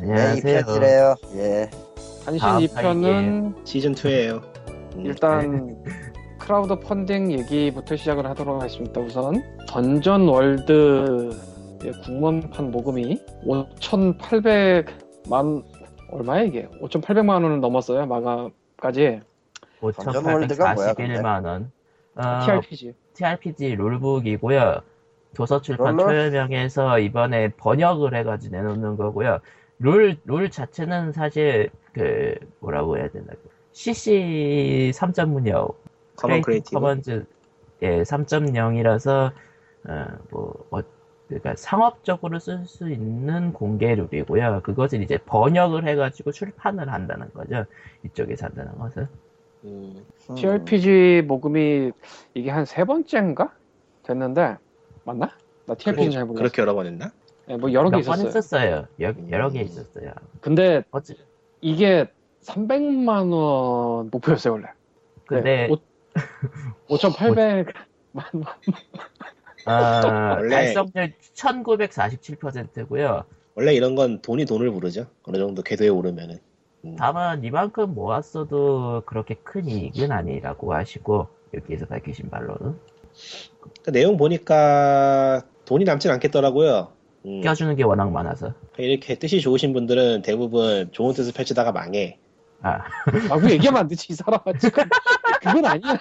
네, 0.00 0.12
안녕하세요. 0.12 0.58
이편이래요. 0.60 1.14
예. 1.36 1.70
단신 2.24 2.40
다음 2.40 2.58
2편은 2.60 3.66
시즌 3.66 3.92
2예요. 3.94 4.42
일단 4.98 5.76
크라우드 6.38 6.78
펀딩 6.78 7.32
얘기부터 7.32 7.96
시작을 7.96 8.24
하도록 8.26 8.60
하겠습니다. 8.60 9.00
우선 9.00 9.42
던전 9.68 10.28
월드의 10.28 11.92
국문판 12.04 12.70
모금이 12.70 13.20
5,800만 13.44 15.64
얼마야 16.10 16.42
이게? 16.42 16.68
5,800만 16.80 17.30
원을 17.30 17.60
넘었어요 17.60 18.06
마감까지 18.06 19.20
던전 19.80 20.24
월드가 20.24 20.74
뭐야, 20.74 20.94
근데? 20.94 21.14
5,841만 21.20 21.44
원. 21.44 21.72
어, 22.14 22.40
TRPG. 22.46 22.94
TRPG 23.14 23.74
rulebook이고요. 23.76 24.76
도서출판 25.34 25.96
롤러? 25.96 26.08
초여명에서 26.08 26.98
이번에 27.00 27.48
번역을 27.56 28.14
해가지고 28.14 28.56
내놓는 28.56 28.96
거고요. 28.96 29.40
룰, 29.80 30.18
룰 30.24 30.50
자체는 30.50 31.12
사실 31.12 31.70
그 31.92 32.34
뭐라고 32.60 32.96
해야 32.98 33.08
되나 33.10 33.26
CC 33.72 34.90
3.0 34.94 35.74
common 36.16 36.42
creative. 36.42 36.74
Commons 36.80 37.24
예 37.82 38.02
3.0이라서 38.02 39.32
어 39.88 40.18
뭐 40.30 40.66
어, 40.70 40.80
그러니까 41.28 41.54
상업적으로 41.56 42.38
쓸 42.38 42.64
수 42.66 42.90
있는 42.90 43.52
공개 43.52 43.94
룰이고요. 43.94 44.62
그것을 44.64 45.02
이제 45.02 45.18
번역을 45.26 45.86
해가지고 45.86 46.32
출판을 46.32 46.90
한다는 46.90 47.30
거죠. 47.34 47.66
이쪽에서 48.04 48.46
한다는 48.46 48.78
것은. 48.78 49.06
음, 49.64 50.04
음. 50.30 50.34
TRPG 50.34 51.24
모금이 51.26 51.92
이게 52.34 52.50
한 52.50 52.64
세 52.64 52.84
번째인가 52.84 53.52
됐는데 54.04 54.56
맞나? 55.04 55.30
나 55.66 55.74
TRPG 55.74 56.10
잘 56.12 56.24
몰라. 56.24 56.38
그렇게 56.38 56.62
여러 56.62 56.74
번 56.74 56.86
했나? 56.86 57.12
네, 57.48 57.56
뭐 57.56 57.72
여러 57.72 57.88
개 57.90 57.98
있었어요. 58.00 58.26
했었어요. 58.26 58.86
여, 59.00 59.14
여러 59.30 59.48
개 59.50 59.60
음. 59.60 59.64
있었어요. 59.64 60.12
근데 60.40 60.82
어찌 60.90 61.16
이게 61.60 62.06
300만 62.42 63.32
원 63.32 64.10
목표였어요 64.10 64.52
원래. 64.54 64.66
근데 65.26 65.68
5,800만 66.88 67.72
원. 68.34 68.44
아, 69.64 70.36
원래- 70.36 70.56
달성률 70.72 71.14
1947%고요. 71.34 73.24
원래 73.54 73.74
이런 73.74 73.94
건 73.94 74.20
돈이 74.22 74.44
돈을 74.44 74.70
부르죠. 74.70 75.06
어느 75.24 75.36
정도 75.38 75.62
궤도에 75.62 75.88
오르면은. 75.88 76.38
음. 76.84 76.96
다만 76.96 77.42
이만큼 77.44 77.94
모았어도 77.94 79.02
그렇게 79.04 79.34
큰 79.42 79.66
이익은 79.66 80.12
아니라고 80.12 80.74
하시고 80.74 81.26
여기에서 81.54 81.86
밝히신 81.86 82.28
말로는 82.30 82.78
그 83.82 83.90
내용 83.90 84.16
보니까 84.16 85.42
돈이 85.64 85.84
남진 85.84 86.10
않겠더라고요. 86.12 86.92
음, 87.24 87.40
껴주는 87.40 87.74
게 87.76 87.82
워낙 87.82 88.10
많아서 88.10 88.54
이렇게 88.76 89.16
뜻이 89.16 89.40
좋으신 89.40 89.72
분들은 89.72 90.22
대부분 90.22 90.90
좋은 90.92 91.14
뜻을 91.14 91.32
펼치다가 91.32 91.72
망해. 91.72 92.18
아, 92.60 92.80
라고 93.28 93.48
얘기하면 93.50 93.82
안 93.82 93.88
되지 93.88 94.12
이 94.12 94.16
사람아 94.16 94.42
그건 95.40 95.64
아니야 95.64 95.96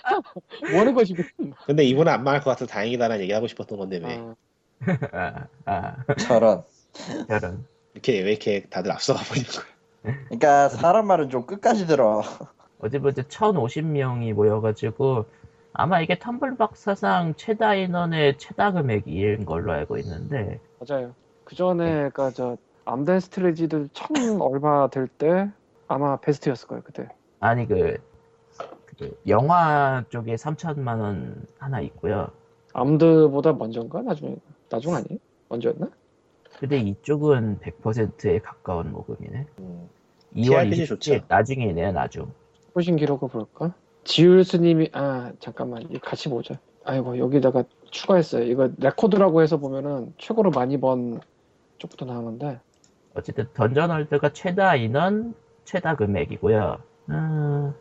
뭐 0.72 0.80
하는 0.80 0.96
거지 0.96 1.14
지금 1.14 1.54
근데 1.68 1.84
이분은 1.84 2.12
안 2.12 2.24
망할 2.24 2.42
것 2.42 2.50
같아서 2.50 2.66
다행이다라는 2.66 3.22
얘기 3.22 3.32
하고 3.32 3.46
싶었던 3.46 3.78
건데 3.78 4.00
왜 4.04 4.20
아, 5.12 5.46
아, 5.66 5.96
아, 6.08 6.16
저런. 6.16 6.64
저런. 7.28 7.66
이렇게 7.94 8.22
왜 8.22 8.32
이렇게 8.32 8.64
다들 8.70 8.92
앞서가 8.92 9.22
버리는 9.24 9.48
거야? 9.50 10.16
그러니까 10.26 10.70
사람 10.70 11.08
말은 11.08 11.30
좀 11.30 11.46
끝까지 11.46 11.88
들어. 11.88 12.24
어제부터 12.80 13.24
1050명이 13.24 14.34
모여가지고 14.34 15.26
아마 15.80 16.02
이게 16.02 16.16
텀블벅 16.16 16.76
사상 16.76 17.36
최다 17.36 17.76
인원의 17.76 18.40
최다 18.40 18.72
금액인 18.72 19.46
걸로 19.46 19.72
알고 19.74 19.98
있는데 20.00 20.60
맞아요 20.80 21.14
그 21.44 21.56
전에 21.56 22.10
그저 22.10 22.58
암덴 22.86 23.20
스트레지들 23.20 23.90
천 23.94 24.42
얼마 24.42 24.88
될 24.90 25.08
때 25.08 25.50
아마 25.88 26.18
베스트였을 26.18 26.68
거예요 26.68 26.82
그때 26.84 27.08
아니 27.40 27.68
그, 27.68 27.96
그 28.98 29.16
영화 29.28 30.04
쪽에 30.10 30.34
3천만 30.34 31.00
원 31.00 31.46
하나 31.60 31.80
있고요. 31.82 32.30
암드보다 32.74 33.54
먼저인가 33.54 34.02
나중에 34.02 34.36
나중 34.70 34.96
아니에요? 34.96 35.20
먼저였나? 35.50 35.88
근데 36.60 36.80
이쪽은 36.80 37.60
100%에 37.60 38.40
가까운 38.40 38.92
모금이네. 38.92 39.46
음, 39.60 39.90
2월 40.36 40.64
TRPG 40.72 40.84
27일 40.84 40.88
좋죠. 40.88 41.20
나중이네요, 41.28 41.92
나중. 41.92 42.32
호신 42.76 42.96
기록을 42.96 43.30
볼까? 43.30 43.74
지율스님이 44.12 44.90
아 44.94 45.32
잠깐만 45.40 45.84
이거 45.90 46.00
같이 46.02 46.30
보자. 46.30 46.58
아이고 46.86 47.18
여기다가 47.20 47.64
추가했어요. 47.92 48.44
이거 48.46 48.70
레코드라고 48.78 49.42
해서 49.42 49.58
보면은 49.58 50.14
최고로 50.18 50.52
많이 50.52 50.80
번 50.80 51.20
쪽부터 51.78 52.06
나오는데 52.06 52.60
어쨌든 53.16 53.46
Dungeon 53.54 53.92
World가 53.92 54.30
최다 54.32 54.76
인원, 54.78 55.34
최다 55.66 55.96
금액이고요. 55.98 56.78
음, 57.10 57.74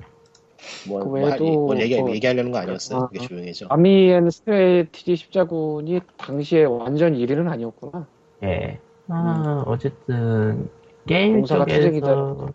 뭐, 0.89 1.01
그 1.01 1.05
뭐, 1.05 1.13
외에도 1.19 1.47
하- 1.47 1.51
뭐 1.53 1.77
얘기, 1.79 2.01
뭐- 2.01 2.11
얘기하려는 2.11 2.51
거 2.51 2.59
아니었어요? 2.59 3.01
아, 3.03 3.09
이게 3.15 3.27
조용해져. 3.27 3.67
Army 3.69 4.11
and 4.11 4.29
Strategy 4.29 5.15
십자군이 5.17 6.01
당시에 6.17 6.65
완전 6.65 7.15
1위는 7.15 7.49
아니었구나. 7.49 8.07
예. 8.43 8.81
아, 9.09 9.63
어쨌든 9.67 10.69
게임. 11.07 11.45
쪽에서 11.45 12.49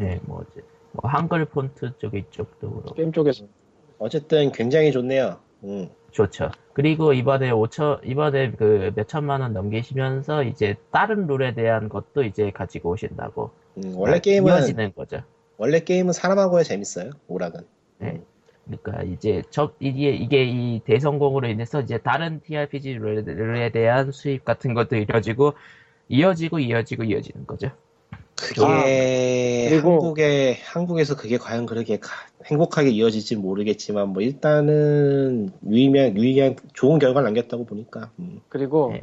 예, 0.00 0.18
뭐 0.24 0.38
어째 0.40 0.62
뭐 0.94 1.10
한글 1.10 1.44
폰트 1.44 1.98
쪽 1.98 2.14
이쪽도 2.14 2.70
그렇고 2.70 2.94
게임 2.94 3.12
쪽에서 3.12 3.44
어쨌든 3.98 4.52
굉장히 4.52 4.92
좋네요. 4.92 5.38
음. 5.64 5.88
좋죠. 6.12 6.50
그리고 6.72 7.12
이번에 7.12 7.50
5천 7.50 8.00
이번에 8.04 8.52
그 8.52 8.92
몇천만 8.94 9.40
원 9.40 9.52
넘기시면서 9.52 10.44
이제 10.44 10.76
다른 10.92 11.26
룰에 11.26 11.54
대한 11.54 11.88
것도 11.88 12.22
이제 12.22 12.52
가지고 12.52 12.90
오신다고. 12.90 13.50
음, 13.78 13.94
원래 13.96 14.16
아, 14.16 14.18
게임은 14.20 14.52
이어지는 14.52 14.92
거죠. 14.94 15.22
원래 15.56 15.80
게임은 15.80 16.12
사람하고 16.12 16.58
해야 16.58 16.62
재밌어요. 16.62 17.10
오락은. 17.26 17.60
네. 17.98 18.20
그러니까 18.64 19.02
이제 19.02 19.42
저 19.50 19.72
이게 19.80 20.10
이게 20.10 20.44
이 20.44 20.80
대성공으로 20.84 21.48
인해서 21.48 21.80
이제 21.80 21.98
다른 21.98 22.40
TRPG 22.40 22.94
룰에 22.94 23.70
대한 23.70 24.12
수입 24.12 24.44
같은 24.44 24.72
것도 24.74 24.96
이어지고 24.96 25.54
이어지고 26.08 26.60
이어지고 26.60 27.04
이어지는 27.04 27.46
거죠. 27.46 27.70
그게 28.36 28.62
아, 28.64 28.82
그리고- 29.70 29.92
한국에 29.92 30.58
한국에서 30.64 31.16
그게 31.16 31.38
과연 31.38 31.66
그렇게 31.66 31.98
가- 31.98 32.10
행복하게 32.46 32.90
이어질지 32.90 33.36
모르겠지만 33.36 34.08
뭐 34.10 34.22
일단은 34.22 35.50
유의미한 35.66 36.16
유의미한 36.16 36.56
좋은 36.74 36.98
결과를 36.98 37.24
남겼다고 37.26 37.64
보니까 37.64 38.10
음. 38.18 38.40
그리고 38.48 38.90
네. 38.92 39.00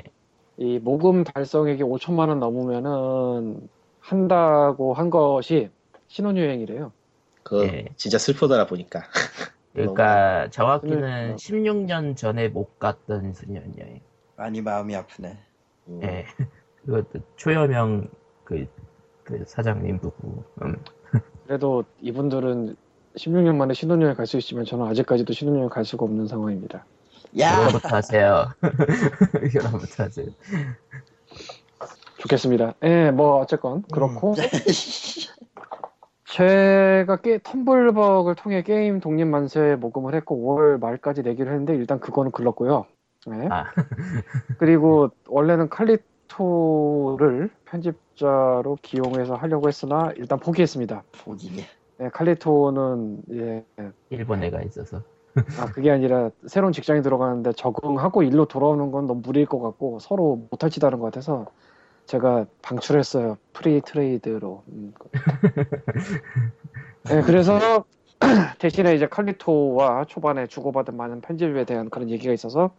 이 0.58 0.80
모금 0.80 1.24
달성액이 1.24 1.82
5천만 1.84 2.28
원 2.30 2.40
넘으면은 2.40 3.68
한다고 4.00 4.94
한 4.94 5.10
것이 5.10 5.70
신혼여행이래요. 6.08 6.92
그 7.44 7.64
예. 7.64 7.86
진짜 7.96 8.18
슬프더라 8.18 8.68
보니까 8.68 9.04
그러니까 9.74 10.50
정확히는 10.52 11.00
그러니까. 11.00 11.36
16년 11.38 12.18
전에 12.18 12.50
못 12.50 12.78
갔던 12.80 13.34
수년여행. 13.34 14.02
많이 14.36 14.62
마음이 14.62 14.96
아프네. 14.96 15.38
음. 15.88 16.00
예. 16.04 16.26
그것도 16.86 17.22
초여명 17.38 18.10
그, 18.44 18.68
그 19.32 19.44
사장님 19.48 20.00
부부. 20.00 20.44
음. 20.64 20.76
그래도 21.48 21.84
이분들은 22.02 22.76
16년 23.16 23.56
만에 23.56 23.74
신혼여행 23.74 24.16
갈 24.16 24.26
수 24.26 24.38
있지만 24.38 24.66
저는 24.66 24.86
아직까지도 24.88 25.34
신혼여행 25.34 25.70
갈 25.70 25.86
수가 25.86 26.06
없는 26.06 26.28
상황입니다. 26.28 26.86
야! 27.40 27.56
결혼부터 27.58 27.88
하세요. 27.96 28.46
결혼부터 29.52 30.04
하세요. 30.04 30.28
좋겠습니다. 32.20 32.76
예, 32.84 33.12
뭐 33.12 33.40
어쨌건 33.40 33.84
그렇고 33.92 34.32
음. 34.32 34.36
제가 36.26 37.18
게, 37.18 37.40
텀블벅을 37.40 38.36
통해 38.38 38.62
게임 38.64 39.00
독립 39.02 39.26
만세 39.26 39.76
모금을 39.76 40.14
했고 40.16 40.38
5월 40.38 40.80
말까지 40.80 41.24
내기로 41.24 41.50
했는데 41.50 41.76
일단 41.76 42.00
그거는 42.00 42.32
글렀고요. 42.32 42.86
네. 43.28 43.48
아. 43.52 43.66
그리고 44.58 45.10
원래는 45.28 45.70
칼리 45.70 45.98
토를 46.32 47.50
편집자로 47.66 48.78
기용해서 48.82 49.36
하려고 49.36 49.68
했으나 49.68 50.12
일단 50.16 50.40
포기했습니다. 50.40 51.04
포기. 51.12 51.66
네, 51.98 52.10
칼리토는 52.10 53.22
예, 53.34 53.66
일본 54.10 54.42
애가 54.44 54.62
있어서. 54.62 55.02
아 55.60 55.66
그게 55.72 55.92
아니라 55.92 56.30
새로운 56.48 56.74
직장에 56.74 57.02
들어가는데 57.02 57.54
적응하고 57.54 58.24
일로 58.24 58.46
돌아오는 58.46 58.92
건 58.92 59.08
너무 59.08 59.22
무리일 59.24 59.46
것 59.46 59.62
같고 59.62 60.00
서로 60.00 60.46
못할 60.50 60.70
짓 60.70 60.84
하는 60.84 61.00
것 61.00 61.06
같아서 61.06 61.46
제가 62.06 62.48
방출했어요 62.62 63.38
free 63.54 63.80
trade로 63.80 64.64
음. 64.68 64.94
네, 67.06 67.22
그래서 67.22 67.86
대신에 68.60 68.94
이제 68.94 69.08
칼리토와 69.08 70.04
초반에 70.06 70.48
주고받은 70.48 70.98
많은 70.98 71.22
편집에 71.22 71.64
대한 71.64 71.90
그런 71.90 72.10
얘기가 72.10 72.34
있어서 72.34 72.72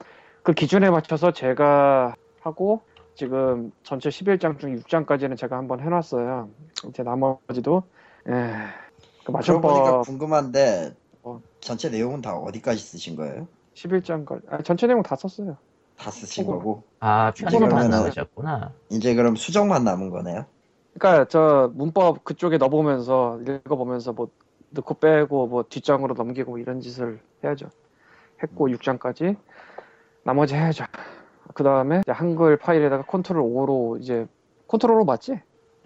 그 0.42 0.52
기준에 0.52 0.90
맞춰서 0.90 1.32
제가 1.32 2.16
하고 2.42 2.82
지금 3.14 3.72
전체 3.82 4.08
11장 4.08 4.58
중 4.58 4.76
6장까지는 4.76 5.36
제가 5.36 5.56
한번 5.56 5.80
해놨어요 5.80 6.48
이제 6.88 7.02
나머지도 7.02 7.82
예, 8.28 8.32
그 9.24 9.32
그러고 9.32 9.60
보니까 9.60 9.80
맞춤법 9.80 10.06
궁금한데 10.06 10.94
어. 11.22 11.40
전체 11.60 11.88
내용은 11.90 12.20
다 12.22 12.34
어디까지 12.36 12.80
쓰신 12.82 13.16
거예요? 13.16 13.46
11장까지 13.74 14.42
아, 14.50 14.62
전체 14.62 14.86
내용 14.86 15.02
다 15.02 15.14
썼어요 15.16 15.56
다 15.96 16.10
쓰신 16.10 16.44
그거- 16.46 16.58
거고 16.58 16.82
아, 17.00 17.32
편집만 17.36 17.68
그러면은- 17.70 17.90
나오셨구나. 17.90 18.72
이제 18.90 19.14
그럼 19.14 19.36
수정만 19.36 19.84
남은 19.84 20.10
거네요. 20.10 20.46
그러니까 20.98 21.26
저 21.28 21.70
문법 21.74 22.24
그쪽에 22.24 22.56
넣어보면서 22.58 23.40
읽어보면서 23.46 24.12
뭐 24.12 24.28
넣고 24.70 24.94
빼고 24.94 25.46
뭐 25.48 25.64
뒷장으로 25.68 26.14
넘기고 26.14 26.58
이런 26.58 26.80
짓을 26.80 27.20
해야죠. 27.44 27.68
했고 28.42 28.68
6장까지 28.68 29.36
나머지 30.24 30.54
해야죠. 30.54 30.84
그 31.54 31.62
다음에 31.62 32.02
한글 32.06 32.56
파일에다가 32.56 33.04
컨트롤 33.04 33.42
5로 33.42 34.00
이제 34.00 34.26
컨트롤 34.68 35.00
5 35.00 35.04
맞지? 35.04 35.40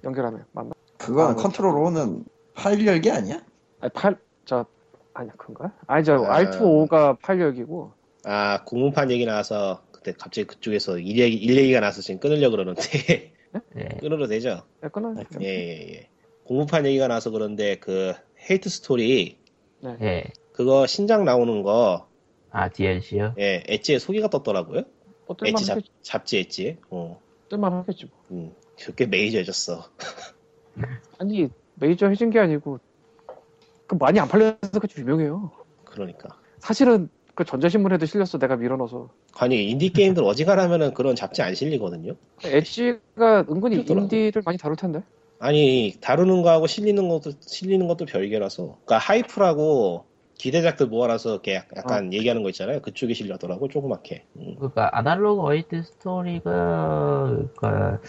연결하면 0.04 0.44
맞나? 0.52 0.70
그거는 0.98 1.30
아, 1.30 1.32
뭐. 1.34 1.42
컨트롤 1.42 1.76
O는 1.76 2.24
파일 2.54 2.86
열기 2.86 3.10
아니야? 3.10 3.40
아니 3.80 3.92
팔저 3.92 4.66
아니 5.14 5.30
그런가? 5.36 5.72
아니 5.86 6.04
저 6.04 6.24
아. 6.24 6.38
Alt 6.40 6.58
5가 6.58 7.18
파일 7.20 7.40
열기고 7.40 7.92
아 8.24 8.62
공문판 8.64 9.10
얘기 9.10 9.24
나와서 9.26 9.82
그때 9.92 10.12
갑자기 10.12 10.46
그쪽에서 10.46 10.98
일 10.98 11.18
얘기 11.18 11.36
일 11.36 11.56
얘기가 11.56 11.80
나서 11.80 12.00
지금 12.00 12.20
끊으려 12.20 12.50
그러는데 12.50 13.32
예. 13.76 13.88
끊어도 14.00 14.26
되죠? 14.26 14.62
네, 14.80 14.88
끊어. 14.88 15.12
네, 15.12 15.24
예, 15.40 15.46
예, 15.46 15.94
예. 15.94 16.08
공문판 16.44 16.86
얘기가 16.86 17.08
나서 17.08 17.30
그런데 17.30 17.76
그 17.76 18.12
헤이트 18.50 18.68
스토리 18.68 19.38
네. 19.80 19.96
예. 20.02 20.24
그거 20.52 20.86
신작 20.86 21.24
나오는 21.24 21.62
거 21.62 22.08
아, 22.50 22.70
DLC요? 22.70 23.34
예, 23.38 23.62
엣지에 23.68 23.98
소개가 23.98 24.28
떴더라고요. 24.30 24.84
뭐 25.26 25.36
엣지 25.44 25.64
잡, 25.64 25.74
뜰만하겠지. 25.74 25.90
잡지 26.02 26.38
Edge에. 26.38 26.78
어. 26.90 27.20
뜰만 27.48 27.72
하겠지 27.72 28.06
뭐. 28.06 28.24
음. 28.30 28.54
그게 28.80 29.06
메이저해졌어. 29.06 29.84
아니 31.18 31.48
메이저 31.74 32.08
해진 32.08 32.30
게 32.30 32.38
아니고 32.38 32.78
그 33.86 33.94
많이 33.94 34.20
안 34.20 34.28
팔려서 34.28 34.56
그 34.80 34.88
유명해요. 34.98 35.50
그러니까. 35.84 36.38
사실은 36.58 37.08
그 37.34 37.44
전자신문에도 37.44 38.06
실렸어 38.06 38.38
내가 38.38 38.56
밀어넣어서. 38.56 39.10
아니 39.34 39.68
인디 39.70 39.90
게임들 39.90 40.22
어지간하면은 40.24 40.94
그런 40.94 41.14
잡지 41.14 41.42
안 41.42 41.54
실리거든요. 41.54 42.14
엣지가 42.42 43.46
은근히 43.50 43.76
그렇더라고. 43.76 44.04
인디를 44.04 44.42
많이 44.44 44.58
다룰 44.58 44.76
텐데. 44.76 45.02
아니 45.38 45.94
다루는 46.00 46.42
거하고 46.42 46.66
실리는 46.66 47.08
것도 47.08 47.32
실리는 47.40 47.86
것도 47.88 48.06
별개라서. 48.06 48.78
그러니까 48.84 48.98
hype라고 48.98 50.04
기대작들 50.38 50.86
모아놔서 50.88 51.30
이렇게 51.32 51.54
약- 51.54 51.68
약간 51.76 52.12
얘기하는 52.12 52.42
거 52.42 52.50
있잖아요. 52.50 52.80
그쪽에 52.80 53.14
실려더라고 53.14 53.68
조그맣게. 53.68 54.24
음. 54.36 54.54
그러니까 54.56 54.90
Analogue 54.92 55.42
A 55.42 55.50
Hate 55.50 55.82
Story가 55.82 56.50
그러니까 57.30 58.00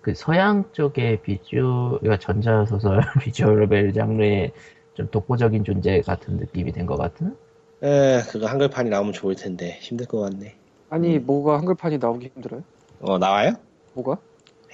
그 0.00 0.14
서양 0.14 0.64
쪽의 0.72 1.22
비주 1.22 1.98
그러니까 2.00 2.18
전자 2.18 2.64
소설 2.64 3.00
비주얼 3.22 3.92
장르의 3.92 4.52
좀 4.94 5.08
독보적인 5.10 5.64
존재 5.64 6.00
같은 6.00 6.36
느낌이 6.38 6.72
된 6.72 6.86
것 6.86 6.96
같은? 6.96 7.36
에 7.82 8.22
그거 8.30 8.46
한글판이 8.46 8.88
나오면 8.88 9.12
좋을 9.12 9.34
텐데 9.34 9.76
힘들 9.82 10.06
것 10.06 10.20
같네. 10.20 10.54
아니 10.88 11.18
뭐가 11.18 11.58
한글판이 11.58 11.98
나오기 11.98 12.30
힘들어요? 12.34 12.62
어 13.00 13.18
나와요? 13.18 13.52
뭐가? 13.92 14.18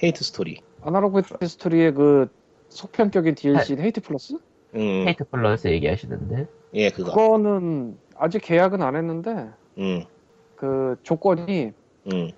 Hate 0.01 0.23
Story. 0.23 0.61
Analogue 0.81 1.21
Story의 1.45 1.93
그 1.93 2.29
속편격인 2.69 3.35
DLC는 3.35 3.83
Hate 3.83 3.99
Plus? 4.01 4.35
음. 4.75 5.05
Hate 5.07 5.25
Plus 5.25 5.67
얘기하시는데 5.67 6.47
예 6.73 6.89
그거. 6.89 7.11
그거는 7.11 7.97
아직 8.15 8.39
계약은 8.43 8.81
안 8.81 8.95
했는데 8.95 9.49
음. 9.77 10.03
그 10.55 10.95
조건이 11.03 11.73
음. 12.11 12.29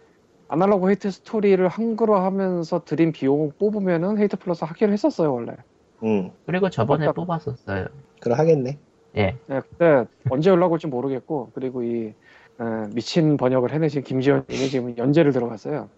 Analogue 0.47 0.89
Hate 0.89 1.09
Story를 1.11 1.67
한글화하면서 1.67 2.83
들인 2.85 3.11
비용 3.11 3.51
뽑으면은 3.57 4.17
Hate 4.17 4.37
Plus 4.37 4.63
하기로 4.65 4.91
했었어요 4.93 5.33
원래. 5.33 5.53
음. 6.03 6.31
그리고 6.45 6.69
저번에 6.69 7.05
맞다. 7.07 7.13
뽑았었어요. 7.13 7.87
그럼 8.19 8.37
하겠네. 8.39 8.77
예. 9.17 9.37
네, 9.47 9.61
근데 9.77 10.09
언제 10.29 10.49
연락 10.49 10.71
올지 10.71 10.87
모르겠고 10.87 11.51
그리고 11.53 11.83
이 11.83 12.13
에, 12.59 12.87
미친 12.93 13.37
번역을 13.37 13.71
해내신 13.71 14.03
김지현님이 14.03 14.69
지금 14.69 14.97
연재를 14.97 15.31
들어갔어요. 15.31 15.89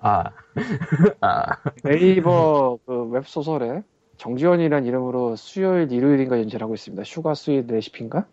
아, 0.00 0.24
아, 1.20 1.56
네이버 1.82 2.78
그 2.86 3.04
웹 3.10 3.24
소설에 3.26 3.82
정지현이라는 4.18 4.86
이름으로 4.86 5.36
수요일, 5.36 5.90
일요일인가 5.90 6.38
연재를 6.38 6.64
하고 6.64 6.74
있습니다. 6.74 7.02
Sugar 7.04 7.34
Sweet 7.34 7.66
Recipe인가? 7.66 8.26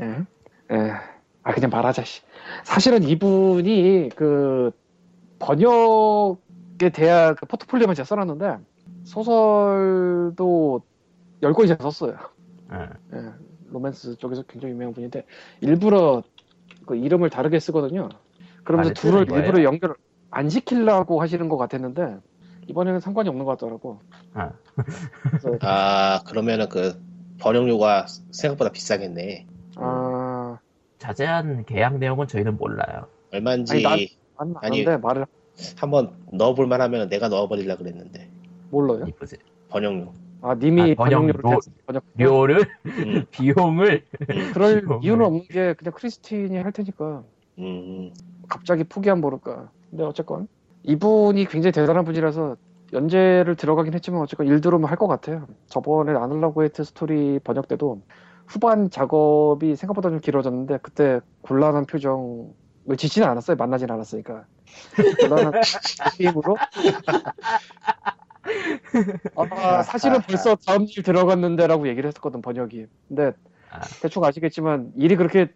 예. 0.00 0.04
예. 0.72 0.92
아, 1.42 1.52
그냥 1.52 1.70
말하자, 1.70 2.04
씨. 2.04 2.22
사실은 2.62 3.02
이분이 3.02 4.10
그 4.16 4.70
번역에 5.38 6.88
대한 6.92 7.34
그 7.34 7.46
포트폴리오만 7.46 7.94
제가 7.94 8.06
써놨는데 8.06 8.58
소설도 9.04 10.80
10권 11.42 11.64
이상 11.64 11.76
썼어요. 11.80 12.16
아, 12.68 12.88
예. 13.12 13.32
로맨스 13.70 14.16
쪽에서 14.16 14.42
굉장히 14.42 14.74
유명한 14.74 14.94
분인데 14.94 15.26
일부러 15.60 16.22
그 16.86 16.96
이름을 16.96 17.28
다르게 17.28 17.58
쓰거든요. 17.58 18.08
그러면서 18.62 18.90
아, 18.90 18.94
둘을? 18.94 19.26
일부러 19.30 19.64
연결 19.64 19.96
안 20.30 20.48
시키려고 20.48 21.20
하시는 21.20 21.48
것 21.48 21.56
같았는데 21.56 22.18
이번에는 22.68 23.00
상관이 23.00 23.28
없는 23.28 23.44
것 23.44 23.52
같더라고. 23.52 24.00
아. 24.34 24.52
아 25.60 26.20
그러면은 26.26 26.68
그 26.68 27.00
번역료가 27.38 28.06
생각보다 28.30 28.70
비싸겠네. 28.70 29.46
아, 29.76 30.58
자세한 30.98 31.64
계약 31.66 31.98
내용은 31.98 32.26
저희는 32.26 32.56
몰라요. 32.56 33.06
얼마인지 33.32 33.84
아니, 33.86 34.08
안 34.36 34.54
아니. 34.60 34.82
아는데 34.84 34.96
말을 34.98 35.26
한번 35.76 36.12
넣어볼 36.32 36.66
만하면 36.66 37.08
내가 37.08 37.28
넣어버리려 37.28 37.76
그랬는데 37.76 38.28
몰라요. 38.70 39.04
이쁘지. 39.08 39.36
번역료. 39.68 40.12
아, 40.42 40.54
님이 40.54 40.92
아, 40.92 40.94
번역 40.94 41.20
번역료를 41.20 41.58
번역 41.86 42.04
료를 42.16 42.66
음, 42.86 43.24
비용을 43.30 44.04
그럴 44.52 44.80
비용을. 44.82 45.04
이유는 45.04 45.24
없는 45.26 45.42
게 45.48 45.72
그냥 45.74 45.92
크리스틴이 45.94 46.56
할 46.56 46.70
테니까 46.72 47.22
음, 47.58 48.12
갑자기 48.48 48.84
포기하면 48.84 49.20
모를까. 49.22 49.70
근데 49.90 50.04
어쨌건 50.04 50.48
이분이 50.84 51.46
굉장히 51.46 51.72
대단한 51.72 52.04
분이라서 52.04 52.56
연재를 52.92 53.56
들어가긴 53.56 53.94
했지만 53.94 54.20
어쨌건 54.20 54.46
일 54.46 54.60
들어오면 54.60 54.88
할것 54.88 55.08
같아요. 55.08 55.46
저번에 55.66 56.12
Analogue 56.12 56.62
Hate 56.62 56.84
Story 56.84 57.40
번역 57.42 57.68
때도 57.68 58.02
후반 58.46 58.90
작업이 58.90 59.74
생각보다 59.74 60.10
좀 60.10 60.20
길어졌는데 60.20 60.78
그때 60.82 61.20
곤란한 61.40 61.86
표정을 61.86 62.52
짓지는 62.98 63.26
않았어요. 63.28 63.56
만나진 63.56 63.90
않았으니까. 63.90 64.44
곤란한 65.20 65.52
느낌으로. 66.18 66.56
아, 69.36 69.82
사실은 69.82 70.20
벌써 70.20 70.54
다음 70.66 70.82
일 70.82 71.02
들어갔는데라고 71.02 71.88
얘기를 71.88 72.06
했었거든 72.08 72.42
번역이. 72.42 72.86
근데 73.08 73.32
아. 73.70 73.80
대충 74.02 74.22
아시겠지만 74.22 74.92
일이 74.96 75.16
그렇게 75.16 75.48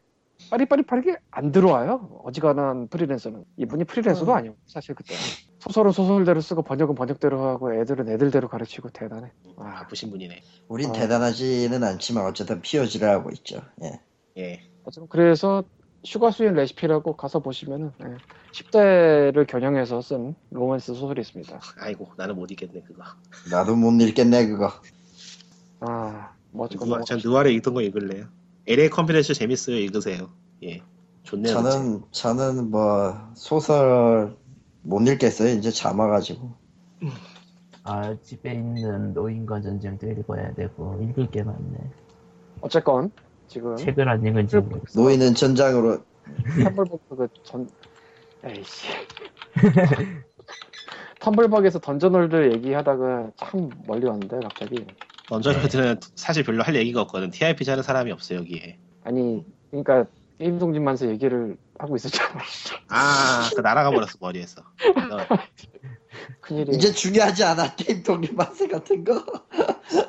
빠리빠리빠리 0.50 1.03
게 1.03 1.17
안 1.31 1.53
들어와요. 1.53 2.21
어지간한 2.25 2.89
프리랜서는. 2.89 3.45
이분이 3.59 3.85
프리랜서도 3.85 4.33
음. 4.33 4.37
아니고 4.37 4.56
사실 4.67 4.95
그때. 4.95 5.15
소설은 5.61 5.93
소설대로 5.93 6.41
쓰고 6.41 6.62
번역은 6.62 6.95
번역대로 6.95 7.41
하고 7.47 7.73
애들은 7.75 8.09
애들대로 8.09 8.49
가르치고 8.49 8.91
대단해. 8.91 9.31
아, 9.57 9.75
바쁘신 9.75 10.11
분이네. 10.11 10.43
우린 10.69 10.90
아. 10.90 10.93
대단하지는 10.93 11.83
않지만 11.85 12.26
어쨌든 12.26 12.61
POG를 12.61 13.09
하고 13.09 13.31
있죠. 13.31 13.61
예. 13.83 14.00
예. 14.38 14.61
어쨌든 14.85 15.09
그래서 15.09 15.62
Sugar 16.04 16.30
Sweet 16.30 16.54
Recipe라고 16.54 17.16
가서 17.17 17.40
보시면은 17.40 17.93
예, 18.02 18.17
10대를 18.52 19.47
겨냥해서 19.47 20.00
쓴 20.00 20.35
로맨스 20.50 20.95
소설이 20.95 21.21
있습니다. 21.21 21.61
아이고 21.81 22.09
나는 22.17 22.37
못 22.37 22.50
읽겠네 22.50 22.83
그거. 22.83 23.02
나도 23.50 23.76
못 23.76 23.93
읽겠네 24.00 24.47
그거. 24.47 24.73
아, 25.81 26.33
뭐 26.50 26.67
어쨌건 26.67 26.88
누아, 26.88 27.00
전 27.02 27.21
누아래 27.23 27.52
읽던 27.52 27.75
거 27.75 27.83
읽을래요. 27.83 28.26
LA 28.68 28.90
컴피덴셜 28.90 29.34
재밌어요 29.34 29.76
읽으세요. 29.76 30.28
예. 30.62 30.82
좋네요. 31.22 31.54
진짜. 31.54 31.70
저는 31.70 32.02
저는 32.10 32.70
뭐 32.70 33.14
소설 33.34 34.37
못 34.82 35.00
읽겠어요. 35.08 35.54
이제 35.54 35.70
잠아가지고. 35.70 36.52
아, 37.84 38.14
집에 38.22 38.52
있는 38.52 39.14
노인과 39.14 39.62
전쟁도 39.62 40.06
읽어야 40.10 40.52
되고 40.52 41.00
읽을 41.02 41.30
게 41.30 41.42
많네. 41.42 41.78
어쨌건 42.60 43.10
지금 43.46 43.76
책을 43.76 44.06
안 44.06 44.25
읽은 44.26 44.46
지. 44.46 44.56
노인은 44.94 45.34
전장으로 45.34 46.02
텀블벅 46.56 47.00
그전 47.08 47.68
에이씨 48.44 48.88
텀블벅에서 51.20 51.80
던전월드 51.80 52.52
얘기하다가 52.52 53.30
참 53.37 53.70
멀리 53.87 54.06
왔는데 54.06 54.40
갑자기 54.40 54.84
던전월드는 55.28 56.00
사실 56.14 56.42
별로 56.42 56.62
할 56.62 56.75
얘기가 56.75 57.02
없거든. 57.02 57.30
TRPG 57.30 57.70
하는 57.70 57.82
사람이 57.82 58.11
없어 58.12 58.35
여기에. 58.35 58.78
아니 59.04 59.44
그러니까 59.70 60.06
게임 60.38 60.58
동진만서 60.58 61.08
얘기를 61.08 61.56
하고 61.78 61.97
있었잖아 61.97 62.40
아, 62.88 63.50
그 63.54 63.61
날아가 63.61 63.90
버렸어 63.90 64.12
머리에서. 64.20 64.62
어, 64.97 65.37
큰일이 66.40 66.76
이제 66.76 66.92
중요하지 66.92 67.44
않아 67.44 67.75
게임 67.75 68.02
맛세 68.35 68.68
같은 68.68 69.04
거. 69.04 69.14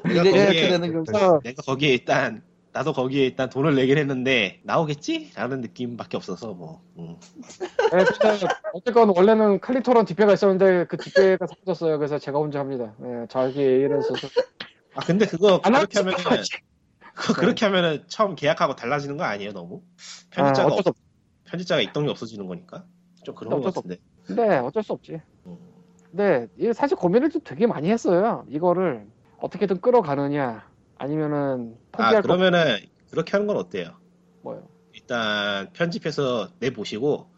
내가 0.06 0.24
거기에 0.24 0.44
이렇게 0.44 0.70
되는 0.70 1.04
거. 1.04 1.18
어, 1.18 1.40
내가 1.44 1.62
거기에 1.64 1.92
일단 1.92 2.42
나도 2.72 2.94
거기에 2.94 3.26
일단 3.26 3.50
돈을 3.50 3.76
내긴 3.76 3.98
했는데 3.98 4.62
나오겠지? 4.64 5.32
라는 5.36 5.60
느낌밖에 5.62 6.16
없어서 6.16 6.54
뭐. 6.54 6.82
음. 6.98 7.18
네, 7.92 8.06
어쨌건 8.74 9.10
원래는 9.10 9.60
칼리토랑 9.60 10.06
뒷배가 10.06 10.34
있었는데 10.34 10.86
그 10.86 10.96
뒷배가 10.98 11.48
사라졌어요 11.48 11.98
그래서 11.98 12.20
제가 12.20 12.38
혼자 12.38 12.60
합니다 12.60 12.94
네, 13.00 13.26
자기 13.28 13.60
이래서 13.60 14.14
아 14.96 15.02
근데 15.02 15.26
그거 15.26 15.62
안 15.64 15.74
그렇게 15.74 16.00
하면 16.00 16.14
하면은 16.14 16.44
그거 17.14 17.34
그렇게 17.34 17.66
하면은 17.66 18.04
처음 18.08 18.36
계약하고 18.36 18.76
달라지는 18.76 19.18
거 19.18 19.24
아니에요 19.24 19.52
너무? 19.54 19.84
편집자가 20.32 20.74
아, 20.74 20.78
없, 20.78 20.96
편집자가 21.46 21.82
있던 21.82 22.06
게 22.06 22.12
없어지는 22.12 22.48
거니까 22.48 22.86
좀 23.24 23.36
그런 23.36 23.62
거 23.62 23.72
같은데. 23.72 23.98
근데 24.26 24.58
어쩔 24.58 24.84
수 24.84 24.94
없지 24.94 25.22
음. 25.46 25.58
이게 26.58 26.74
사실 26.74 26.98
고민을 26.98 27.30
좀 27.30 27.42
되게 27.44 27.68
많이 27.68 27.90
했어요. 27.90 28.46
이거를 28.50 29.08
어떻게든 29.40 29.82
끌어가느냐 29.82 30.68
아니면은 30.98 31.78
아 31.94 31.98
포기할 31.98 32.22
거 32.22 32.28
그러면은 32.28 32.78
그렇게 33.10 33.32
하는 33.32 33.48
건 33.48 33.58
어때요? 33.58 33.96
뭐요? 34.42 34.68
일단 34.94 35.72
편집해서 35.74 36.50
내 36.60 36.72
보시고 36.72 37.29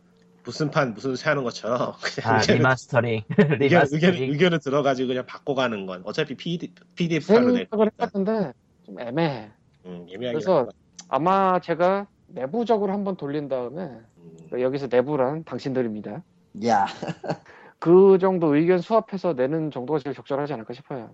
무슨 0.44 0.72
판 0.72 0.94
무슨 0.94 1.16
새 1.16 1.30
하는 1.30 1.44
것처럼 1.44 1.94
그냥 2.02 2.34
아 2.34 2.40
의견을, 2.40 2.58
리마스터링 2.60 3.24
의견, 3.62 3.88
의견, 3.92 4.14
의견을 4.16 4.60
들어가지고 4.60 5.08
그냥 5.10 5.26
바꿔가는 5.26 5.86
건 5.86 6.02
어차피 6.06 6.36
PD, 6.36 6.74
PDF 6.96 7.28
판으로 7.28 7.54
생각을 7.56 7.68
거니까 7.70 8.06
해봤는데 8.06 8.54
좀 8.86 9.00
애매해. 9.00 9.52
음, 9.86 10.06
애매하게 10.10 10.34
그래서. 10.34 10.68
아마 11.14 11.60
제가 11.60 12.08
내부적으로 12.28 12.94
한번 12.94 13.18
돌린 13.18 13.50
다음에 13.50 13.82
음, 14.18 14.38
여기서 14.60 14.88
내부란 14.90 15.44
당신들입니다. 15.44 16.24
야, 16.66 16.86
그 17.80 18.18
정도 18.20 18.56
의견 18.56 18.80
수합해서 18.80 19.34
내는 19.34 19.72
정도가 19.72 20.00
제일 20.00 20.16
적절하지 20.16 20.54
않을까 20.54 20.74
싶어요. 20.74 21.14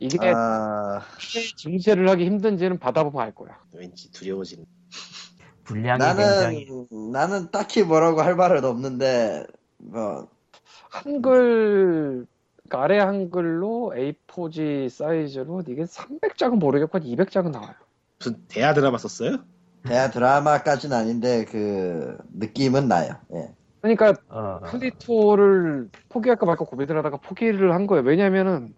이게 0.00 0.32
아, 0.34 1.02
증세를 1.56 2.08
하기 2.10 2.24
힘든지는 2.24 2.78
받아보면 2.78 3.22
알 3.22 3.34
거야. 3.34 3.58
왠지 3.74 4.10
두려워지는 4.12 4.64
분량이 5.66 5.98
나는 5.98 6.24
굉장히 6.24 6.86
나는 7.12 7.50
딱히 7.50 7.82
뭐라고 7.82 8.22
할 8.22 8.36
말은 8.36 8.64
없는데 8.64 9.46
뭐 9.78 10.28
한글 10.90 12.26
아래 12.70 12.98
한글로 12.98 13.92
A4지 13.94 14.88
사이즈로 14.88 15.62
이게 15.68 15.84
300장은 15.84 16.58
모르겠고 16.58 16.98
한 16.98 17.06
200장은 17.06 17.50
나와요. 17.50 17.74
무슨 18.18 18.36
대하 18.48 18.74
드라마 18.74 18.98
썼어요? 18.98 19.38
대하 19.86 20.10
드라마까지는 20.10 20.96
아닌데 20.96 21.44
그 21.44 22.16
느낌은 22.34 22.88
나요. 22.88 23.14
예. 23.34 23.50
그러니까 23.80 24.14
어, 24.28 24.60
클리토를 24.64 25.90
포기할까 26.08 26.46
말까 26.46 26.64
고민을 26.64 26.96
하다가 26.98 27.18
포기를 27.18 27.72
한 27.72 27.86
거예요. 27.86 28.04
왜냐면은 28.04 28.74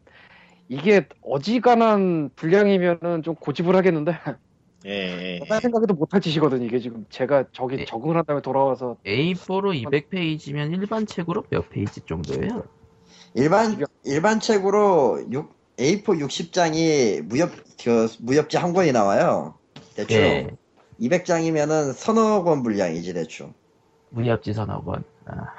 이게 0.68 1.08
어지간한 1.22 2.30
분량이면은 2.36 3.22
좀 3.22 3.34
고집을 3.36 3.74
하겠는데 3.74 4.18
예, 4.86 5.40
예, 5.40 5.48
딴 5.48 5.60
생각해도 5.60 5.94
못할 5.94 6.20
짓이거든 6.20 6.62
이게 6.62 6.78
지금 6.78 7.04
제가 7.10 7.46
저기 7.52 7.78
예. 7.80 7.84
적응을 7.84 8.16
한 8.16 8.24
다음에 8.24 8.40
돌아와서 8.42 8.96
A4로 9.04 9.72
200페이지면 9.72 10.72
일반 10.72 11.06
책으로 11.06 11.44
몇 11.50 11.68
페이지 11.68 12.00
정도예요? 12.02 12.64
일반 13.34 13.84
일반 14.04 14.40
책으로 14.40 15.26
6, 15.30 15.54
A4 15.78 16.04
60장이 16.04 17.22
무협 17.22 17.50
그 17.82 18.08
무협지 18.20 18.56
한 18.56 18.72
권이 18.72 18.92
나와요. 18.92 19.54
대충 19.94 20.20
예. 20.20 20.50
200장이면은 21.00 21.92
서너 21.92 22.42
권 22.42 22.62
분량이지 22.62 23.14
대충. 23.14 23.54
무협지 24.10 24.52
선어권. 24.52 25.04
아, 25.26 25.54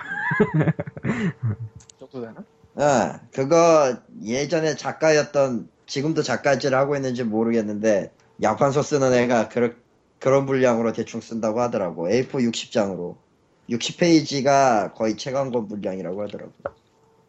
이 1.06 2.00
정도 2.00 2.22
되나? 2.22 2.44
어, 2.76 3.20
그거 3.32 3.98
예전에 4.24 4.76
작가였던 4.76 5.70
지금도 5.86 6.24
작가질을 6.24 6.78
하고 6.78 6.96
있는지 6.96 7.24
모르겠는데 7.24 8.12
양판소 8.42 8.82
쓰는 8.82 9.14
애가 9.14 9.50
그런 9.50 9.76
그런 10.20 10.46
분량으로 10.46 10.92
대충 10.92 11.22
쓴다고 11.22 11.62
하더라고. 11.62 12.08
A4 12.10 12.28
60장으로 12.52 13.16
60페이지가 13.70 14.94
거의 14.94 15.16
책한권 15.18 15.68
분량이라고 15.68 16.24
하더라고. 16.24 16.52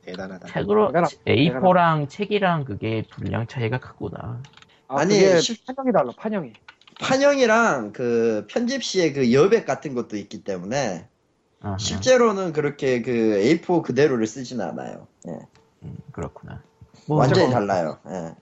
대단하다. 0.04 0.48
책으로 0.48 0.90
나- 0.90 1.02
A4랑 1.26 2.08
책이랑 2.08 2.64
그게 2.64 3.04
분량 3.10 3.46
차이가 3.46 3.78
크구나. 3.78 4.42
아, 4.88 4.96
실- 5.40 5.56
판형이 5.66 5.92
달라 5.92 6.12
판형이. 6.16 6.52
판형이랑 7.00 7.92
그 7.92 8.46
편집 8.50 8.82
시에 8.82 9.12
그 9.12 9.32
여백 9.32 9.66
같은 9.66 9.94
것도 9.94 10.16
있기 10.16 10.42
때문에 10.42 11.06
아하, 11.60 11.78
실제로는 11.78 12.52
그렇게 12.52 13.02
그 13.02 13.10
A4 13.12 13.82
그대로를 13.82 14.26
쓰진 14.26 14.60
않아요. 14.60 15.06
예. 15.28 15.32
음, 15.84 15.96
그렇구나. 16.12 16.62
뭐 17.06 17.18
완전히 17.18 17.50
달라요. 17.52 17.98
예. 18.08 18.34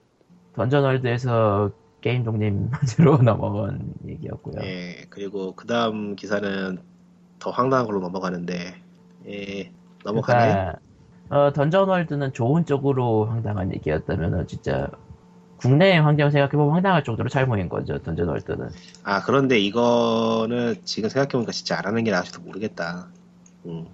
던전월드에서 0.55 1.71
게임 2.01 2.23
독립으로 2.23 3.17
넘어온 3.23 3.93
얘기였고요. 4.07 4.61
예, 4.63 5.05
그리고 5.09 5.53
그 5.55 5.67
다음 5.67 6.15
기사는 6.15 6.79
더 7.39 7.51
황당한 7.51 7.85
걸로 7.85 7.99
넘어가는데, 7.99 8.75
예, 9.27 9.71
넘어가네요. 10.03 10.53
그러니까 10.53 10.79
어, 11.29 11.53
던전월드는 11.53 12.33
좋은 12.33 12.65
쪽으로 12.65 13.25
황당한 13.25 13.73
얘기였다면 13.73 14.47
진짜 14.47 14.89
국내 15.57 15.97
환경 15.97 16.31
생각해보면 16.31 16.73
황당할 16.73 17.03
정도로 17.03 17.29
잘 17.29 17.45
모인 17.45 17.69
거죠 17.69 17.99
던전월드는. 17.99 18.69
아, 19.03 19.21
그런데 19.23 19.59
이거는 19.59 20.75
지금 20.85 21.09
생각해보니까 21.09 21.51
진짜 21.51 21.77
안 21.77 21.85
하는 21.85 22.03
게 22.03 22.11
나을지도 22.11 22.41
모르겠다. 22.41 23.09
음. 23.65 23.87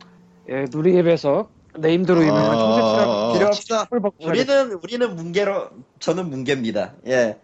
예, 0.49 0.65
누리앱에서 0.71 1.49
네임드로 1.77 2.21
유명한 2.21 2.55
어, 2.55 2.59
청새치라고 2.59 3.11
어, 3.11 3.33
필요. 3.33 3.49
꿀벅 3.89 4.15
우리는 4.23 4.71
우리는 4.83 5.15
뭉개로 5.15 5.69
저는 5.99 6.29
뭉개입니다. 6.29 6.93
예. 7.07 7.39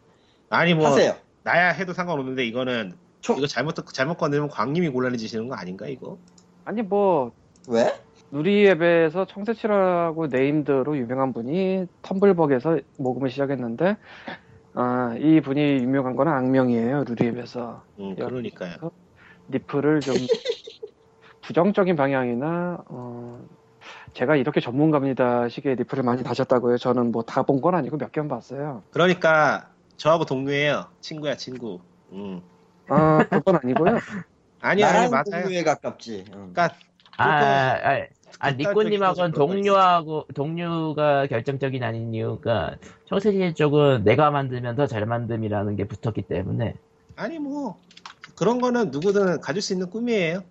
아니, 0.52 0.74
뭐, 0.74 0.88
하세요. 0.88 1.16
나야 1.44 1.70
해도 1.70 1.94
상관없는데, 1.94 2.46
이거는, 2.46 2.94
총- 3.22 3.38
이거 3.38 3.48
잘못, 3.48 3.76
잘못 3.94 4.18
건드리면 4.18 4.50
광님이 4.50 4.90
곤란해지시는 4.90 5.48
거 5.48 5.56
아닌가, 5.56 5.88
이거? 5.88 6.18
아니 6.64 6.84
뭐 6.84 7.32
왜? 7.68 7.92
누리 8.32 8.68
앱에서 8.68 9.26
청새치라고 9.26 10.28
네임드로 10.28 10.96
유명한 10.96 11.34
분이 11.34 11.88
텀블벅에서 12.04 12.84
모금을 12.98 13.32
시작했는데 13.32 13.98
아, 14.76 15.16
이 15.20 15.42
분이 15.42 15.60
유명한 15.78 16.16
거는 16.16 16.32
악명이에요 16.32 17.04
누리 17.06 17.26
앱에서 17.30 17.84
음, 18.00 18.16
야. 18.20 18.26
그러니까요. 18.28 18.76
니플을 19.50 20.02
좀 20.02 20.14
부정적인 21.42 21.96
방향이나 21.96 22.84
어, 22.88 23.40
제가 24.14 24.36
이렇게 24.36 24.60
전문가입니다 24.62 25.50
식의 25.50 25.76
니플을 25.78 26.04
많이 26.04 26.24
다셨다고요 26.24 26.78
저는 26.78 27.12
뭐 27.12 27.24
다 27.24 27.42
본 27.44 27.60
건 27.60 27.74
아니고 27.74 27.98
몇 27.98 28.12
개만 28.12 28.28
봤어요 28.30 28.84
그러니까, 28.92 29.71
저하고 30.02 30.26
동료예요. 30.26 30.88
친구야, 31.00 31.38
친구. 31.38 31.80
음. 32.12 32.42
아 32.88 33.24
그건 33.30 33.60
아니고요 33.62 34.00
아니, 34.60 34.84
아니, 34.84 34.94
나랑 34.94 35.12
맞아요. 35.12 35.44
동료에 35.44 35.64
가깝지. 35.64 36.26
응. 36.30 36.52
그러니까, 36.54 36.72
아, 37.18 37.28
아, 37.28 37.78
아, 37.84 38.08
아 38.40 38.52
니꼬님하고는 38.52 39.32
동료하고 39.34 40.26
동료가 40.34 41.28
결정적인 41.28 41.84
아닌 41.84 42.16
이유가 42.16 42.76
청세지 43.06 43.54
쪽은 43.54 44.04
내가 44.04 44.32
만들면 44.32 44.76
더 44.76 44.88
잘 44.88 45.06
만듦이라는 45.06 45.78
게 45.78 45.84
붙었기 45.88 46.24
때문에 46.24 46.74
아니, 47.16 47.38
뭐, 47.38 47.80
그런 48.36 48.60
거는 48.60 48.90
누구든 48.90 49.40
가질 49.42 49.62
수 49.62 49.74
있는 49.74 49.88
꿈이에요. 49.92 50.44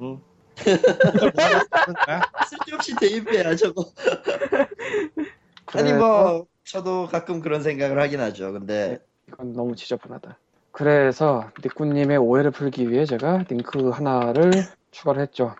음. 0.00 0.18
그러니까 0.56 2.22
쓸데없이 2.48 2.96
대입해야 2.96 3.54
저거. 3.54 3.84
아니 5.74 5.90
그래서 5.90 5.98
뭐 5.98 6.46
저도 6.64 7.06
가끔 7.06 7.40
그런 7.40 7.62
생각을 7.62 8.00
하긴 8.00 8.20
하죠. 8.20 8.52
근데 8.52 8.98
이건 9.28 9.52
너무 9.52 9.74
지저분하다 9.76 10.36
그래서 10.70 11.50
니꾸님의 11.64 12.16
오해를 12.18 12.50
풀기 12.50 12.90
위해 12.90 13.04
제가 13.04 13.44
링크 13.48 13.90
하나를 13.90 14.50
추가를 14.90 15.22
했죠 15.22 15.54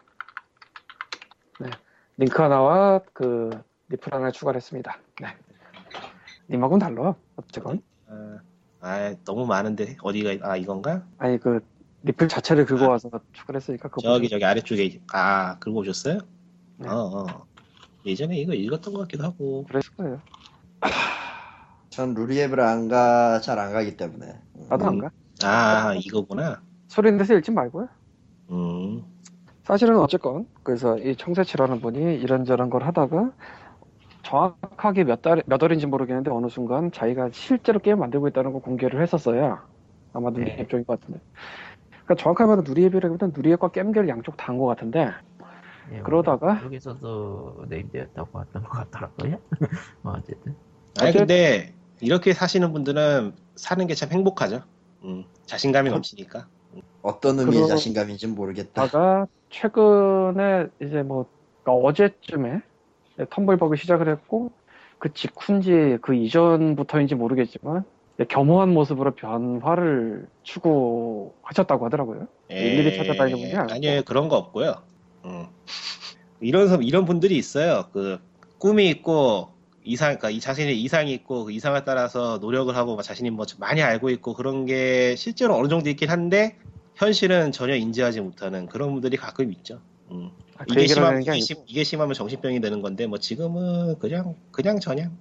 네 1.61 1.68
링크 2.16 2.42
하나와 2.42 3.00
그 3.12 3.50
니플 3.90 4.12
하나를 4.12 4.32
추가를 4.32 4.56
했습니다 4.56 4.99
네 5.21 5.28
님하고는 6.49 6.80
달라 6.80 7.14
어쨌건 7.37 7.82
아, 8.09 8.38
아, 8.80 9.14
너무 9.25 9.47
많은데 9.47 9.97
어디가 10.02 10.49
아 10.49 10.56
이건가? 10.56 11.06
아니 11.18 11.38
그 11.38 11.61
리플 12.02 12.28
자체를 12.28 12.64
긁어 12.64 12.88
와서 12.88 13.11
추가를 13.32 13.61
했으니까 13.61 13.88
그거 13.88 14.02
저기 14.02 14.28
저기 14.28 14.44
아래쪽에 14.44 15.00
아 15.12 15.59
긁어 15.59 15.76
오셨어요? 15.76 16.18
네. 16.78 16.88
어, 16.88 16.94
어. 16.94 17.47
예전에 18.04 18.37
이거 18.38 18.52
읽었던 18.54 18.92
것 18.92 19.00
같기도 19.02 19.23
하고 19.23 19.64
그랬을 19.68 19.94
거예요 19.97 20.21
전 21.90 22.14
루리앱을 22.14 22.60
안 22.60 22.88
가, 22.88 23.40
잘 23.40 23.58
안 23.58 23.72
가기 23.72 23.96
때문에. 23.96 24.26
응. 24.56 24.66
나도 24.70 24.84
음. 24.84 24.88
안 24.88 24.98
가. 24.98 25.10
아 25.44 25.94
이거구나. 25.94 26.62
소리는 26.88 27.18
데서 27.18 27.34
읽지 27.34 27.50
말고요. 27.50 27.88
음 28.50 29.02
사실은 29.64 29.98
어쨌건 29.98 30.46
그래서 30.62 30.98
이 30.98 31.16
청새치라는 31.16 31.80
분이 31.80 32.16
이런저런 32.16 32.70
걸 32.70 32.82
하다가 32.84 33.32
정확하게 34.22 35.04
몇 35.04 35.22
달, 35.22 35.42
몇 35.46 35.62
월인지 35.62 35.86
모르겠는데 35.86 36.30
어느 36.30 36.48
순간 36.48 36.90
자기가 36.92 37.30
실제로 37.32 37.78
게임 37.80 37.98
만들고 37.98 38.28
있다는 38.28 38.52
거 38.52 38.60
공개를 38.60 39.00
했었어요. 39.02 39.58
아마 40.12 40.30
누리앱 40.30 40.56
네. 40.58 40.66
쪽인 40.68 40.84
것 40.86 41.00
같은데. 41.00 41.20
그러니까 42.04 42.14
정확하게 42.16 42.46
말하면 42.48 42.64
누리앱이라기보다는 42.68 43.32
누리앱과 43.36 43.68
게임계를 43.70 44.08
양쪽 44.08 44.36
다 44.36 44.48
한 44.52 44.58
것 44.58 44.66
같은데 44.66 45.10
예, 45.92 46.00
그러다가? 46.02 46.60
여기서도 46.64 47.64
네임드였다고 47.68 48.40
했던 48.42 48.62
것 48.64 48.70
같더라고요. 48.70 49.38
뭐 50.02 50.14
어쨌든 50.14 50.54
아니 51.00 51.11
어째- 51.11 51.18
근데 51.18 51.72
이렇게 52.00 52.32
사시는 52.32 52.72
분들은 52.72 53.32
사는 53.56 53.87
게 53.87 53.94
참 53.94 54.11
행복하죠. 54.11 54.62
음 55.04 55.25
자신감이 55.46 55.88
그- 55.90 55.94
넘치니까. 55.94 56.46
어떤 57.02 57.38
의미의 57.40 57.66
자신감인지는 57.68 58.34
모르겠다. 58.34 58.87
다가 58.87 59.26
최근에 59.50 60.66
이제 60.82 61.02
뭐 61.02 61.26
그러니까 61.64 61.87
어제쯤에 61.88 62.61
텀블벅을 63.18 63.76
시작을 63.76 64.08
했고 64.08 64.52
그 64.99 65.12
직후인지 65.12 65.99
그 66.00 66.14
이전부터인지 66.14 67.14
모르겠지만 67.16 67.84
겸허한 68.28 68.68
모습으로 68.72 69.14
변화를 69.16 70.28
추구하셨다고 70.44 71.87
하더라고요. 71.87 72.28
일일이 72.49 72.96
찾아다니는 72.96 73.38
분이 73.40 73.54
아니고. 73.56 73.75
아니요 73.75 74.02
그런 74.06 74.28
거 74.28 74.37
없고요. 74.37 74.76
음. 75.25 75.46
이런 76.40 76.68
사- 76.68 76.78
이런 76.80 77.04
분들이 77.04 77.37
있어요. 77.37 77.87
그 77.92 78.18
꿈이 78.58 78.88
있고 78.90 79.49
이상, 79.84 80.08
그러니까 80.10 80.30
이 80.30 80.40
자신의 80.40 80.80
이상이 80.80 81.12
있고 81.12 81.46
그 81.46 81.52
이상에 81.52 81.84
따라서 81.84 82.38
노력을 82.38 82.74
하고 82.76 82.96
막 82.96 83.02
자신이 83.02 83.30
뭐 83.30 83.46
많이 83.58 83.82
알고 83.82 84.10
있고 84.10 84.34
그런 84.34 84.66
게 84.66 85.16
실제로 85.16 85.56
어느 85.56 85.68
정도 85.68 85.90
있긴 85.90 86.10
한데 86.10 86.56
현실은 86.94 87.52
전혀 87.52 87.74
인지하지 87.74 88.20
못하는 88.20 88.66
그런 88.66 88.92
분들이 88.92 89.16
가끔 89.16 89.50
있죠. 89.52 89.80
음. 90.10 90.30
아, 90.56 90.64
그 90.64 90.74
이게, 90.74 90.86
심하, 90.86 91.18
이게, 91.18 91.40
심, 91.40 91.56
이게 91.66 91.84
심하면 91.84 92.14
정신병이 92.14 92.60
되는 92.60 92.82
건데 92.82 93.06
뭐 93.06 93.18
지금은 93.18 93.98
그냥 93.98 94.36
그냥 94.50 94.78
저냥. 94.78 95.16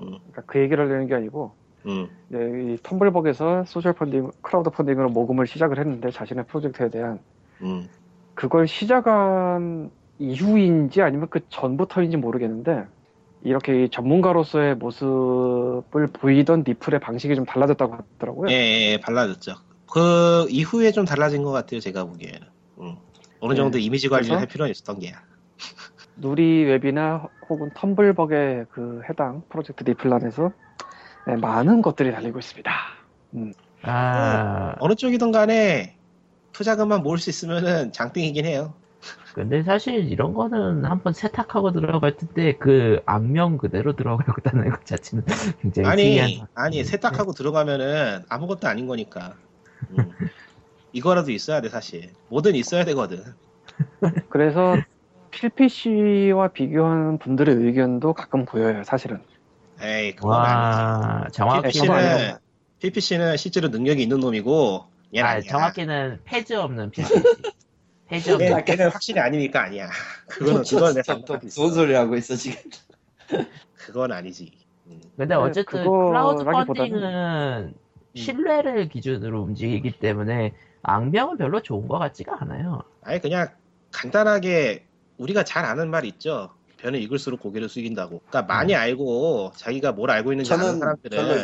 음, 0.00 0.18
그러니까 0.18 0.42
그 0.46 0.58
얘기를 0.60 0.84
하려는 0.84 1.06
게 1.06 1.14
아니고 1.14 1.52
음, 1.86 2.08
네, 2.28 2.38
이 2.38 2.76
텀블벅에서 2.78 3.66
소셜 3.66 3.92
펀딩, 3.92 4.30
크라우드 4.42 4.70
펀딩으로 4.70 5.10
모금을 5.10 5.46
시작을 5.46 5.78
했는데 5.78 6.10
자신의 6.10 6.46
프로젝트에 6.46 6.90
대한 6.90 7.20
음. 7.62 7.88
그걸 8.34 8.66
시작한 8.66 9.90
이후인지 10.18 11.02
아니면 11.02 11.28
그 11.30 11.40
전부터인지 11.48 12.16
모르겠는데 12.16 12.86
이렇게 13.42 13.84
이 13.84 13.88
전문가로서의 13.88 14.76
모습을 14.76 16.08
보이던 16.12 16.64
니플의 16.66 17.00
방식이 17.00 17.34
좀 17.34 17.44
달라졌다고 17.44 17.94
하더라고요. 17.94 18.50
예, 18.50 18.54
예, 18.54 18.92
예, 18.92 19.00
달라졌죠. 19.00 19.54
그 19.90 20.46
이후에 20.50 20.92
좀 20.92 21.04
달라진 21.04 21.42
것 21.42 21.50
같아요, 21.50 21.80
제가 21.80 22.04
보기에는. 22.04 22.40
음. 22.80 22.96
어느 23.40 23.52
네. 23.52 23.56
정도 23.56 23.78
이미지 23.78 24.08
관리를? 24.08 24.38
할 24.38 24.46
필요는 24.46 24.70
있었던 24.70 24.98
게야. 25.00 25.22
누리 26.16 26.64
웹이나 26.64 27.28
혹은 27.48 27.70
텀블벅의 27.70 28.68
그 28.70 29.00
해당 29.08 29.42
프로젝트 29.48 29.84
니플란에서 29.88 30.52
네, 31.26 31.36
많은 31.36 31.82
것들이 31.82 32.12
달리고 32.12 32.38
있습니다. 32.38 32.70
아, 33.82 34.74
어느 34.78 34.94
쪽이든 34.94 35.32
간에 35.32 35.96
투자금만 36.52 37.02
모을 37.02 37.18
수 37.18 37.30
있으면은 37.30 37.92
장땡이긴 37.92 38.44
해요. 38.44 38.74
근데 39.34 39.62
사실 39.62 40.10
이런 40.10 40.34
거는 40.34 40.84
한번 40.84 41.12
세탁하고 41.12 41.72
들어갈 41.72 42.16
텐데 42.16 42.56
그 42.56 43.00
악명 43.06 43.58
그대로 43.58 43.94
들어가겠다는 43.94 44.70
것 44.70 44.84
자체는 44.84 45.24
굉장히 45.60 45.88
아니. 45.88 46.42
아니, 46.54 46.84
세탁하고 46.84 47.32
들어가면은 47.32 48.24
아무것도 48.28 48.66
아닌 48.68 48.86
거니까. 48.86 49.34
음. 49.90 49.96
이거라도 50.92 51.30
있어야 51.30 51.60
돼, 51.60 51.68
사실. 51.68 52.10
뭐든 52.28 52.56
있어야 52.56 52.84
되거든. 52.84 53.22
그래서 54.28 54.76
PPC와 55.30 56.48
비교하는 56.48 57.18
분들의 57.18 57.54
의견도 57.54 58.12
가끔 58.14 58.44
보여요, 58.44 58.82
사실은. 58.84 59.20
에이, 59.80 60.16
그건 60.16 60.40
아니지. 60.40 60.82
와, 60.82 61.26
정확히는 61.32 61.70
PPC는 61.70 62.36
PPC는, 62.80 63.36
실제로 63.36 63.68
능력이 63.68 64.02
있는 64.02 64.18
놈이고, 64.18 64.86
얘는 65.14 65.28
아. 65.28 65.40
정확히는 65.40 66.20
폐지 66.24 66.56
없는 66.56 66.90
PPC. 66.90 67.22
없는. 68.18 68.58
얘, 68.58 68.64
걔는 68.64 68.88
확실히 68.90 69.20
아니니까 69.20 69.62
아니야. 69.64 69.88
그거는, 70.28 70.62
그건 70.62 70.94
내 70.94 71.02
진짜 71.02 71.14
생각 71.14 71.24
또안 71.26 71.40
무슨 71.42 71.70
소리 71.72 71.94
하고 71.94 72.16
있어 72.16 72.34
지금 72.36 72.58
그건 73.76 74.12
아니지. 74.12 74.52
음. 74.86 75.00
근데 75.16 75.34
네, 75.34 75.34
어쨌든 75.34 75.82
클라우드 75.84 76.44
펀딩은 76.44 77.74
신뢰를 78.14 78.88
기준으로 78.88 79.42
움직이기 79.42 79.98
때문에 80.00 80.52
악명은 80.82 81.36
별로 81.38 81.62
좋은 81.62 81.86
것 81.86 81.98
같지가 81.98 82.38
않아요. 82.40 82.82
아니, 83.02 83.20
그냥 83.20 83.48
간단하게 83.92 84.84
우리가 85.18 85.44
잘 85.44 85.64
아는 85.64 85.90
말 85.90 86.04
있죠. 86.06 86.50
변을 86.78 87.00
익을수록 87.02 87.40
고개를 87.40 87.68
숙인다고. 87.68 88.22
그러니까 88.28 88.42
많이 88.52 88.74
알고 88.74 89.52
자기가 89.54 89.92
뭘 89.92 90.10
알고 90.10 90.32
있는지 90.32 90.52
아는 90.52 90.64
저는 90.64 90.78
사람들은 90.80 91.18
별로- 91.18 91.34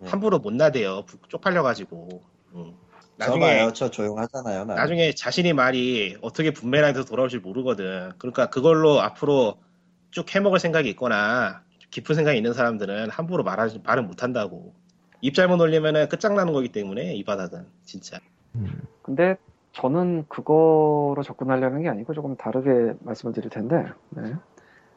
네. 0.00 0.10
함부로 0.10 0.38
못 0.38 0.52
나대요. 0.52 1.04
부- 1.06 1.16
쪽팔려가지고. 1.28 2.20
음. 2.54 2.74
나중에 3.16 3.40
저봐요 3.40 3.72
저 3.72 3.90
조용하잖아요 3.90 4.64
나 4.64 4.74
나중에 4.74 5.12
자신이 5.14 5.52
말이 5.52 6.16
어떻게 6.20 6.52
분배랑에서 6.52 7.04
돌아올지 7.04 7.38
모르거든. 7.38 8.12
그러니까 8.18 8.46
그걸로 8.50 9.00
앞으로 9.00 9.56
쭉 10.10 10.32
해먹을 10.34 10.58
생각이 10.58 10.88
있거나 10.90 11.62
깊은 11.90 12.14
생각이 12.14 12.36
있는 12.36 12.52
사람들은 12.52 13.10
함부로 13.10 13.44
말하지 13.44 13.80
말을 13.84 14.02
못한다고. 14.02 14.74
입 15.20 15.34
잘못 15.34 15.60
올리면은 15.60 16.08
끝장나는 16.08 16.52
거기 16.52 16.70
때문에 16.70 17.14
이 17.14 17.24
바닥은 17.24 17.66
진짜. 17.84 18.18
음. 18.56 18.82
근데 19.02 19.36
저는 19.72 20.26
그거로 20.28 21.16
접근하려는 21.24 21.82
게 21.82 21.88
아니고 21.88 22.14
조금 22.14 22.36
다르게 22.36 22.94
말씀을 23.00 23.32
드릴 23.32 23.50
텐데, 23.50 23.86
네. 24.10 24.34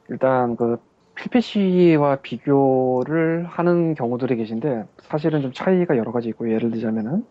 일단 0.09 0.55
그 0.55 0.77
PPC와 1.15 2.17
비교를 2.17 3.45
하는 3.45 3.95
경우들이 3.95 4.35
계신데, 4.35 4.85
사실은 5.01 5.41
좀 5.41 5.51
차이가 5.51 5.97
여러 5.97 6.11
가지 6.11 6.29
있고, 6.29 6.51
예를 6.51 6.69
들자면은, 6.71 7.25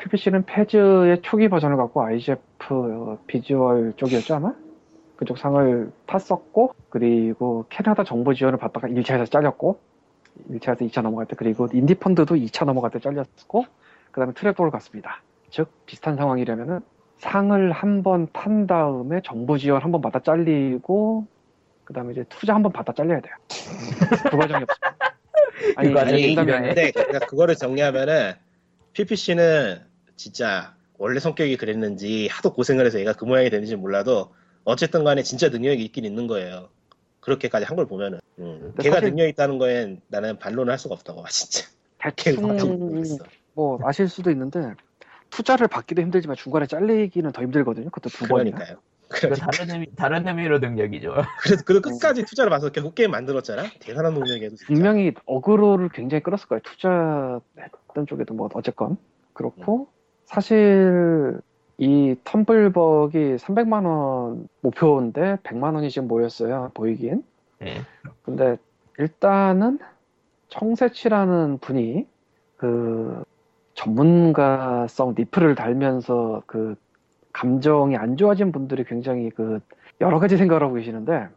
PPC는 0.00 0.44
패즈의 0.46 1.20
초기 1.22 1.48
버전을 1.48 1.76
갖고 1.76 2.02
IGF 2.02 3.18
비주얼 3.26 3.92
쪽이었죠, 3.96 4.36
아마? 4.36 4.54
그쪽 5.16 5.36
상을 5.38 5.90
탔었고, 6.06 6.74
그리고 6.88 7.66
캐나다 7.68 8.04
정부 8.04 8.34
지원을 8.34 8.58
받다가 8.58 8.88
1차에서 8.88 9.30
잘렸고, 9.30 9.78
1차에서 10.50 10.80
2차 10.90 11.02
넘어갈 11.02 11.26
때, 11.26 11.36
그리고 11.36 11.68
인디펀드도 11.72 12.34
2차 12.36 12.64
넘어갈 12.64 12.90
때 12.90 12.98
잘렸고, 12.98 13.66
그 14.10 14.20
다음에 14.20 14.32
트랩도를 14.32 14.70
갔습니다. 14.70 15.22
즉 15.50 15.68
비슷한 15.86 16.16
상황이라면은 16.16 16.80
상을 17.18 17.72
한 17.72 18.02
번 18.02 18.28
탄 18.32 18.66
다음에 18.66 19.20
정부 19.22 19.58
지원 19.58 19.82
한 19.82 19.92
번 19.92 20.00
받아 20.00 20.20
잘리고 20.20 21.26
그 21.84 21.92
다음에 21.92 22.12
이제 22.12 22.24
투자 22.30 22.54
한 22.54 22.62
번 22.62 22.72
받아 22.72 22.92
잘려야 22.94 23.20
돼요. 23.20 23.34
그 24.30 24.36
과정이 24.38 24.62
없어요. 24.62 25.10
아니, 25.76 25.88
그 25.88 25.94
과정이 25.94 26.36
아니, 26.38 26.54
근데 26.64 26.90
그러니까 26.92 27.18
그거를 27.26 27.56
정리하면은 27.56 28.32
PPC는 28.94 29.80
진짜 30.24 30.74
원래 30.98 31.18
성격이 31.18 31.56
그랬는지 31.56 32.28
하도 32.30 32.52
고생을 32.52 32.84
해서 32.84 33.00
얘가 33.00 33.14
그 33.14 33.24
모양이 33.24 33.48
되는지 33.48 33.74
몰라도 33.74 34.34
어쨌든 34.64 35.02
간에 35.02 35.22
진짜 35.22 35.48
능력이 35.48 35.82
있긴 35.82 36.04
있는 36.04 36.26
거예요. 36.26 36.68
그렇게까지 37.20 37.64
한 37.64 37.74
걸 37.74 37.86
보면은 37.86 38.20
음. 38.38 38.74
걔가 38.82 38.96
사실- 38.96 39.08
능력 39.10 39.28
있다는 39.28 39.56
거엔 39.56 40.02
나는 40.08 40.38
반론을 40.38 40.70
할 40.70 40.78
수가 40.78 40.94
없다고 40.94 41.22
봐 41.22 41.28
진짜. 41.30 41.66
대충. 42.16 43.18
뭐 43.54 43.78
아실 43.82 44.08
수도 44.08 44.30
있는데 44.30 44.74
투자를 45.30 45.68
받기도 45.68 46.02
힘들지만 46.02 46.36
중간에 46.36 46.66
잘리기는 46.66 47.32
더 47.32 47.40
힘들거든요. 47.42 47.86
그것도 47.86 48.10
두. 48.10 48.24
그 48.24 48.28
그러니까 48.28 48.76
다른 49.50 49.70
의미, 49.74 49.86
다른 49.96 50.28
의미로 50.28 50.58
능력이죠. 50.58 51.14
그래서 51.42 51.64
그래도 51.64 51.88
끝까지 51.88 52.24
투자를 52.26 52.50
봐서 52.50 52.68
결국 52.70 52.94
게임 52.94 53.10
만들었잖아. 53.10 53.64
대단한 53.80 54.12
능력이에도 54.14 54.56
진짜. 54.56 54.66
분명히 54.66 55.12
어그로를 55.24 55.88
굉장히 55.88 56.22
끌었을 56.22 56.46
거예요. 56.46 56.60
투자했던 56.62 58.06
쪽에도 58.06 58.34
뭐 58.34 58.50
어쨌건 58.52 58.98
그렇고 59.32 59.88
사실 60.30 61.40
이 61.76 62.14
텀블벅이 62.22 63.36
300만 63.36 63.84
원 63.84 64.48
목표인데 64.60 65.38
100만 65.42 65.74
원이 65.74 65.90
지금 65.90 66.06
모였어요. 66.06 66.70
보이기엔. 66.74 67.24
예. 67.62 67.80
근데 68.22 68.56
일단은 68.96 69.80
청새치라는 70.46 71.58
분이 71.58 72.06
그 72.58 73.24
전문가성 73.74 75.14
리플을 75.16 75.56
달면서 75.56 76.44
그 76.46 76.76
감정이 77.32 77.96
안 77.96 78.16
좋아진 78.16 78.52
분들이 78.52 78.84
굉장히 78.84 79.30
그 79.30 79.58
여러 80.00 80.20
가지 80.20 80.36
생각을 80.36 80.62
하고 80.62 80.74
계시는데 80.74 81.28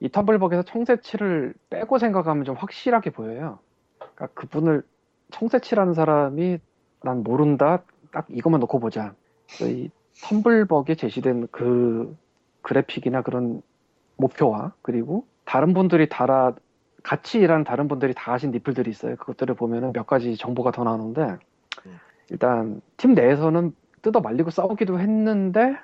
이 0.00 0.08
텀블벅에서 0.08 0.66
청새치를 0.66 1.54
빼고 1.70 1.98
생각하면 1.98 2.44
좀 2.44 2.56
확실하게 2.56 3.08
보여요. 3.08 3.58
그러니까 3.98 4.26
그분을 4.34 4.82
청새치라는 5.30 5.94
사람이 5.94 6.58
난 7.02 7.22
모른다. 7.22 7.82
딱 8.12 8.26
이것만 8.30 8.60
놓고 8.60 8.80
보자. 8.80 9.14
그이 9.58 9.90
텀블벅에 10.22 10.98
제시된 10.98 11.48
그 11.50 12.16
그래픽이나 12.62 13.22
그런 13.22 13.62
목표와 14.16 14.72
그리고 14.82 15.26
다른 15.44 15.74
분들이 15.74 16.08
달아 16.08 16.54
같이 17.02 17.38
일하는 17.38 17.64
다른 17.64 17.86
분들이 17.86 18.14
다 18.14 18.32
하신 18.32 18.50
리플들이 18.50 18.90
있어요. 18.90 19.16
그것들을 19.16 19.54
보면은 19.54 19.92
몇 19.92 20.06
가지 20.06 20.36
정보가 20.36 20.72
더 20.72 20.82
나오는데 20.82 21.38
음. 21.86 21.98
일단 22.30 22.80
팀 22.96 23.14
내에서는 23.14 23.74
뜯어 24.02 24.20
말리고 24.20 24.50
싸우기도 24.50 24.98
했는데 24.98 25.76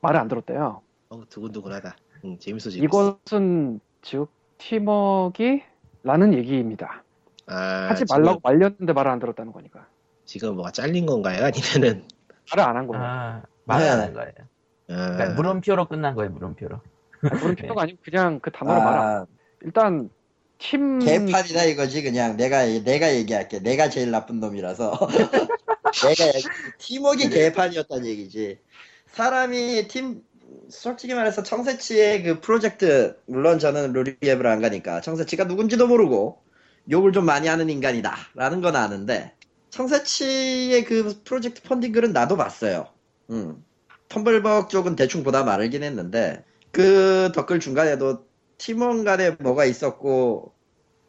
말을 0.00 0.18
안 0.18 0.28
들었대요. 0.28 0.80
어, 1.10 1.22
두근두근하다. 1.28 1.96
응, 2.24 2.38
재밌어 2.38 2.70
재밌어. 2.70 2.84
이것은 2.84 3.80
즉 4.02 4.30
팀워크이 4.58 5.62
라는 6.02 6.32
얘기입니다. 6.32 7.02
아, 7.46 7.88
하지 7.90 8.04
말라고 8.08 8.40
말렸는데 8.42 8.92
말을 8.92 9.10
안 9.10 9.18
들었다는 9.18 9.52
거니까. 9.52 9.86
지금 10.30 10.54
뭐가 10.54 10.70
잘린 10.70 11.06
건가요? 11.06 11.44
아니면은 11.44 12.04
말을 12.52 12.64
안 12.64 12.76
한 12.76 12.86
거예요. 12.86 13.02
아, 13.04 13.42
말하는 13.64 14.14
거예요. 14.14 14.30
아, 14.90 15.12
그러니까 15.16 15.30
물음표로 15.30 15.88
끝난 15.88 16.14
거예요, 16.14 16.30
물음표로. 16.30 16.80
그런 17.20 17.54
필요가 17.56 17.82
아니고 17.82 17.98
그냥 18.04 18.38
그 18.38 18.52
단어를 18.52 18.80
말 18.80 18.96
안. 18.96 19.06
아, 19.08 19.26
일단 19.62 20.08
팀 20.58 21.00
개판이다 21.00 21.64
이거지 21.64 22.04
그냥 22.04 22.36
내가 22.36 22.64
내가 22.64 23.12
얘기할게 23.12 23.58
내가 23.58 23.88
제일 23.88 24.12
나쁜 24.12 24.38
놈이라서 24.38 24.92
내가 26.04 26.38
팀워크 26.78 27.28
개판이었다는 27.28 28.06
얘기지 28.06 28.60
사람이 29.08 29.88
팀 29.88 30.22
솔직히 30.68 31.14
말해서 31.14 31.42
청새치의 31.42 32.22
그 32.22 32.40
프로젝트 32.40 33.16
물론 33.26 33.58
저는 33.58 33.92
루리앱을 33.92 34.46
안 34.46 34.60
가니까 34.62 35.00
청새치가 35.00 35.44
누군지도 35.44 35.88
모르고 35.88 36.40
욕을 36.88 37.10
좀 37.12 37.24
많이 37.24 37.48
하는 37.48 37.68
인간이다 37.68 38.14
라는 38.34 38.60
건 38.60 38.76
아는데 38.76 39.34
청새치의 39.70 40.84
그 40.84 41.20
프로젝트 41.24 41.62
펀딩 41.62 41.92
글은 41.92 42.12
나도 42.12 42.36
봤어요 42.36 42.88
음. 43.30 43.64
텀블벅 44.08 44.68
쪽은 44.68 44.96
대충 44.96 45.22
보다 45.22 45.44
말긴 45.44 45.82
했는데 45.82 46.44
그 46.72 47.30
댓글 47.34 47.60
중간에도 47.60 48.24
팀원 48.58 49.04
간에 49.04 49.30
뭐가 49.38 49.64
있었고 49.64 50.52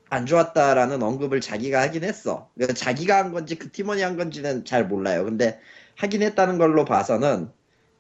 안 0.10 0.26
좋았다라는 0.26 1.02
언급을 1.02 1.40
자기가 1.42 1.82
하긴 1.82 2.04
했어. 2.04 2.50
그러니까 2.56 2.74
자기가 2.74 3.18
한 3.18 3.32
건지 3.32 3.58
그 3.58 3.72
팀원이 3.72 4.02
한 4.02 4.18
건지는 4.18 4.66
잘 4.66 4.86
몰라요. 4.86 5.24
근데 5.24 5.60
하긴 5.96 6.22
했다는 6.22 6.58
걸로 6.58 6.84
봐서는 6.86 7.50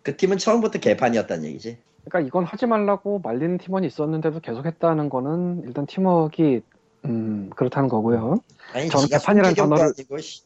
그 0.04 0.18
팀은 0.18 0.38
처음부터 0.38 0.80
개판이었다는 0.80 1.46
얘기지. 1.46 1.78
그러니까 2.04 2.28
이건 2.28 2.44
하지 2.44 2.66
말라고 2.66 3.20
말리는 3.20 3.58
팀원이 3.60 3.88
있었는데도 3.88 4.42
계속 4.42 4.66
했다는 4.66 5.10
거는 5.10 5.64
일단 5.66 5.86
팀워크가 5.86 6.60
음 7.06 7.50
그렇다는 7.56 7.88
거고요. 7.90 8.40
아니 8.74 8.90
저는 8.90 9.08
개판이라는 9.08 9.56
단어를- 9.56 10.22
씨. 10.22 10.44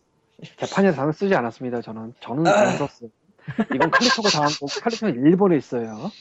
개판이라는 0.58 0.95
단어 0.95 1.12
쓰지 1.12 1.34
않았습니다. 1.36 1.82
저는 1.82 2.13
저는 2.19 2.48
안 2.48 2.78
썼어요. 2.78 3.10
이건 3.74 3.91
칼리토가 3.91 4.30
당한 4.30 4.50
거고 4.52 4.67
칼리토는 4.82 5.15
일본에 5.26 5.58
있어요. 5.58 6.12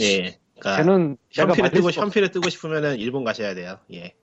예. 0.00 0.38
그러니까 0.58 1.16
현피를 1.30 1.62
말릴 1.62 1.70
뜨고. 1.72 1.90
현피를 1.90 2.30
뜨고 2.30 2.48
싶으면은 2.48 2.96
일본 2.96 3.24
가셔야 3.24 3.54
돼요. 3.54 3.78
예. 3.92 4.14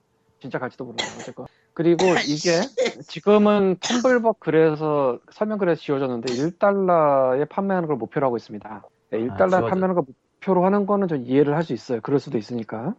진짜 0.41 0.59
갈지도 0.59 0.85
몰라요. 0.85 1.07
어쨌건. 1.19 1.45
그리고 1.73 2.05
이게 2.27 2.61
지금은 3.07 3.77
텀블벅 3.77 4.39
글에서 4.39 5.19
설명 5.31 5.57
글에서 5.57 5.81
지워졌는데 5.81 6.33
1달러에 6.33 7.47
판매하는 7.49 7.87
걸 7.87 7.97
목표로 7.97 8.27
하고 8.27 8.37
있습니다. 8.37 8.83
네, 9.11 9.19
1달러에 9.19 9.49
지워져. 9.49 9.67
판매하는 9.67 9.95
걸 9.95 10.03
목표로 10.07 10.65
하는 10.65 10.85
거는 10.85 11.07
좀 11.07 11.23
이해를 11.25 11.55
할 11.55 11.63
수 11.63 11.73
있어요. 11.73 12.01
그럴 12.01 12.19
수도 12.19 12.37
있으니까. 12.37 12.93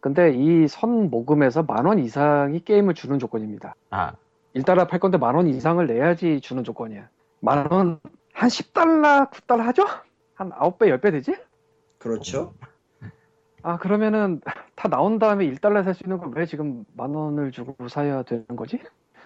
근데 0.00 0.32
이 0.34 0.66
선 0.68 1.10
모금에서 1.10 1.62
만 1.62 1.86
원 1.86 1.98
이상이 2.00 2.64
게임을 2.64 2.94
주는 2.94 3.18
조건입니다. 3.20 3.74
아, 3.90 4.12
1달러 4.54 4.88
팔 4.88 5.00
건데 5.00 5.18
만 5.18 5.34
원 5.36 5.46
이상을 5.48 5.84
내야지 5.86 6.40
주는 6.40 6.62
조건이야. 6.64 7.08
만 7.40 7.66
원, 7.70 8.00
한 8.32 8.48
10달러, 8.48 9.30
9달러 9.30 9.58
하죠? 9.66 9.84
한 10.34 10.50
9배, 10.50 10.88
10배 11.00 11.10
되지? 11.12 11.34
그렇죠. 11.98 12.54
아, 13.62 13.78
그러면은 13.78 14.40
다 14.74 14.88
나온 14.88 15.18
다음에 15.18 15.46
1달러 15.46 15.84
살 15.84 15.94
수 15.94 16.02
있는 16.04 16.18
걸 16.18 16.32
왜 16.34 16.46
지금 16.46 16.84
만 16.96 17.14
원을 17.14 17.52
주고 17.52 17.88
사야 17.88 18.22
되는 18.24 18.44
거지? 18.56 18.80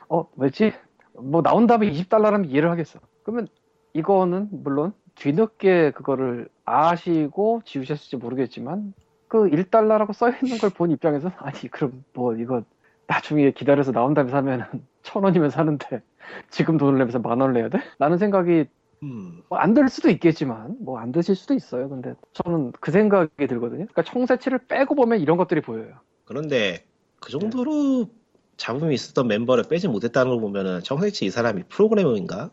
어, 0.08 0.28
왜지? 0.36 0.72
뭐 1.14 1.42
나온 1.42 1.66
다음에 1.66 1.90
20달러라면 1.90 2.50
이해를 2.50 2.70
하겠어. 2.70 3.00
그러면 3.22 3.48
이거는 3.94 4.48
물론 4.52 4.92
뒤늦게 5.14 5.92
그거를 5.92 6.48
아시고 6.66 7.62
지우셨을지 7.64 8.16
모르겠지만 8.18 8.92
그 9.28 9.44
1달러라고 9.48 10.12
써 10.12 10.28
있는 10.30 10.58
걸 10.58 10.70
본 10.70 10.90
입장에서 10.90 11.30
아니 11.38 11.68
그럼 11.70 12.04
뭐 12.12 12.34
이거 12.36 12.62
나중에 13.06 13.50
기다려서 13.52 13.92
나온 13.92 14.12
다음에 14.14 14.30
사면은 14.30 14.66
천 15.06 15.22
원이면 15.24 15.50
사는데 15.50 16.02
지금 16.50 16.76
돈을 16.76 16.98
내면서 16.98 17.20
만 17.20 17.40
원을 17.40 17.54
내야 17.54 17.68
돼? 17.68 17.78
라는 17.98 18.18
생각이 18.18 18.64
음. 19.04 19.42
뭐 19.48 19.58
안 19.60 19.72
될 19.74 19.88
수도 19.88 20.10
있겠지만 20.10 20.76
뭐안 20.80 21.12
드실 21.12 21.36
수도 21.36 21.54
있어요. 21.54 21.88
근데 21.88 22.14
저는 22.32 22.72
그 22.80 22.90
생각이 22.90 23.46
들거든요. 23.46 23.86
그러니까 23.86 24.02
청새치를 24.02 24.66
빼고 24.66 24.94
보면 24.96 25.20
이런 25.20 25.36
것들이 25.36 25.60
보여요. 25.60 25.94
그런데 26.24 26.84
그 27.20 27.30
정도로 27.30 28.08
잡음이 28.56 28.94
있었던 28.94 29.28
멤버를 29.28 29.64
빼지 29.68 29.86
못했다는 29.86 30.32
걸 30.32 30.40
보면은 30.40 30.80
정세치 30.82 31.24
이 31.26 31.30
사람이 31.30 31.64
프로그래머인가? 31.68 32.50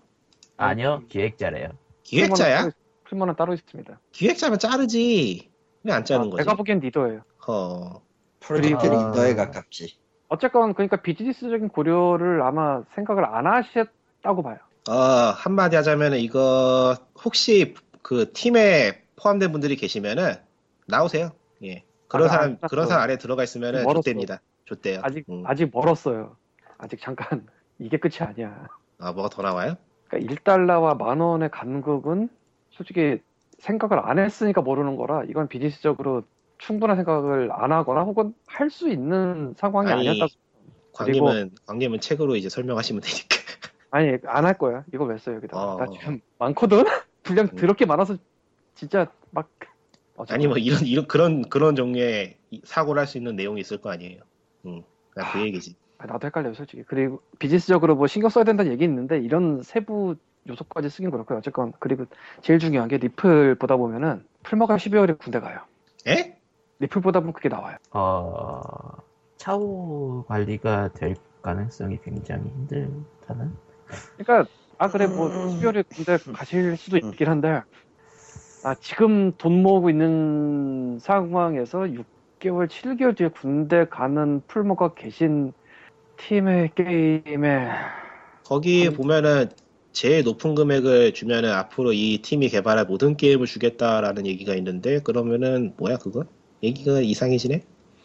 아니요, 0.57 1.01
기획자래요. 1.09 1.69
기획자야? 2.03 2.69
필모는 3.07 3.35
따로 3.35 3.53
있습니다. 3.53 3.99
기획자면 4.11 4.59
자르지. 4.59 5.49
왜안 5.83 6.05
자른 6.05 6.27
아, 6.27 6.29
거지? 6.29 6.37
내가 6.43 6.55
보기엔 6.55 6.79
리더예요. 6.81 7.21
허. 7.47 8.01
프로젝트 8.41 8.77
그리고- 8.89 9.09
리더에 9.09 9.33
가깝지. 9.35 9.97
어쨌건 10.33 10.73
그러니까 10.73 10.97
비즈니스적인 10.97 11.69
고려를 11.69 12.41
아마 12.41 12.81
생각을 12.95 13.23
안 13.23 13.45
하셨다고 13.45 14.41
봐요. 14.41 14.57
어, 14.89 14.93
한마디 14.93 15.75
하자면은 15.75 16.17
이거 16.17 16.97
혹시 17.23 17.75
그 18.01 18.31
팀에 18.33 19.03
포함된 19.15 19.51
분들이 19.51 19.75
계시면은 19.75 20.33
나오세요. 20.87 21.33
예. 21.63 21.83
그런 22.07 22.27
아, 22.27 22.31
사람 22.31 22.45
알았어. 22.49 22.67
그런 22.67 22.87
사람 22.87 23.03
안에 23.03 23.17
들어가 23.17 23.43
있으면은. 23.43 23.87
좋대입니다. 23.87 24.41
좋대요. 24.65 25.01
아직 25.03 25.23
음. 25.29 25.43
아직 25.45 25.69
멀었어요. 25.71 26.35
아직 26.79 26.99
잠깐 26.99 27.45
이게 27.77 27.97
끝이 27.97 28.15
아니야. 28.19 28.67
아, 28.97 29.11
뭐가 29.11 29.29
더 29.29 29.43
나와요? 29.43 29.75
그러니까 30.07 30.33
1달러와 30.33 30.97
만 30.97 31.19
원의 31.19 31.51
간극은 31.51 32.27
솔직히 32.71 33.19
생각을 33.59 33.99
안 33.99 34.17
했으니까 34.17 34.61
모르는 34.61 34.95
거라 34.95 35.23
이건 35.25 35.47
비즈니스적으로 35.47 36.23
충분한 36.63 36.95
생각을 36.97 37.49
안 37.51 37.71
하거나 37.71 38.01
혹은 38.01 38.33
할 38.45 38.69
수 38.69 38.89
있는 38.89 39.53
상황이 39.57 39.91
아니, 39.91 40.07
아니었다. 40.09 40.33
광님은 40.93 41.51
광님은 41.65 41.99
책으로 41.99 42.35
이제 42.35 42.49
설명하시면 42.49 43.01
되니까. 43.01 43.27
아니 43.91 44.17
안 44.25 44.45
할 44.45 44.57
거야. 44.57 44.83
이거 44.93 45.03
왜 45.05 45.17
써 45.17 45.33
여기다. 45.33 45.57
어. 45.57 45.77
나 45.77 45.85
지금 45.87 46.19
많거든. 46.39 46.83
분량 47.23 47.45
음. 47.51 47.55
더럽게 47.55 47.85
많아서 47.85 48.17
진짜 48.75 49.11
막 49.31 49.49
어쩌나. 50.15 50.35
아니 50.35 50.47
뭐 50.47 50.57
이런 50.57 50.81
이런 50.85 51.07
그런 51.07 51.41
그런 51.49 51.75
종류의 51.75 52.37
이- 52.51 52.61
사고를 52.63 52.99
할 53.01 53.07
수 53.07 53.17
있는 53.17 53.35
내용이 53.35 53.61
있을 53.61 53.77
거 53.79 53.91
아니에요. 53.91 54.21
음. 54.65 54.81
그냥 55.11 55.29
그 55.31 55.37
아. 55.39 55.41
얘기지. 55.41 55.75
아, 55.97 56.05
나도 56.05 56.27
헷갈려요 56.27 56.53
솔직히. 56.53 56.83
그리고 56.87 57.21
비즈니스적으로 57.39 57.95
뭐 57.95 58.07
신경 58.07 58.29
써야 58.29 58.43
된다는 58.43 58.71
얘기 58.71 58.83
있는데 58.85 59.19
이런 59.19 59.61
세부 59.63 60.15
요소까지 60.47 60.89
쓰긴 60.89 61.11
그렇고요. 61.11 61.37
어쨌건 61.39 61.71
그리고 61.79 62.05
제일 62.41 62.59
중요한 62.59 62.89
게 62.89 62.97
리플 62.97 63.55
보다 63.55 63.77
보면은 63.77 64.25
풀머가 64.43 64.75
12월에 64.77 65.17
군대 65.17 65.39
가요. 65.39 65.59
에? 66.07 66.37
리플 66.79 67.01
보다 67.01 67.19
보면 67.19 67.33
그게 67.33 67.49
나와요. 67.49 67.77
어, 67.91 68.61
차후 69.37 70.25
관리가 70.27 70.93
될 70.93 71.15
가능성이 71.41 71.99
굉장히 72.03 72.49
힘들다는? 72.49 73.51
그러니까 74.17 74.49
아 74.77 74.89
그래 74.89 75.07
뭐 75.07 75.27
음. 75.27 75.59
12월에 75.59 75.85
군대 75.93 76.17
가실 76.33 76.75
수도 76.77 76.97
있긴 76.97 77.27
한데 77.27 77.61
아 78.63 78.75
지금 78.75 79.33
돈 79.37 79.61
모으고 79.61 79.89
있는 79.89 80.97
상황에서 80.99 81.79
6개월 81.79 82.67
7개월 82.67 83.15
뒤에 83.15 83.27
군대 83.27 83.85
가는 83.85 84.41
풀머가 84.47 84.93
계신 84.93 85.53
팀의 86.17 86.71
게임에 86.75 87.69
거기 88.45 88.87
음. 88.87 88.93
보면은 88.93 89.49
제일 89.91 90.23
높은 90.23 90.55
금액을 90.55 91.13
주면은 91.13 91.51
앞으로 91.51 91.93
이 91.93 92.19
팀이 92.21 92.49
개발할 92.49 92.85
모든 92.85 93.15
게임을 93.15 93.45
주겠다라는 93.45 94.25
얘기가 94.25 94.55
있는데 94.55 94.99
그러면은 94.99 95.73
뭐야 95.77 95.97
그거? 95.97 96.25
얘기가 96.63 97.01
이상해지네? 97.01 97.61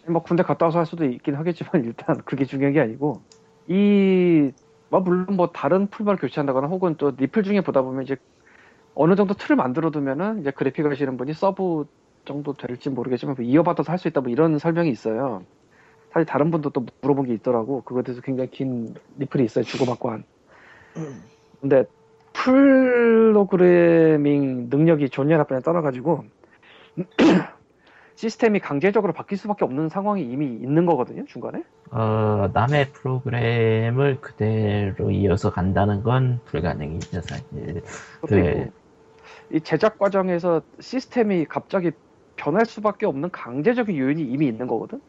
뭐 0.09 0.23
군대 0.23 0.43
갔다 0.43 0.67
와서 0.67 0.79
할 0.79 0.87
수도 0.87 1.05
있긴 1.05 1.35
하겠지만 1.37 1.71
일단 1.87 2.19
그게 2.25 2.45
중요한 2.45 2.73
게 2.75 2.81
아니고 2.81 3.23
이 3.69 4.53
뭐 4.91 5.01
물론 5.01 5.37
뭐 5.37 5.51
다른 5.51 5.89
플머를 5.89 6.19
교체한다거나 6.21 6.67
혹은 6.69 6.95
또 6.97 7.11
리플 7.17 7.43
중에 7.43 7.61
보다 7.61 7.83
보면 7.83 8.05
이제 8.05 8.17
어느 8.95 9.17
정도 9.17 9.35
틀을 9.35 9.57
만들어 9.57 9.91
두면은 9.91 10.41
이제 10.41 10.51
그래픽 10.51 10.87
하시는 10.87 11.17
분이 11.17 11.35
서브 11.35 11.85
정도 12.25 12.55
될지 12.55 12.91
모르겠지만 12.91 13.35
뭐 13.37 13.45
이어받아서 13.45 13.93
할 13.93 13.99
수 13.99 14.09
있다 14.09 14.21
뭐 14.23 14.31
이런 14.33 14.59
설명이 14.59 14.91
있어요. 14.91 15.45
사실 16.13 16.27
다른 16.27 16.51
분도 16.51 16.71
또 16.71 16.87
물어본 17.03 17.27
게 17.27 17.35
있더라고. 17.35 17.83
그거에 17.83 18.03
대해서 18.03 18.23
굉장히 18.23 18.51
긴 18.51 18.95
리플이 19.19 19.45
있어요. 19.45 19.65
주고받고 19.65 20.11
한. 20.11 20.25
근데 21.61 21.85
프로그래밍 23.33 23.49
능력이 24.71 25.11
좋냐 25.11 25.37
나쁘냐 25.39 25.61
떠나가지고 25.61 26.25
시스템이 28.19 28.59
강제적으로 28.59 29.13
바뀔 29.13 29.39
수밖에 29.39 29.65
없는 29.65 29.89
상황이 29.89 30.23
이미 30.23 30.47
있는 30.47 30.87
거거든요 30.87 31.25
중간에? 31.27 31.63
어, 31.93 32.49
남의 32.53 32.91
프로그램을 32.93 34.21
그대로 34.21 35.13
이어서 35.13 35.53
간다는 35.53 36.03
건 36.03 36.41
불가능이죠, 36.45 37.21
사실. 37.23 37.81
네. 38.29 38.71
이 39.53 39.61
제작 39.61 39.99
과정에서 39.99 40.63
시스템이 40.81 41.45
갑자기 41.45 41.93
변할 42.35 42.67
수밖에 42.67 43.07
없는 43.07 43.31
강제적인 43.31 43.97
요인이 43.97 44.21
이미 44.21 44.49
있는 44.49 44.67
거거든? 44.67 45.01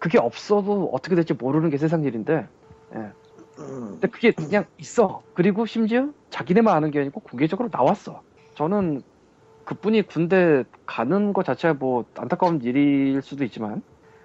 그게 0.00 0.18
없어도 0.18 0.90
어떻게 0.92 1.14
될지 1.14 1.34
모르는 1.34 1.70
게 1.70 1.78
세상 1.78 2.02
일인데. 2.02 2.48
음, 2.92 3.12
근데 3.58 4.08
그게 4.08 4.32
그냥 4.32 4.66
있어. 4.78 5.22
그리고 5.34 5.66
심지어 5.66 6.10
자기네만 6.30 6.76
아는 6.76 6.90
게 6.90 6.98
아니고 7.00 7.20
공개적으로 7.20 7.68
나왔어. 7.72 8.22
저는 8.56 9.02
그분이 9.66 10.02
군대 10.02 10.64
가는 10.86 11.32
것 11.32 11.44
자체가 11.44 11.74
뭐 11.74 12.04
안타까운 12.16 12.62
일일 12.62 13.20
수도 13.20 13.44
있지만 13.44 13.82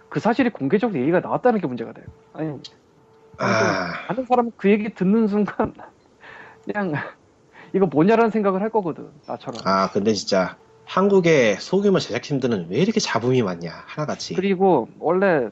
그 0.08 0.19
사실이 0.19 0.51
공개적으로 0.51 0.99
얘기가 0.99 1.19
나왔다는 1.19 1.60
게 1.60 1.67
문제가 1.67 1.91
돼요. 1.91 2.06
아니 2.34 2.60
아, 3.38 3.91
아는 4.08 4.25
사람은 4.25 4.51
그 4.56 4.69
얘기 4.69 4.93
듣는 4.93 5.27
순간 5.27 5.73
그냥 6.63 6.93
이거 7.73 7.88
뭐냐라는 7.88 8.30
생각을 8.30 8.62
할 8.62 8.69
거거든 8.69 9.10
나처럼. 9.27 9.62
아 9.65 9.89
근데 9.89 10.13
진짜 10.13 10.58
한국의 10.86 11.56
소규모 11.56 11.97
제작팀들은 11.97 12.67
왜 12.69 12.77
이렇게 12.77 12.99
잡음이 12.99 13.41
많냐 13.41 13.71
하나같이. 13.88 14.36
그리고 14.36 14.89
원래 14.99 15.49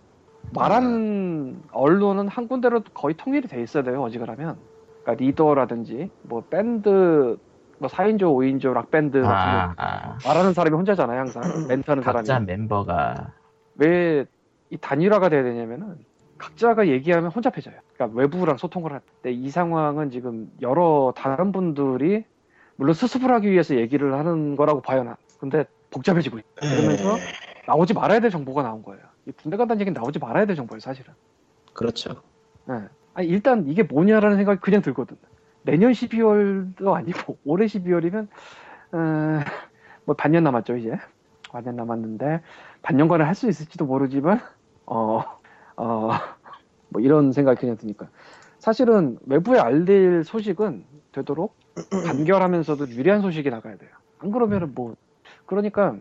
말하는 0.54 1.64
언론은 1.72 2.28
한 2.28 2.48
군데로 2.48 2.84
거의 2.94 3.16
통일이 3.18 3.48
돼 3.48 3.62
있어야 3.64 3.82
돼요 3.84 4.04
어지간하면. 4.04 4.58
그러니까 5.04 5.24
리더라든지 5.26 6.12
뭐 6.22 6.44
밴드 6.48 7.38
뭐 7.80 7.90
4인조 7.90 8.22
5인조 8.22 8.74
락밴드 8.74 9.22
같은 9.22 9.32
아, 9.36 9.74
거 9.74 9.82
아. 9.82 10.18
말하는 10.26 10.54
사람이 10.54 10.76
혼자잖아요 10.76 11.20
항상 11.20 11.42
멘트하는 11.68 12.04
사람이 12.04 12.28
각자 12.28 12.40
멤버가, 12.40 13.34
왜 13.76 14.26
이 14.72 14.78
단일화가 14.78 15.30
돼야 15.30 15.42
되냐면은 15.42 15.98
각자가 16.38 16.88
얘기하면 16.90 17.32
혼잡해져요. 17.32 17.74
그러니까 17.98 18.20
외부랑 18.20 18.58
소통을 18.58 18.92
할 18.94 19.02
때 19.24 19.32
이 19.32 19.50
상황은 19.50 20.12
지금 20.12 20.52
여러 20.62 21.12
다른 21.16 21.52
분들이 21.52 22.24
물론 22.76 22.94
수습을 22.94 23.32
하기 23.34 23.50
위해서 23.50 23.76
얘기를 23.76 24.14
하는 24.14 24.56
거라고 24.56 24.80
봐요 24.82 25.04
나. 25.04 25.18
근데 25.40 25.66
복잡해지고 25.90 26.38
있다. 26.38 26.48
그러면서 26.60 27.18
나오지 27.66 27.96
말아야 27.96 28.20
될 28.20 28.30
정보가 28.30 28.62
나온 28.62 28.84
거예요. 28.84 29.02
이 29.26 29.32
군대 29.32 29.58
간다는 29.58 29.82
얘기는 29.82 30.00
나오지 30.00 30.20
말아야 30.20 30.46
될 30.46 30.56
정보예요, 30.56 30.80
사실은. 30.80 31.14
그렇죠. 31.74 32.14
예. 32.70 32.84
아니, 33.16 33.28
일단 33.28 33.66
이게 33.68 33.82
뭐냐라는 33.82 34.38
생각이 34.38 34.60
그냥 34.62 34.82
들거든. 34.84 35.18
내년 35.70 35.92
12월도 35.92 36.94
아니고 36.94 37.38
올해 37.46 37.66
12월이면 37.66 38.28
어, 38.92 39.40
뭐 40.06 40.16
반년 40.16 40.44
남았죠 40.44 40.78
이제 40.78 40.98
반년 41.52 41.76
남았는데 41.76 42.42
반년간을 42.82 43.28
할 43.28 43.36
수 43.36 43.48
있을지도 43.48 43.86
모르지만 43.86 44.40
어, 44.86 45.24
어, 45.78 46.10
뭐 46.90 47.02
이런 47.02 47.32
생각이 47.32 47.60
그냥 47.60 47.78
드니까 47.78 48.08
사실은 48.58 49.20
외부에 49.26 49.60
알릴 49.60 50.24
소식은 50.24 50.86
되도록 51.12 51.56
간결하면서도 52.06 52.90
유리한 52.90 53.22
소식이 53.22 53.50
나가야 53.50 53.78
돼요. 53.78 53.90
안 54.20 54.32
그러면은 54.32 54.74
뭐 54.76 54.96
그러니까 55.46 55.96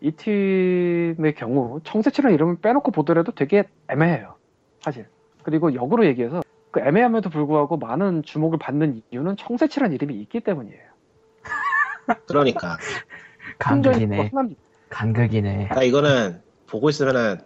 이 0.00 0.10
팀의 0.10 1.34
경우 1.36 1.80
청새치라는 1.82 2.34
이름을 2.34 2.56
빼놓고 2.56 2.90
보더라도 2.92 3.32
되게 3.32 3.64
애매해요. 3.88 4.34
사실. 4.80 5.06
그리고 5.42 5.74
역으로 5.74 6.04
얘기해서 6.04 6.42
그 6.74 6.80
애매함에도 6.80 7.30
불구하고 7.30 7.76
많은 7.76 8.24
주목을 8.24 8.58
받는 8.58 9.00
이유는 9.12 9.36
청새치라는 9.36 9.94
이름이 9.94 10.16
있기 10.22 10.40
때문이에요. 10.40 10.82
그러니까. 12.26 12.78
간극이네. 13.60 14.32
간극이네. 14.90 15.68
나 15.68 15.82
이거는 15.84 16.42
보고 16.66 16.90
있으면은 16.90 17.38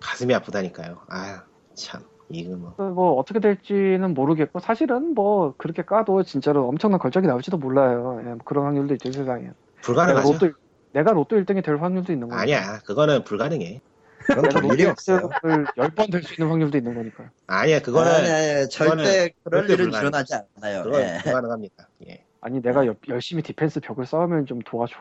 가슴이 0.00 0.34
아프다니까요. 0.34 0.98
아, 1.08 1.44
참. 1.72 2.02
이거 2.28 2.56
뭐. 2.56 2.74
뭐 2.90 3.12
어떻게 3.14 3.40
될지는 3.40 4.12
모르겠고 4.12 4.60
사실은 4.60 5.14
뭐 5.14 5.54
그렇게 5.56 5.82
까도 5.82 6.22
진짜로 6.22 6.68
엄청난 6.68 7.00
걸작이 7.00 7.26
나올지도 7.26 7.56
몰라요. 7.56 8.20
예, 8.20 8.28
뭐 8.28 8.38
그런 8.44 8.66
확률도 8.66 8.92
있죠 8.94 9.12
세상에. 9.12 9.44
내가 9.44 9.54
불가능하죠. 9.80 10.30
로또 10.30 10.52
내가 10.92 11.12
로또 11.12 11.36
1등이 11.36 11.64
될 11.64 11.76
확률도 11.78 12.12
있는 12.12 12.28
거고. 12.28 12.38
아니야. 12.38 12.80
그거는 12.80 13.24
불가능해. 13.24 13.80
그건 14.26 14.44
그럴 14.44 14.74
일이 14.74 14.86
없어요. 14.86 15.28
1등을 15.28 15.66
10번 15.76 16.10
될 16.10 16.22
수 16.22 16.34
있는 16.34 16.48
확률도 16.50 16.78
있는 16.78 16.94
거니까. 16.94 17.30
아니야. 17.46 17.80
그거는, 17.80 18.10
아니, 18.10 18.28
아니, 18.30 18.68
절대 18.68 19.32
그럴 19.44 19.64
일은 19.64 19.84
불가능. 19.86 20.08
일어나지 20.08 20.34
않아요. 20.58 20.82
그건 20.84 21.00
예. 21.02 21.18
불가능합니다. 21.22 21.88
예. 22.08 22.24
아니 22.40 22.60
내가 22.60 22.86
여- 22.86 22.94
열심히 23.08 23.42
디펜스 23.42 23.80
벽을 23.80 24.04
쌓으면 24.06 24.44
좀 24.46 24.60
도와줘. 24.60 24.96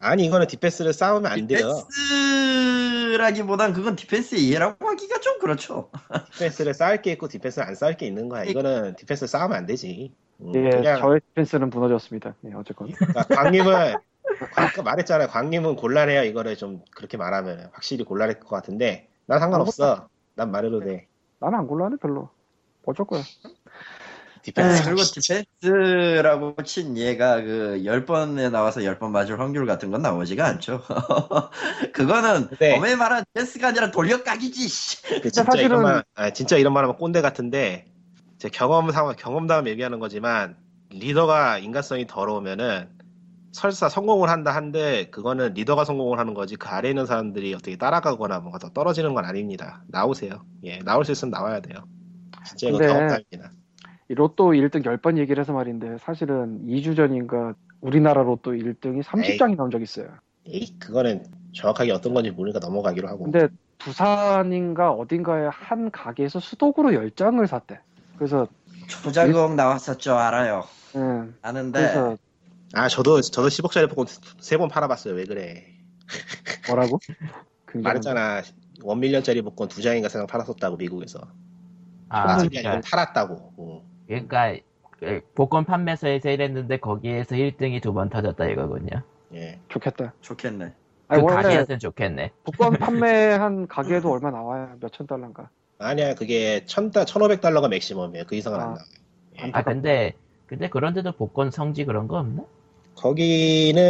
아니, 0.00 0.24
이거는 0.26 0.48
디펜스를 0.48 0.92
쌓으면 0.92 1.30
안 1.30 1.46
돼요. 1.46 1.84
디펜스라기보단 1.94 3.72
그건 3.72 3.96
디펜스 3.96 4.34
이해라고 4.36 4.88
하기가 4.88 5.20
좀 5.20 5.38
그렇죠. 5.38 5.90
디펜스를 6.34 6.74
쌓을 6.74 7.02
게 7.02 7.12
있고 7.12 7.28
디펜스를 7.28 7.66
안 7.68 7.74
쌓을 7.74 7.96
게 7.96 8.06
있는 8.06 8.28
거야. 8.28 8.44
이거는 8.44 8.96
디펜스 8.96 9.26
쌓으면 9.28 9.56
안 9.56 9.66
되지. 9.66 10.12
음, 10.40 10.52
예, 10.54 10.70
그냥 10.70 11.00
저의 11.00 11.20
디펜스는 11.28 11.70
무너졌습니다. 11.70 12.34
예, 12.46 12.52
어쨌건. 12.54 12.92
그러니까 12.92 13.22
광님은 13.34 13.94
아까 14.54 14.82
말했잖아요. 14.82 15.28
광님은 15.28 15.76
곤란해요. 15.76 16.22
이거를 16.24 16.56
좀 16.56 16.82
그렇게 16.94 17.16
말하면 17.16 17.70
확실히 17.72 18.04
곤란할 18.04 18.40
것 18.40 18.48
같은데 18.48 19.08
난 19.26 19.38
상관없어. 19.40 20.08
난 20.34 20.50
말해도 20.50 20.80
돼. 20.80 21.06
나는 21.40 21.58
안 21.60 21.66
곤란해 21.66 21.96
별로. 22.00 22.30
어쩔 22.86 23.06
거야. 23.06 23.22
디펜스 24.42 24.84
그리고 24.84 25.02
디펜스라고 25.02 26.62
친 26.62 26.96
얘가 26.96 27.42
그 27.42 27.82
10번에 27.84 28.50
나와서 28.50 28.80
10번 28.80 29.10
맞을 29.10 29.38
확률 29.40 29.66
같은 29.66 29.90
건 29.90 30.00
나오지가 30.00 30.46
않죠. 30.46 30.82
그거는 31.92 32.48
네. 32.58 32.76
엄밀히 32.76 32.96
말하면 32.96 33.24
디펜스가 33.34 33.68
아니라 33.68 33.90
돌려까기지. 33.90 34.68
씨. 34.68 35.02
그 35.20 35.30
진짜 35.30 35.44
사실은- 35.44 35.64
이런 35.64 35.82
말, 35.82 36.04
아, 36.14 36.30
진짜 36.30 36.56
이런 36.56 36.72
말 36.72 36.84
하면 36.84 36.96
꼰대 36.96 37.20
같은데 37.20 37.86
제 38.38 38.48
경험 38.48 38.90
상황 38.92 39.14
경험담 39.16 39.66
얘기하는 39.68 39.98
거지만 39.98 40.56
리더가 40.90 41.58
인간성이 41.58 42.06
더러우면은 42.06 42.88
설사 43.52 43.88
성공을 43.88 44.28
한다 44.28 44.54
한데 44.54 45.08
그거는 45.10 45.54
리더가 45.54 45.84
성공을 45.84 46.18
하는 46.18 46.34
거지 46.34 46.56
그 46.56 46.68
아래 46.68 46.90
있는 46.90 47.06
사람들이 47.06 47.54
어떻게 47.54 47.76
따라가거나 47.76 48.40
뭔가 48.40 48.58
더 48.58 48.68
떨어지는 48.70 49.14
건 49.14 49.24
아닙니다. 49.24 49.82
나오세요. 49.88 50.42
예, 50.64 50.78
나올 50.80 51.04
수 51.04 51.12
있으면 51.12 51.30
나와야 51.30 51.60
돼요. 51.60 51.84
진짜 52.46 52.68
이거 52.68 52.78
근데- 52.78 52.92
경험담입니다. 52.92 53.50
이 54.10 54.14
로또 54.14 54.52
1등 54.52 54.82
10번 54.84 55.18
얘기를 55.18 55.40
해서 55.40 55.52
말인데 55.52 55.98
사실은 55.98 56.64
2주 56.66 56.96
전인가 56.96 57.54
우리나라 57.80 58.22
로또 58.22 58.52
1등이 58.52 59.02
30장이 59.02 59.56
나온 59.56 59.70
적 59.70 59.82
있어요. 59.82 60.08
에이, 60.46 60.78
그거는 60.78 61.24
정확하게 61.54 61.92
어떤 61.92 62.14
건지 62.14 62.30
모르니까 62.30 62.58
넘어가기로 62.58 63.06
하고. 63.08 63.24
근데 63.24 63.48
부산인가 63.76 64.92
어딘가에 64.92 65.48
한 65.52 65.90
가게에서 65.90 66.40
수독으로 66.40 66.90
10장을 66.90 67.46
샀대. 67.46 67.80
그래서 68.16 68.46
초자극 68.86 69.54
나왔었죠. 69.54 70.14
알아요. 70.14 70.64
예, 70.96 71.28
아는데 71.42 71.78
그래서 71.80 72.16
아, 72.74 72.88
저도 72.88 73.20
저도 73.20 73.48
10억짜리 73.48 73.88
복권 73.88 74.06
세번 74.40 74.68
팔아봤어요. 74.68 75.14
왜 75.14 75.24
그래? 75.24 75.64
뭐라고? 76.68 76.98
말했잖아. 77.74 78.42
one 78.82 79.00
million짜리 79.00 79.42
복권 79.42 79.68
두 79.68 79.82
장인가 79.82 80.08
세상 80.08 80.26
팔았었다고 80.26 80.76
미국에서. 80.76 81.20
아, 82.10 82.32
아니고 82.34 82.50
그러니까, 82.50 82.80
팔았다고. 82.90 83.52
어. 83.56 83.82
그러니까 84.06 84.56
그 84.98 85.20
복권 85.34 85.64
판매소에서 85.64 86.30
일했는데 86.30 86.78
거기에서 86.78 87.34
1등이 87.36 87.82
두 87.82 87.92
번 87.92 88.08
터졌다 88.10 88.46
이거군요. 88.46 89.02
예. 89.34 89.60
좋겠다. 89.68 90.14
좋겠네. 90.20 90.72
아니, 91.08 91.22
그 91.22 91.26
가게였으면 91.28 91.78
좋겠네. 91.78 92.32
복권 92.44 92.72
판매한 92.78 93.66
가게도 93.66 94.10
얼마 94.10 94.30
나와요? 94.30 94.76
몇 94.80 94.90
천 94.92 95.06
달러인가? 95.06 95.48
아니야, 95.78 96.14
그게 96.14 96.64
천 96.66 96.90
달, 96.90 97.06
천오백 97.06 97.40
달러가 97.40 97.68
맥시멈이에요. 97.68 98.24
그 98.26 98.34
이상은 98.34 98.58
아. 98.60 98.62
안 98.62 98.68
나와요. 98.74 98.84
예. 99.40 99.50
아 99.54 99.62
근데 99.62 100.14
근데 100.46 100.68
그런데도 100.68 101.12
복권 101.12 101.50
성지 101.50 101.84
그런 101.84 102.08
거 102.08 102.18
없나? 102.18 102.44
거기는 102.98 103.82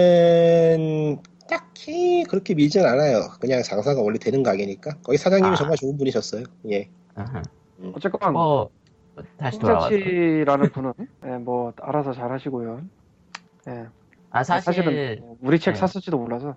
딱히 1.48 2.24
그렇게 2.28 2.54
밀진 2.54 2.84
않아요. 2.84 3.28
그냥 3.40 3.62
장사가 3.62 4.02
원래 4.02 4.18
되는 4.18 4.42
가게니까. 4.42 4.98
거기 5.02 5.16
사장님이 5.16 5.52
아. 5.52 5.56
정말 5.56 5.76
좋은 5.78 5.96
분이셨어요. 5.96 6.44
예. 6.70 6.90
아하. 7.14 7.42
어쨌건 7.94 8.32
뭐 8.32 8.70
다시 9.38 9.58
돌아와서. 9.58 9.88
홍자치라는 9.94 10.70
분은 10.70 10.92
예, 11.24 11.28
뭐 11.38 11.72
알아서 11.80 12.12
잘 12.12 12.30
하시고요. 12.30 12.82
예. 13.68 13.86
아 14.30 14.44
사실 14.44 14.64
사실은 14.64 15.20
뭐 15.20 15.36
우리 15.40 15.58
책 15.58 15.72
네. 15.72 15.80
샀을지도 15.80 16.18
몰라서 16.18 16.54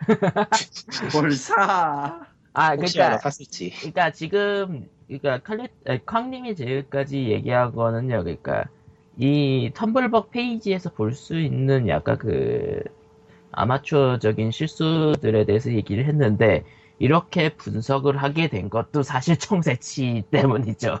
뭘 1.12 1.32
사? 1.32 2.26
아 2.54 2.74
혹시 2.76 2.98
알아 2.98 3.18
그러니까 3.18 3.30
샀을지. 3.30 3.70
그러니까 3.76 4.10
지금 4.12 4.88
그러니까 5.06 5.38
칼리 5.42 5.68
에, 5.86 5.98
쾅님이 5.98 6.56
지금까지 6.56 7.28
얘기한 7.28 7.72
거는요. 7.72 8.24
그러니까 8.24 8.64
이 9.16 9.70
텀블벅 9.74 10.30
페이지에서 10.30 10.90
볼 10.92 11.12
수 11.12 11.38
있는 11.40 11.88
약간 11.88 12.18
그 12.18 12.82
아마추어적인 13.52 14.50
실수들에 14.52 15.44
대해서 15.46 15.72
얘기를 15.72 16.06
했는데 16.06 16.64
이렇게 16.98 17.56
분석을 17.56 18.16
하게 18.18 18.48
된 18.48 18.70
것도 18.70 19.02
사실 19.02 19.36
청새치 19.38 20.24
때문이죠. 20.32 21.00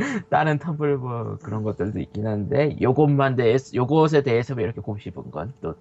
다른 0.30 0.58
텀블벅 0.58 1.42
그런 1.42 1.62
것들도 1.62 1.98
있긴 2.00 2.26
한데 2.26 2.76
요것만 2.80 3.36
대해서 3.36 3.74
요것에 3.74 4.22
대해서 4.22 4.54
왜 4.54 4.64
이렇게 4.64 4.80
곱씹은 4.80 5.30
건 5.30 5.52
또 5.60 5.74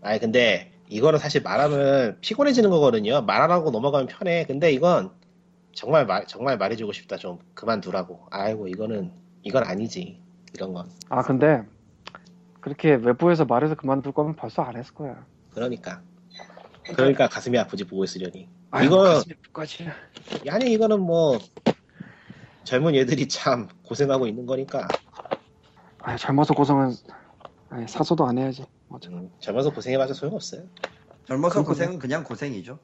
아니, 0.00 0.20
근데 0.20 0.72
이거는 0.88 1.18
사실 1.18 1.42
말하면 1.42 2.20
피곤해지는 2.20 2.70
거거든요. 2.70 3.22
말안 3.22 3.50
하고 3.50 3.70
넘어가면 3.70 4.06
편해. 4.08 4.44
근데 4.46 4.70
이건 4.72 5.10
정말 5.74 6.06
말, 6.06 6.26
정말 6.26 6.58
말해주고 6.58 6.92
싶다. 6.92 7.16
좀 7.16 7.38
그만두라고. 7.54 8.26
아이고, 8.30 8.68
이거는, 8.68 9.12
이건 9.42 9.64
아니지. 9.64 10.22
이런 10.56 10.72
건. 10.72 10.90
아 11.10 11.22
근데 11.22 11.62
그렇게 12.60 12.94
외부에서 12.94 13.44
말해서 13.44 13.74
그만둘 13.74 14.12
거면 14.12 14.34
벌써 14.36 14.62
안 14.62 14.76
했을 14.76 14.94
거야. 14.94 15.24
그러니까. 15.54 16.00
그러니까 16.84 17.28
가슴이 17.28 17.58
아프지 17.58 17.84
보고 17.84 18.04
있으려니. 18.04 18.48
아이고, 18.70 18.94
이거- 18.94 19.22
가슴이. 19.52 19.88
아니 20.50 20.72
이거는 20.72 21.00
뭐 21.00 21.38
젊은 22.64 22.94
얘들이 22.94 23.28
참 23.28 23.68
고생하고 23.84 24.26
있는 24.26 24.46
거니까 24.46 24.88
아 26.00 26.16
젊어서 26.16 26.54
고생은 26.54 26.94
아니, 27.70 27.86
사서도 27.88 28.26
안 28.26 28.38
해야지. 28.38 28.64
어째. 28.88 29.08
음, 29.10 29.30
젊어서 29.40 29.70
고생해봐야 29.70 30.12
소용없어요. 30.12 30.62
젊어서. 31.26 31.64
고생은 31.64 31.98
그냥 31.98 32.22
고생이죠. 32.24 32.78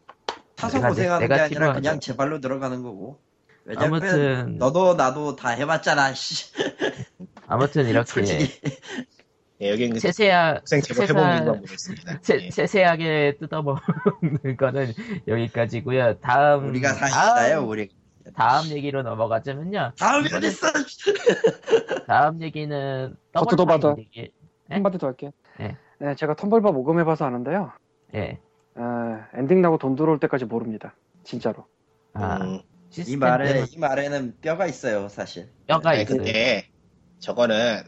타서 0.57 0.79
내가- 0.79 0.89
고생하는 0.89 1.21
게 1.21 1.29
내가 1.29 1.45
아니라 1.45 1.49
필요하죠. 1.61 1.81
그냥 1.81 2.01
제 2.01 2.17
발로 2.17 2.41
들어가는 2.41 2.83
거고. 2.83 3.21
왜냐면 3.65 3.89
아무튼 4.03 4.59
너도 4.59 4.95
나도 4.95 5.37
다 5.37 5.51
해봤잖아. 5.51 6.13
씨. 7.53 7.65
아무튼 7.65 7.87
이렇게 7.89 8.07
솔직히 8.25 8.61
예, 9.61 9.71
여기는 9.71 9.99
세세하 10.01 10.61
고생 10.61 10.81
제법 10.81 11.07
세상- 11.07 11.17
해본 11.19 11.39
인가 11.39 11.53
보겠습니다. 11.61 12.19
세, 12.23 12.39
예. 12.43 12.51
세세 12.51 12.83
하게 12.83 13.37
뜯어먹는 13.39 14.57
거는 14.59 14.93
여기까지고요. 15.29 16.19
다음 16.21 16.69
우리가 16.69 16.93
사시다요 16.95 17.57
다음, 17.61 17.69
우리. 17.69 17.89
다음 18.35 18.67
얘기로 18.69 19.03
넘어가자면요. 19.03 19.93
다음이 19.99 20.27
어딨어? 20.35 20.73
다음 22.07 22.41
얘기는 22.43 23.17
더 23.33 23.45
뜯어봐도. 23.45 23.81
더블 23.81 23.95
파인 23.97 23.99
얘기. 24.07 24.33
네? 24.69 24.75
한마디 24.77 24.99
더 24.99 25.07
할게. 25.09 25.31
네. 25.59 25.77
네, 26.01 26.15
제가 26.17 26.35
텀블바 26.35 26.73
모금해봐서 26.73 27.25
아는데요. 27.25 27.73
예. 28.15 28.39
아, 28.75 29.27
엔딩 29.35 29.61
나고 29.63 29.79
돈 29.79 29.95
들어올 29.97 30.19
때까지 30.19 30.45
모릅니다. 30.47 30.95
진짜로. 31.25 31.67
아, 32.15 32.37
음, 32.43 32.61
이 33.07 33.17
말에 33.17 33.47
때문에 33.53 33.67
이 33.71 33.79
말에는 33.79 34.37
뼈가 34.41 34.67
있어요 34.67 35.09
사실. 35.09 35.51
뼈가 35.67 35.91
아니, 35.91 36.03
있어요. 36.03 36.17
근데 36.19 36.69
저거는 37.23 37.85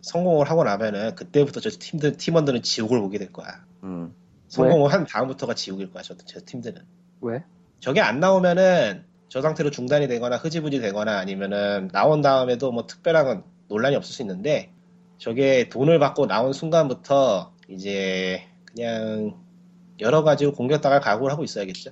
성공을 0.00 0.48
하고 0.48 0.62
나면은 0.62 1.16
그때부터 1.16 1.58
저 1.60 1.70
팀들 1.70 2.16
팀원들은 2.16 2.62
지옥을 2.62 3.00
보게 3.00 3.18
될 3.18 3.32
거야. 3.32 3.64
음. 3.82 4.14
성공을 4.46 4.92
한 4.92 5.04
다음부터가 5.04 5.54
지옥일 5.54 5.90
거야. 5.92 6.04
저, 6.04 6.16
저 6.16 6.40
팀들은. 6.44 6.80
왜? 7.20 7.42
저게 7.80 8.00
안 8.00 8.20
나오면은 8.20 9.04
저 9.28 9.42
상태로 9.42 9.70
중단이 9.72 10.06
되거나 10.06 10.36
흐지부지 10.36 10.80
되거나 10.80 11.18
아니면은 11.18 11.88
나온 11.92 12.22
다음에도 12.22 12.70
뭐 12.70 12.86
특별한 12.86 13.42
논란이 13.68 13.96
없을 13.96 14.14
수 14.14 14.22
있는데 14.22 14.70
저게 15.18 15.68
돈을 15.68 15.98
받고 15.98 16.26
나온 16.26 16.52
순간부터 16.52 17.52
이제 17.68 18.46
그냥 18.66 19.34
여러 19.98 20.22
가지로 20.22 20.52
공격당할 20.52 21.00
각오를 21.00 21.32
하고 21.32 21.42
있어야겠죠. 21.42 21.90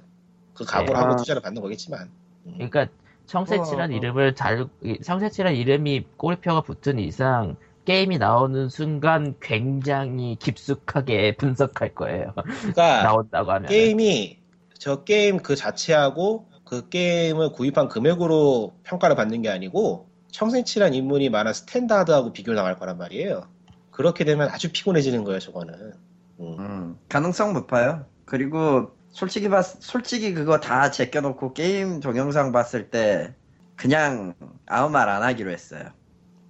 그 0.55 0.65
각오를 0.65 0.95
네. 0.95 1.01
하고 1.01 1.13
아. 1.15 1.17
투자를 1.17 1.43
받는 1.43 1.61
거겠지만. 1.61 2.09
음. 2.47 2.53
그러니까 2.55 2.87
청새치란 3.27 3.91
어. 3.91 3.95
이름을 3.95 4.35
잘 4.35 4.67
이- 4.83 5.01
청새치란 5.01 5.55
이름이 5.55 6.07
꼬리표가 6.17 6.63
붙은 6.63 6.99
이상 6.99 7.57
게임이 7.85 8.19
나오는 8.19 8.69
순간 8.69 9.35
굉장히 9.41 10.37
깊숙하게 10.37 11.37
분석할 11.37 11.95
거예요. 11.95 12.33
그러니까 12.35 13.03
나온다고 13.03 13.53
하면 13.53 13.69
게임이 13.69 14.39
저 14.79 15.05
게임 15.05 15.39
그 15.39 15.57
자체하고 15.57 16.47
그 16.65 16.89
게임을 16.89 17.53
구입한 17.53 17.89
금액으로 17.89 18.75
평가를 18.85 19.17
받는 19.17 19.43
게 19.43 19.49
아니고 19.51 20.09
청생치란 20.33 20.95
인물이 20.95 21.31
많아 21.31 21.53
스탠다드하고 21.53 22.33
비교를 22.33 22.57
나갈 22.57 22.79
거란 22.79 22.99
말이에요. 22.99 23.47
그렇게 23.91 24.25
되면 24.25 24.49
아주 24.49 24.73
피곤해지는 24.73 25.23
거예요, 25.25 25.39
저거는. 25.39 25.93
음. 26.41 26.57
음, 26.59 26.99
가능성 27.09 27.53
높아요. 27.53 28.07
그리고 28.25 28.94
솔직히 29.15 29.49
봤, 29.49 29.63
솔직히 29.63 30.35
그거 30.35 30.59
다 30.59 30.91
제껴놓고 30.91 31.53
게임 31.55 32.01
동영상 32.01 32.51
봤을 32.51 32.91
때 32.91 33.33
그냥 33.77 34.35
아무 34.67 34.91
말 34.91 35.09
안 35.09 35.23
하기로 35.23 35.51
했어요. 35.51 35.91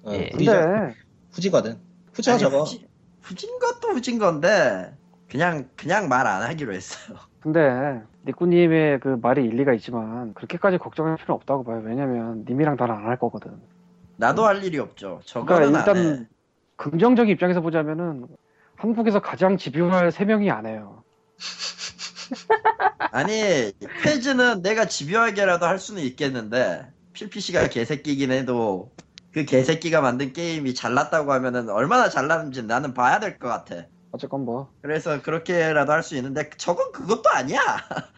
어, 0.03 0.13
예. 0.15 0.31
후지죠. 0.33 0.53
근데 0.53 0.95
후지거든. 1.31 1.79
아니, 2.29 2.39
저거. 2.39 2.61
후지, 2.63 2.87
후진 3.21 3.59
것도 3.59 3.89
후진 3.91 4.19
건데 4.19 4.97
그냥 5.29 5.69
그냥 5.77 6.09
말 6.09 6.27
안 6.27 6.43
하기로 6.43 6.73
했어요. 6.73 7.19
근데 7.41 8.01
니꾸님의 8.27 9.01
그 9.01 9.19
말이 9.21 9.45
일리가 9.45 9.75
있지만 9.75 10.33
그렇게까지 10.33 10.79
걱정할 10.79 11.17
필요 11.19 11.35
없다고 11.35 11.65
봐요. 11.65 11.83
왜냐면 11.85 12.47
님이랑 12.49 12.77
나는 12.79 12.95
안할 12.95 13.19
거거든. 13.19 13.61
나도 14.17 14.47
할 14.47 14.65
일이 14.65 14.79
없죠. 14.79 15.21
그러니까 15.43 15.67
저거는 15.67 15.77
안 15.77 15.97
해. 15.97 16.01
일단 16.03 16.29
긍정적인 16.77 17.31
입장에서 17.35 17.61
보자면은 17.61 18.27
한국에서 18.77 19.21
가장 19.21 19.59
집요할 19.59 20.13
세 20.13 20.25
명이 20.25 20.51
안 20.51 20.65
해요. 20.65 21.03
아니 23.13 23.73
페이지는 24.03 24.63
내가 24.63 24.87
집요하게라도 24.87 25.67
할 25.67 25.79
수는 25.79 26.03
있겠는데 26.03 26.87
필피씨가 27.13 27.69
개새끼긴 27.69 28.33
해도 28.33 28.93
그 29.33 29.45
개새끼가 29.45 30.01
만든 30.01 30.33
게임이 30.33 30.75
잘났다고 30.75 31.33
하면은 31.33 31.69
얼마나 31.71 32.09
잘났는지 32.09 32.65
나는 32.65 32.95
봐야 32.95 33.19
될 33.21 33.39
것 33.39 33.49
같아. 33.49 33.87
어쨌건 34.13 34.45
뭐 34.45 34.71
그래서 34.83 35.21
그렇게라도 35.23 35.93
할 35.93 36.03
수 36.03 36.17
있는데 36.17 36.51
저건 36.57 36.93
그것도 36.93 37.31
아니야. 37.31 37.61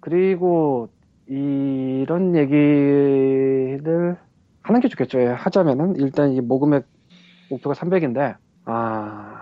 그리고 0.00 0.90
이런 1.26 2.36
얘기를 2.36 4.16
하는 4.62 4.80
게 4.80 4.88
좋겠죠. 4.88 5.20
예, 5.20 5.26
하자면은 5.28 5.96
일단 5.96 6.32
이 6.32 6.40
모금액 6.40 6.86
목표가 7.50 7.74
300인데 7.74 8.36
아 8.64 9.33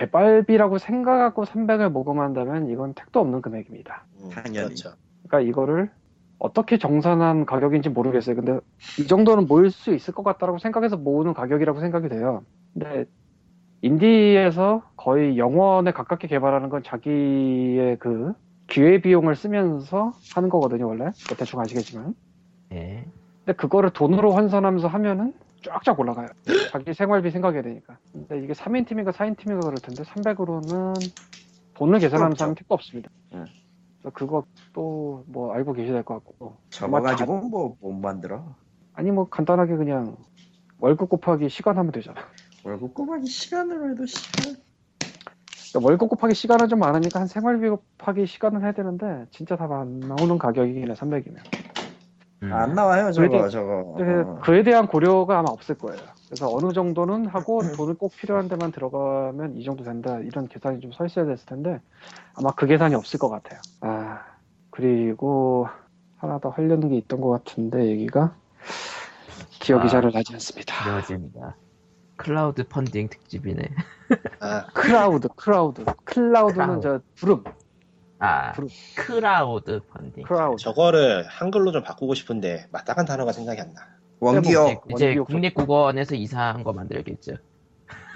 개발비라고 0.00 0.78
생각하고 0.78 1.44
300을 1.44 1.90
모금한다면 1.90 2.70
이건 2.70 2.94
택도 2.94 3.20
없는 3.20 3.42
금액입니다. 3.42 4.06
음, 4.14 4.30
당연히. 4.30 4.68
그렇죠. 4.68 4.92
그러니까 5.28 5.48
이거를 5.48 5.90
어떻게 6.38 6.78
정산한 6.78 7.44
가격인지 7.44 7.90
모르겠어요. 7.90 8.36
근데 8.36 8.58
이 8.98 9.06
정도는 9.06 9.46
모일 9.46 9.70
수 9.70 9.92
있을 9.92 10.14
것 10.14 10.22
같다라고 10.22 10.58
생각해서 10.58 10.96
모으는 10.96 11.34
가격이라고 11.34 11.80
생각이 11.80 12.08
돼요. 12.08 12.42
근데 12.72 13.04
인디에서 13.82 14.82
거의 14.96 15.36
영원에 15.36 15.92
가깝게 15.92 16.28
개발하는 16.28 16.70
건 16.70 16.82
자기의 16.82 17.98
그 17.98 18.32
기회 18.68 19.02
비용을 19.02 19.34
쓰면서 19.36 20.12
하는 20.34 20.48
거거든요, 20.48 20.88
원래. 20.88 21.04
뭐 21.04 21.36
대충 21.36 21.60
아시겠지만. 21.60 22.14
예. 22.72 23.04
근데 23.44 23.56
그거를 23.56 23.90
돈으로 23.90 24.32
환산하면서 24.32 24.88
하면은 24.88 25.34
쫙쫙 25.62 25.98
올라가요. 25.98 26.28
자기 26.70 26.94
생활비 26.94 27.30
생각해야 27.30 27.62
되니까. 27.62 27.98
근데 28.12 28.38
이게 28.42 28.52
3인 28.52 28.86
팀인가 28.86 29.10
4인 29.12 29.36
팀인가 29.36 29.60
그럴 29.66 29.76
텐데 29.80 30.02
300으로는 30.02 30.94
돈을 31.74 31.98
계산하면서 31.98 32.32
없죠. 32.34 32.44
하는 32.44 32.54
택도 32.54 32.74
없습니다. 32.74 33.10
예. 33.34 33.44
그래서 34.00 34.10
그거 34.14 34.44
또 34.72 35.24
뭐 35.26 35.52
알고 35.52 35.74
계셔야 35.74 35.92
될 35.94 36.02
것 36.04 36.14
같고. 36.14 36.56
저거 36.70 37.00
가지고 37.02 37.40
뭐 37.48 37.76
못 37.80 37.92
만들어. 37.92 38.54
아니 38.94 39.10
뭐 39.10 39.28
간단하게 39.28 39.76
그냥 39.76 40.16
월급 40.78 41.08
곱하기 41.10 41.48
시간 41.48 41.76
하면 41.78 41.92
되잖아. 41.92 42.20
월급 42.64 42.94
꼬박이 42.94 43.26
시간으로 43.26 43.90
해도 43.90 44.06
시간. 44.06 44.56
그러니까 45.72 45.86
월급 45.88 46.08
곱하기 46.10 46.34
시간은 46.34 46.68
좀 46.68 46.78
많으니까 46.80 47.20
한 47.20 47.26
생활비 47.26 47.68
곱하기 47.68 48.26
시간을 48.26 48.62
해야 48.62 48.72
되는데 48.72 49.26
진짜 49.30 49.56
다 49.56 49.64
안 49.66 50.00
나오는 50.00 50.36
가격이긴 50.38 50.90
해 50.90 50.94
300이면. 50.94 51.36
음. 52.42 52.52
안 52.52 52.74
나와요 52.74 53.12
저거 53.12 53.28
그래도- 53.28 53.48
저거. 53.50 53.94
그래서 53.96 54.30
어. 54.30 54.40
그에 54.40 54.62
대한 54.62 54.86
고려가 54.86 55.38
아마 55.38 55.50
없을 55.50 55.76
거예요. 55.76 56.00
그래서 56.26 56.48
어느 56.54 56.72
정도는 56.72 57.26
하고 57.26 57.60
돈을 57.76 57.94
꼭 57.94 58.12
필요한 58.16 58.48
데만 58.48 58.72
들어가면 58.72 59.56
이 59.56 59.64
정도 59.64 59.84
된다 59.84 60.18
이런 60.20 60.48
계산이 60.48 60.80
좀 60.80 60.92
서 60.92 61.04
있어야 61.06 61.26
됐을 61.26 61.46
텐데 61.46 61.80
아마 62.34 62.50
그 62.52 62.66
계산이 62.66 62.94
없을 62.94 63.18
것 63.18 63.28
같아요. 63.28 63.60
아 63.82 64.20
그리고 64.70 65.68
하나 66.16 66.38
더 66.38 66.48
하려는 66.50 66.88
게 66.88 66.96
있던 66.96 67.20
것 67.20 67.28
같은데 67.30 67.86
얘기가 67.88 68.34
기억이 69.60 69.84
아. 69.86 69.88
잘 69.88 70.02
나지 70.10 70.32
않습니다. 70.34 70.74
이어집니다. 70.88 71.56
클라우드 72.16 72.68
펀딩 72.68 73.08
특집이네. 73.08 73.62
아, 74.40 74.66
크라우드, 74.74 75.28
크라우드, 75.36 75.84
클라우드는 76.04 76.66
크라우드. 76.66 76.82
저 76.82 77.00
구름, 77.18 77.44
아, 78.20 78.52
그럼- 78.52 78.68
크라우드 78.96 79.80
펀딩. 79.88 80.24
크라우드. 80.24 80.62
저거를 80.62 81.26
한글로 81.26 81.72
좀 81.72 81.82
바꾸고 81.82 82.14
싶은데 82.14 82.66
마땅한 82.70 83.06
단어가 83.06 83.32
생각이 83.32 83.60
안 83.60 83.72
나. 83.74 83.88
원기옥 84.20 84.84
이제, 84.90 85.12
이제 85.12 85.14
국립국어원에서 85.20 86.14
이상한 86.14 86.62
거 86.62 86.72
만들겠죠. 86.74 87.36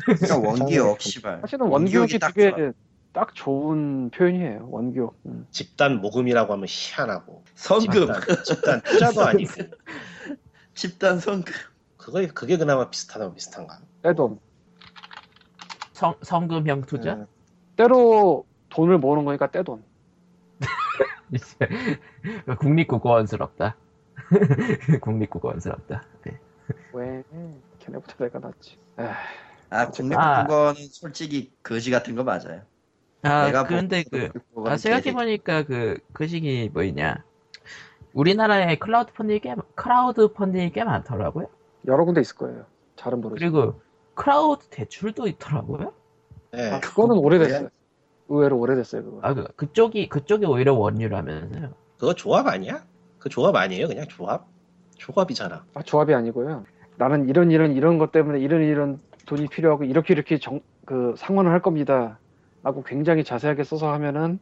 그러니까 0.04 0.38
원기옥 0.38 1.00
씨발. 1.00 1.40
사실은 1.40 1.66
원기옥이 1.68 2.18
딱 2.18 2.34
되게. 2.34 2.72
딱 3.14 3.32
좋은 3.34 4.10
표현이에요. 4.10 4.68
원기옥. 4.70 5.16
음. 5.26 5.46
집단 5.50 6.00
모금이라고 6.00 6.52
하면 6.52 6.66
희한하고. 6.68 7.44
성금 7.54 8.12
집단, 8.12 8.44
집단 8.44 8.80
투자도 8.82 9.22
아니고. 9.24 9.50
집단 10.74 11.20
성금. 11.20 11.54
그거 11.96 12.26
그게 12.34 12.58
그나마 12.58 12.90
비슷하다 12.90 13.32
비슷한가. 13.32 13.78
떼돈. 14.02 14.38
성, 15.92 16.14
성금형 16.22 16.82
투자? 16.82 17.14
음, 17.14 17.26
때로 17.76 18.44
돈을 18.68 18.98
모으는 18.98 19.24
거니까 19.24 19.50
떼돈. 19.50 19.82
이제 21.33 21.57
국립국어원스럽다. 22.61 23.76
국립국어원스럽다. 25.00 26.02
네. 26.24 26.38
왜? 26.92 27.22
걔네부터 27.78 28.24
내가 28.24 28.38
낫지. 28.38 28.78
에휴, 28.98 29.09
아 29.70 29.90
국립국어는 29.90 30.74
솔직히 30.90 31.52
거지 31.62 31.90
같은 31.90 32.14
거 32.14 32.24
맞아요. 32.24 32.62
아, 33.22 33.46
내가 33.46 33.64
그런데 33.64 34.04
보기에도 34.04 34.40
그, 34.54 34.68
아, 34.68 34.76
생각해보니까 34.76 35.64
그, 35.64 35.98
그 36.12 36.26
시기 36.26 36.68
뭐였냐. 36.72 37.24
우리나라에 38.12 38.76
클라우드 38.76 39.12
펀딩이 39.12 39.40
꽤, 39.40 39.54
크라우드 39.74 40.33
펀딩이 40.33 40.72
꽤 40.72 40.85
많더라고요. 40.85 41.48
여러 41.87 42.04
군데 42.04 42.20
있을 42.20 42.37
거예요. 42.37 42.66
잘은 42.96 43.20
모르지. 43.20 43.40
그리고 43.40 43.80
크라우드 44.14 44.66
대출도 44.68 45.26
있더라고요. 45.26 45.92
네. 46.52 46.70
아, 46.70 46.80
그거는 46.80 47.16
오래됐어요. 47.16 47.68
의외로 48.28 48.58
오래됐어요, 48.58 49.04
그거. 49.04 49.18
아, 49.22 49.34
그, 49.34 49.46
그쪽이, 49.56 50.08
그쪽이 50.08 50.46
오히려 50.46 50.74
원류라면서요. 50.74 51.74
그거 51.98 52.14
조합 52.14 52.46
아니야? 52.46 52.84
그 53.18 53.28
조합 53.28 53.56
아니에요? 53.56 53.88
그냥 53.88 54.06
조합? 54.08 54.46
조합이잖아. 54.96 55.64
아, 55.74 55.82
조합이 55.82 56.14
아니고요. 56.14 56.64
나는 56.96 57.28
이런 57.28 57.50
이런 57.50 57.72
이런 57.72 57.98
것 57.98 58.12
때문에 58.12 58.40
이런 58.40 58.62
이런 58.62 59.00
돈이 59.26 59.48
필요하고 59.48 59.84
이렇게 59.84 60.14
이렇게 60.14 60.38
정, 60.38 60.60
그 60.84 61.14
상환을 61.16 61.50
할 61.50 61.60
겁니다. 61.60 62.18
라고 62.62 62.82
굉장히 62.82 63.24
자세하게 63.24 63.64
써서 63.64 63.92
하면은 63.92 64.38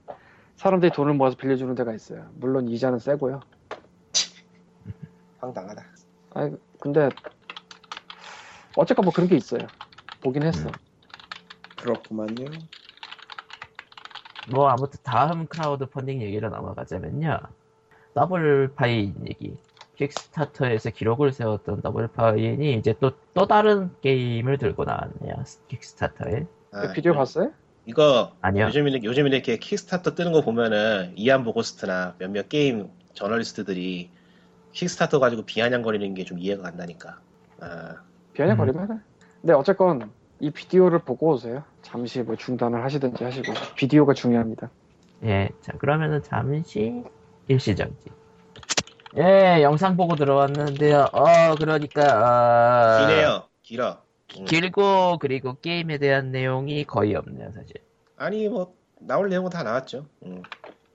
사람들이 0.56 0.92
돈을 0.92 1.14
모아서 1.14 1.36
빌려주는 1.36 1.74
데가 1.74 1.92
있어요. 1.92 2.28
물론 2.34 2.68
이자는 2.68 2.98
세고요. 2.98 3.40
황당하다. 5.40 5.82
아 6.34 6.50
근데 6.78 7.08
어쨌건 8.76 9.04
뭐 9.04 9.12
그런 9.12 9.28
게 9.28 9.36
있어요. 9.36 9.66
보긴 10.20 10.44
했어. 10.44 10.68
음. 10.68 10.72
그렇구만요. 11.80 12.46
뭐, 14.50 14.68
아무튼 14.68 14.98
다음 15.02 15.46
크라우드 15.46 15.86
펀딩 15.86 16.20
얘기로 16.22 16.48
넘어가자면요. 16.50 17.38
더블파인 18.14 19.14
얘기. 19.28 19.56
킥스타터에서 19.96 20.90
기록을 20.90 21.32
세웠던 21.32 21.82
더블파인이 21.82 22.74
이제 22.74 22.94
또, 23.00 23.12
또 23.34 23.46
다른 23.46 23.90
게임을 24.00 24.58
들고 24.58 24.84
나왔네요. 24.84 25.44
킥스타터에. 25.68 26.46
아, 26.72 26.92
비디오 26.92 27.14
봤어요? 27.14 27.52
이거 27.86 28.32
아니요. 28.40 28.66
요즘 28.66 28.88
이렇게 28.88 29.04
요즘 29.06 29.26
이렇게 29.26 29.56
킥스타터 29.58 30.14
뜨는 30.14 30.32
거 30.32 30.40
보면은 30.40 31.12
이안 31.16 31.44
보고스트나 31.44 32.14
몇몇 32.18 32.48
게임 32.48 32.88
저널리스트들이 33.14 34.10
킥스타터 34.72 35.18
가지고 35.20 35.42
비아냥거리는 35.42 36.14
게 36.14 36.24
좀 36.24 36.38
이해가 36.38 36.62
간다니까. 36.62 37.18
아, 37.60 37.96
비아냥거리면 38.32 38.92
해. 38.92 38.96
근데 39.40 39.52
어쨌건 39.52 40.10
이 40.42 40.50
비디오를 40.50 40.98
보고 40.98 41.28
오세요. 41.28 41.62
잠시 41.82 42.20
뭐 42.20 42.34
중단을 42.34 42.82
하시든지 42.82 43.22
하시고 43.22 43.52
비디오가 43.76 44.12
중요합니다. 44.12 44.70
예. 45.22 45.48
자, 45.60 45.70
그러면은 45.78 46.20
잠시 46.24 47.04
일시정지. 47.46 48.10
예, 49.18 49.62
영상 49.62 49.96
보고 49.96 50.16
들어왔는데요. 50.16 51.10
어, 51.12 51.54
그러니까, 51.56 53.02
어, 53.02 53.06
기네요. 53.06 53.44
길어. 53.62 54.02
음. 54.40 54.44
길고, 54.44 55.18
그리고 55.20 55.54
게임에 55.60 55.98
대한 55.98 56.32
내용이 56.32 56.84
거의 56.86 57.14
없네요, 57.14 57.52
사실. 57.52 57.76
아니 58.16 58.48
뭐 58.48 58.74
나올 58.98 59.28
내용은 59.28 59.48
다 59.48 59.62
나왔죠. 59.62 60.06
음. 60.24 60.42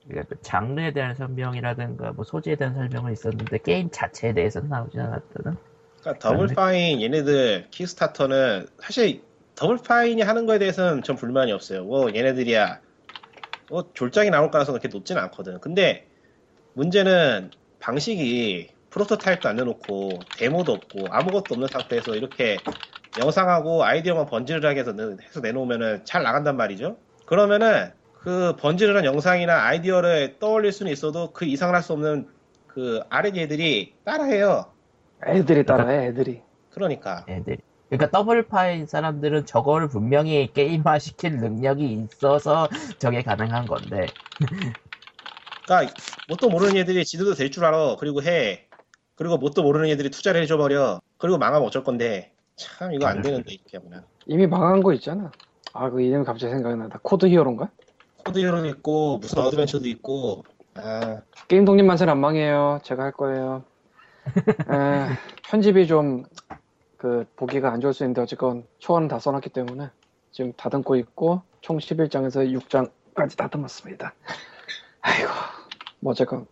그러니까 0.06 0.36
그 0.36 0.42
장르에 0.42 0.92
대한 0.92 1.16
설명이라든가, 1.16 2.12
뭐 2.12 2.26
소재에 2.26 2.56
대한 2.56 2.74
설명은 2.74 3.14
있었는데, 3.14 3.60
게임 3.60 3.90
자체에 3.92 4.34
대해서는 4.34 4.68
나오지 4.68 5.00
않았거든. 5.00 5.56
그러니까 6.02 6.20
더블 6.20 6.48
네. 6.48 6.54
파인 6.54 7.02
얘네들 7.02 7.68
킥스타터는 7.72 8.68
사실 8.80 9.22
더블 9.58 9.78
파인이 9.84 10.22
하는 10.22 10.46
거에 10.46 10.60
대해서는 10.60 11.04
전 11.04 11.16
불만이 11.18 11.52
없어요. 11.52 11.86
뭐 11.86 12.14
얘네들이야 12.16 12.82
뭐 13.70 13.92
졸작이 13.94 14.30
나올 14.32 14.52
가능성은 14.52 14.80
그렇게 14.80 14.96
높지는 14.96 15.22
않거든. 15.24 15.60
근데 15.62 16.10
문제는 16.74 17.54
방식이 17.80 18.76
프로토타입도 18.90 19.50
안 19.50 19.58
내놓고 19.58 20.32
데모도 20.34 20.74
없고 20.74 21.12
아무것도 21.14 21.56
없는 21.56 21.68
상태에서 21.70 22.16
이렇게 22.16 22.70
영상하고 23.18 23.84
아이디어만 23.86 24.28
번지르르하게 24.28 24.82
해서, 24.82 24.94
내- 24.94 25.18
해서 25.24 25.42
내놓으면은 25.42 26.06
잘 26.06 26.24
나간단 26.24 26.58
말이죠. 26.58 27.00
그러면은 27.26 27.94
그 28.14 28.56
번지르르한 28.58 29.06
영상이나 29.06 29.64
아이디어를 29.66 30.40
떠올릴 30.40 30.72
수는 30.74 30.92
있어도 30.92 31.34
그 31.34 31.46
이상을 31.46 31.74
할 31.76 31.84
수 31.84 31.94
없는 31.94 32.30
그 32.68 33.02
아래 33.10 33.30
애들이 33.36 33.98
따라해요. 34.06 34.76
애들이 35.26 35.66
따라해 35.66 36.08
애들이. 36.08 36.44
그러니까 36.70 37.26
애들이. 37.30 37.58
그러니까 37.90 38.10
Double 38.12 38.48
Fine 38.48 38.86
사람들은 38.86 39.46
저거를 39.46 39.88
분명히 39.88 40.52
게임화 40.54 41.00
시킬 41.00 41.38
능력이 41.38 42.08
있어서 42.14 42.68
저게 43.00 43.22
가능한 43.24 43.66
건데, 43.66 44.08
그러니까 45.66 45.94
뭣도 46.28 46.50
모르는 46.50 46.76
애들이 46.78 47.06
지들도 47.06 47.34
될 47.36 47.50
줄 47.52 47.66
알아. 47.66 47.96
그리고 48.00 48.22
해. 48.24 48.68
그리고 49.16 49.38
뭣도 49.38 49.64
모르는 49.64 49.90
애들이 49.90 50.10
투자를 50.10 50.42
해줘버려. 50.42 51.02
그리고 51.18 51.38
망하면 51.38 51.66
어쩔 51.68 51.84
건데. 51.84 52.34
참 52.56 52.94
이거 52.94 53.06
안 53.08 53.22
되는데 53.22 53.54
이렇게 53.54 53.78
하면. 53.78 54.04
이미 54.26 54.48
망한 54.48 54.82
거 54.84 54.94
있잖아. 54.94 55.32
아 55.74 55.90
그 55.90 56.02
이름이 56.02 56.26
갑자기 56.26 56.52
생각이 56.54 56.76
나다. 56.76 57.00
Code 57.04 57.28
Hero인가? 57.28 57.70
Code 58.26 58.40
Hero도 58.40 58.68
있고 58.68 59.18
무슨 59.20 59.40
어드벤처도 59.40 59.88
있고. 59.90 60.44
아 60.76 61.22
게임 61.48 61.66
독립 61.66 61.84
만세는 61.84 62.12
안 62.12 62.20
망해요. 62.20 62.80
제가 62.84 63.04
할 63.04 63.12
거예요. 63.12 63.64
에, 64.28 65.08
편집이 65.50 65.88
좀 65.88 66.24
그 66.98 67.26
보기가 67.36 67.72
안 67.72 67.82
좋을 67.82 67.94
수 67.94 68.04
있는데 68.04 68.22
어쨌건 68.22 68.66
초안은 68.80 69.08
다 69.08 69.20
써놨기 69.20 69.50
때문에 69.50 69.90
지금 70.32 70.54
다듬고 70.54 70.96
있고 70.98 71.42
총 71.62 71.78
11장에서 71.78 72.52
6장까지 72.60 73.38
다듬었습니다. 73.38 74.14
아이고 75.02 75.30
뭐 76.00 76.12
어쨌건 76.12 76.48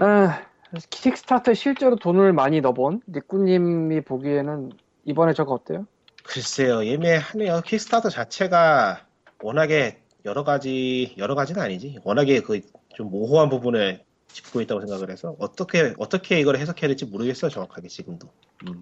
아, 0.00 0.42
킥스타터에 0.90 1.54
실제로 1.54 1.96
돈을 1.96 2.32
많이 2.32 2.60
넣어본 2.60 3.02
니꾸님이 3.08 4.02
보기에는 4.02 4.70
이번에 5.04 5.32
저거 5.32 5.54
어때요? 5.54 5.86
글쎄요 6.24 6.84
예매하네요. 6.84 7.62
킥스타터 7.62 8.10
자체가 8.10 9.06
워낙에 9.42 10.02
여러 10.24 10.44
가지 10.44 11.14
여러 11.16 11.34
가지는 11.34 11.62
아니지. 11.62 11.98
워낙에 12.04 12.40
그 12.42 12.60
좀 12.98 13.10
모호한 13.10 13.48
부분을 13.48 14.02
짚고 14.28 14.60
있다고 14.60 14.80
생각을 14.80 15.10
해서 15.10 15.34
어떻게 15.38 15.94
어떻게 15.98 16.40
이걸 16.40 16.56
해석해야 16.56 16.88
될지 16.88 17.06
모르겠어요 17.06 17.50
정확하게 17.50 17.88
지금도. 17.88 18.28
음. 18.68 18.80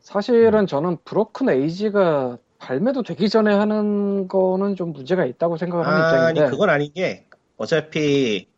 사실은 0.00 0.66
저는 0.66 0.98
브로큰 1.04 1.48
에이지가 1.50 2.38
발매도 2.58 3.02
되기 3.02 3.28
전에 3.28 3.54
하는 3.54 4.28
거는 4.28 4.76
좀 4.76 4.92
문제가 4.92 5.24
있다고 5.24 5.56
생각을 5.56 5.86
하는 5.86 6.02
아니 6.02 6.30
입장인데 6.30 6.50
그건 6.50 6.70
아닌 6.70 6.92
게 6.92 7.26
어차피 7.56 8.48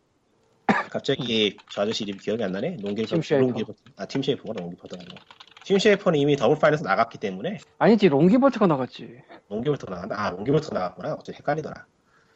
갑자기 0.89 1.57
저 1.71 1.81
아저씨 1.81 2.03
이름 2.03 2.17
기억이 2.17 2.43
안 2.43 2.51
나네. 2.51 2.77
쉐이퍼. 3.21 3.45
농길 3.47 3.65
아팀 3.97 4.21
농길버터 4.21 4.97
아니고 4.97 5.15
팀 5.63 5.79
쉐이퍼는 5.79 6.19
이미 6.19 6.35
Double 6.35 6.57
Fine에서 6.59 6.83
나갔기 6.83 7.17
때문에 7.19 7.59
아니지 7.77 8.09
Ron 8.09 8.24
Gilbert가 8.24 8.67
나갔지 8.67 9.21
Ron 9.49 9.62
Gilbert 9.62 9.93
나간다. 9.93 10.15
아 10.19 10.31
Ron 10.31 10.44
Gilbert 10.44 10.73
나갔구나. 10.73 11.13
어째 11.13 11.33
헷갈리더라. 11.33 11.85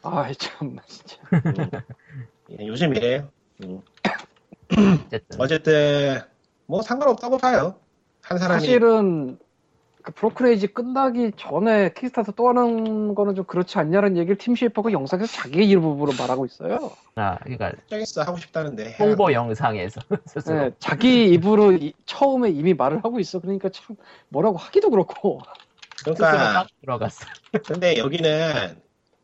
아 0.02 0.32
참나 0.32 0.82
진짜 0.86 1.16
음. 1.32 1.70
예, 2.58 2.66
요즘 2.66 2.94
이래요. 2.94 3.28
음. 3.64 3.80
어쨌든. 5.06 5.40
어쨌든 5.40 6.20
뭐 6.66 6.82
상관없다고 6.82 7.38
봐요. 7.38 7.76
한 8.22 8.38
사람이 8.38 8.60
사실은 8.60 9.38
그 10.02 10.12
Broken 10.12 10.46
Age 10.48 10.68
끝나기 10.68 11.32
전에 11.36 11.92
Kickstarter 11.94 12.32
또 12.32 12.48
하는 12.48 13.14
거는 13.14 13.34
좀 13.34 13.44
그렇지 13.44 13.78
않냐는 13.78 14.16
얘기를 14.16 14.36
Tim 14.36 14.54
Schafer가 14.54 14.92
영상에서 14.92 15.26
자기 15.26 15.64
입으로 15.64 16.12
말하고 16.18 16.46
있어요 16.46 16.92
아, 17.16 17.36
그러니까 17.38 17.72
짜겠어 17.90 18.22
하고 18.22 18.36
싶다는데 18.38 18.96
홍보 18.98 19.32
영상에서 19.32 20.00
스스로. 20.26 20.56
네, 20.68 20.70
자기 20.78 21.28
입으로 21.30 21.72
이- 21.72 21.92
처음에 22.06 22.50
이미 22.50 22.74
말을 22.74 22.98
하고 23.04 23.18
있어 23.18 23.40
그러니까 23.40 23.68
참 23.70 23.96
뭐라고 24.28 24.56
하기도 24.56 24.90
그렇고 24.90 25.40
그러니까 26.04 26.52
딱 26.52 26.66
들어갔어. 26.80 27.26
근데 27.66 27.96
여기는 27.98 28.80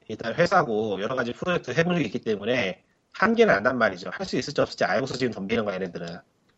일단 0.09 0.35
회사고 0.35 1.01
여러 1.01 1.15
가지 1.15 1.33
프로젝트 1.33 1.71
해본 1.79 1.95
적이 1.95 2.07
있기 2.07 2.21
때문에 2.21 2.83
한계는 3.19 3.55
안단 3.55 3.79
말이죠. 3.79 4.11
할 4.13 4.27
수 4.27 4.37
있을지 4.37 4.61
없을지 4.61 4.85
알고서 4.85 5.15
지금 5.17 5.33
덤비는 5.33 5.65
거야, 5.65 5.75
얘네들은. 5.77 6.07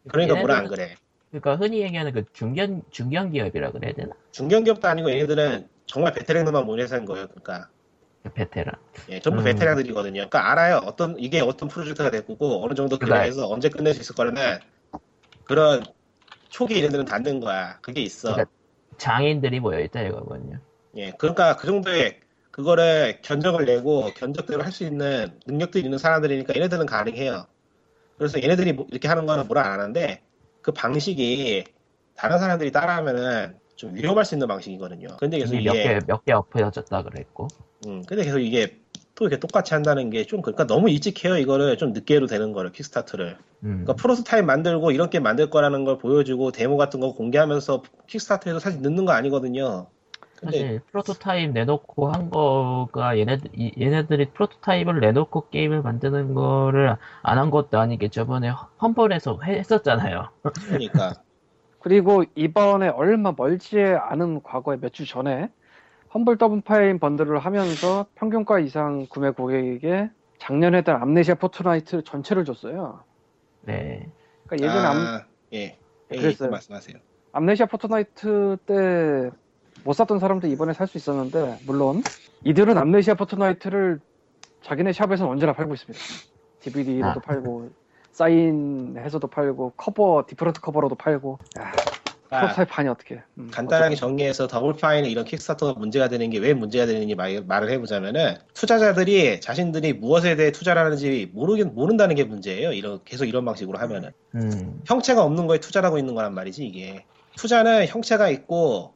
그러니까 0.09 0.37
뭐라 0.39 0.57
안 0.59 0.69
그래. 0.69 0.95
그러니까 1.31 1.57
흔히 1.57 1.81
얘기하는 1.83 2.13
그 2.13 2.25
중견 2.33 2.83
중견 2.91 3.33
기업이라 3.33 3.73
그래야 3.73 3.93
되나? 3.93 4.15
중견 4.31 4.65
기업도 4.65 4.87
아니고 4.89 5.11
얘네들은 5.11 5.69
정말 5.87 6.13
베테랑들만 6.15 6.65
모여서 6.65 6.97
한 6.97 7.05
거예요. 7.05 7.27
그러니까 7.29 7.69
베테랑. 8.35 8.75
예, 9.11 9.21
전부 9.21 9.41
음. 9.41 9.45
베테랑들이거든요. 9.45 10.15
그러니까 10.15 10.51
알아요. 10.51 10.77
어떤 10.85 11.19
이게 11.19 11.41
어떤 11.41 11.69
프로젝트가 11.69 12.11
될 12.11 12.25
거고 12.27 12.65
어느 12.65 12.75
정도 12.75 12.99
그래. 12.99 13.07
기간에서 13.09 13.49
언제 13.49 13.69
끝낼 13.69 13.95
수 13.95 14.01
있을 14.01 14.15
거라는 14.15 14.59
그런 15.45 15.85
초기 16.49 16.79
얘네들은 16.79 17.05
닿는 17.05 17.41
거야. 17.41 17.79
그게 17.83 18.01
있어. 18.03 18.33
그러니까 18.33 18.51
장인들이 18.97 19.61
모여 19.61 19.81
있다 19.81 20.03
이거군요. 20.03 20.59
예, 20.97 21.13
그러니까 21.19 21.57
그 21.57 21.67
정도의 21.67 22.21
그거를 22.57 23.19
견적을 23.21 23.67
내고 23.67 24.11
견적대로 24.17 24.63
할 24.63 24.73
수 24.73 24.85
있는 24.85 25.39
능력들이 25.47 25.85
있는 25.85 25.99
사람들이니까 25.99 26.55
얘네들은 26.57 26.87
가능해요. 26.87 27.47
그래서 28.17 28.43
얘네들이 28.43 28.73
뭐- 28.73 28.87
이렇게 28.91 29.09
하는 29.09 29.27
거는 29.27 29.47
뭐라 29.47 29.63
안 29.63 29.73
하는데 29.81 30.23
그 30.63 30.73
방식이 30.73 31.65
다른 32.17 32.39
사람들이 32.39 32.73
따라하면은 32.73 33.57
좀 33.77 33.95
위험할 33.95 34.25
수 34.25 34.35
있는 34.35 34.49
방식이거든요. 34.49 35.09
근데 35.21 35.39
계속 35.39 35.55
이게 35.55 36.01
몇개 36.07 36.33
엎어졌다 36.33 37.03
그랬고. 37.03 37.49
음, 37.87 38.03
근데 38.09 38.25
계속 38.25 38.39
이게 38.39 38.79
또 39.15 39.27
이렇게 39.27 39.39
똑같이 39.39 39.75
한다는 39.75 40.09
게 40.09 40.25
좀 40.25 40.41
그러니까 40.41 40.67
너무 40.67 40.89
일찍 40.89 41.25
해요. 41.27 41.37
이거를 41.37 41.77
좀 41.77 41.93
늦게 41.93 42.17
해도 42.17 42.27
되는 42.27 42.53
거를 42.55 42.73
킥스타트를. 42.73 43.37
음. 43.65 43.85
그러니까 43.85 43.93
프로토타입 43.95 44.47
만들고 44.47 44.93
이런 44.93 45.11
게 45.11 45.21
만들 45.21 45.51
거라는 45.51 45.85
걸 45.85 45.99
보여주고 45.99 46.53
데모 46.53 46.79
같은 46.79 47.01
거 47.01 47.13
공개하면서 47.13 47.83
킥스타트에서 48.07 48.59
사실 48.61 48.81
늦는 48.81 49.05
거 49.05 49.13
아니거든요. 49.13 49.89
근데 50.41 50.67
사실 50.67 50.81
프로토타입 50.87 51.53
내놓고 51.53 52.13
한 52.13 52.31
거가 52.31 53.19
얘네들 53.19 53.51
이- 53.55 53.73
얘네들이 53.81 54.33
프로토타입을 54.33 55.01
내놓고 55.01 55.49
게임을 55.51 55.83
만드는 55.83 56.35
거를 56.35 56.97
안 57.23 57.39
한 57.39 57.51
것도 57.51 57.79
아니게 57.79 58.09
저번에 58.09 58.51
험벌에서 58.81 59.41
해- 59.45 59.59
했었잖아요. 59.59 60.31
그러니까 60.69 61.15
그리고 61.81 62.25
이번에 62.37 62.89
얼마 62.89 63.33
멀지 63.37 63.81
않은 63.81 64.43
과거에 64.43 64.79
몇 64.79 64.93
주 64.93 65.07
전에 65.07 65.53
Humble 66.15 66.39
Double 66.39 66.63
Fine 66.63 66.99
Bundle을 67.01 67.39
하면서 67.41 68.09
평균가 68.17 68.61
이상 68.61 69.07
구매 69.09 69.31
고객에게 69.31 70.11
작년에 70.41 70.79
했던 70.79 71.03
Amnesia 71.03 71.37
Fortnight 71.37 72.03
전체를 72.05 72.45
줬어요. 72.47 73.05
네. 73.61 74.13
그러니까 74.47 74.67
예전에 74.67 74.87
암, 74.87 74.97
아, 74.97 75.27
예. 75.53 75.79
예, 76.13 76.17
그랬어요. 76.17 76.51
말씀하세요. 76.51 76.99
Amnesia 77.33 77.67
Fortnight 77.67 78.59
때 78.67 79.31
못 79.87 79.93
샀던 79.93 80.19
사람도 80.19 80.49
이번에 80.49 80.73
살 80.73 80.89
수 80.89 80.99
있었는데 80.99 81.61
물론 81.65 82.03
이들은 82.45 82.77
Amnesia 82.77 83.15
Fortnight를 83.15 84.01
자기네 84.63 84.93
샵에서 84.93 85.29
언제나 85.29 85.53
팔고 85.53 85.75
있습니다. 85.75 86.05
DVD로도 86.61 87.09
아. 87.21 87.21
팔고 87.21 87.71
사인해서도 88.11 89.29
팔고 89.29 89.75
커버 89.77 90.25
different 90.27 90.61
cover로도 90.61 90.97
팔고 90.97 91.39
야, 91.61 91.73
아, 92.31 92.41
프로타입 92.41 92.69
판이 92.69 92.89
어떻게 92.89 93.23
음, 93.39 93.49
간단하게 93.53 93.93
어쨌든. 93.95 94.09
정리해서 94.09 94.47
Double 94.49 94.80
Fine의 94.80 95.11
이런 95.13 95.25
킥스타터가 95.25 95.79
문제가 95.79 96.09
되는 96.09 96.31
게 96.31 96.39
왜 96.41 96.53
문제가 96.53 96.87
되는지 96.87 97.15
말, 97.15 97.41
말을 97.47 97.71
해보자면은 97.71 98.37
투자자들이 98.55 99.41
자신들이 99.41 99.93
무엇에 99.93 100.35
대해 100.35 100.51
투자를 100.51 100.83
하는지 100.85 101.31
모르긴 101.33 101.75
모른다는 101.75 102.17
게 102.17 102.25
문제예요. 102.25 102.73
이런 102.73 102.99
계속 103.05 103.27
이런 103.27 103.45
방식으로 103.45 103.79
하면은 103.79 104.11
음. 104.35 104.81
형체가 104.87 105.23
없는 105.23 105.47
거에 105.47 105.59
투자를 105.61 105.87
하고 105.87 105.99
있는 105.99 106.15
거란 106.17 106.35
말이지 106.35 106.67
이게 106.67 107.05
투자는 107.37 107.87
형체가 107.87 108.31
있고 108.31 108.96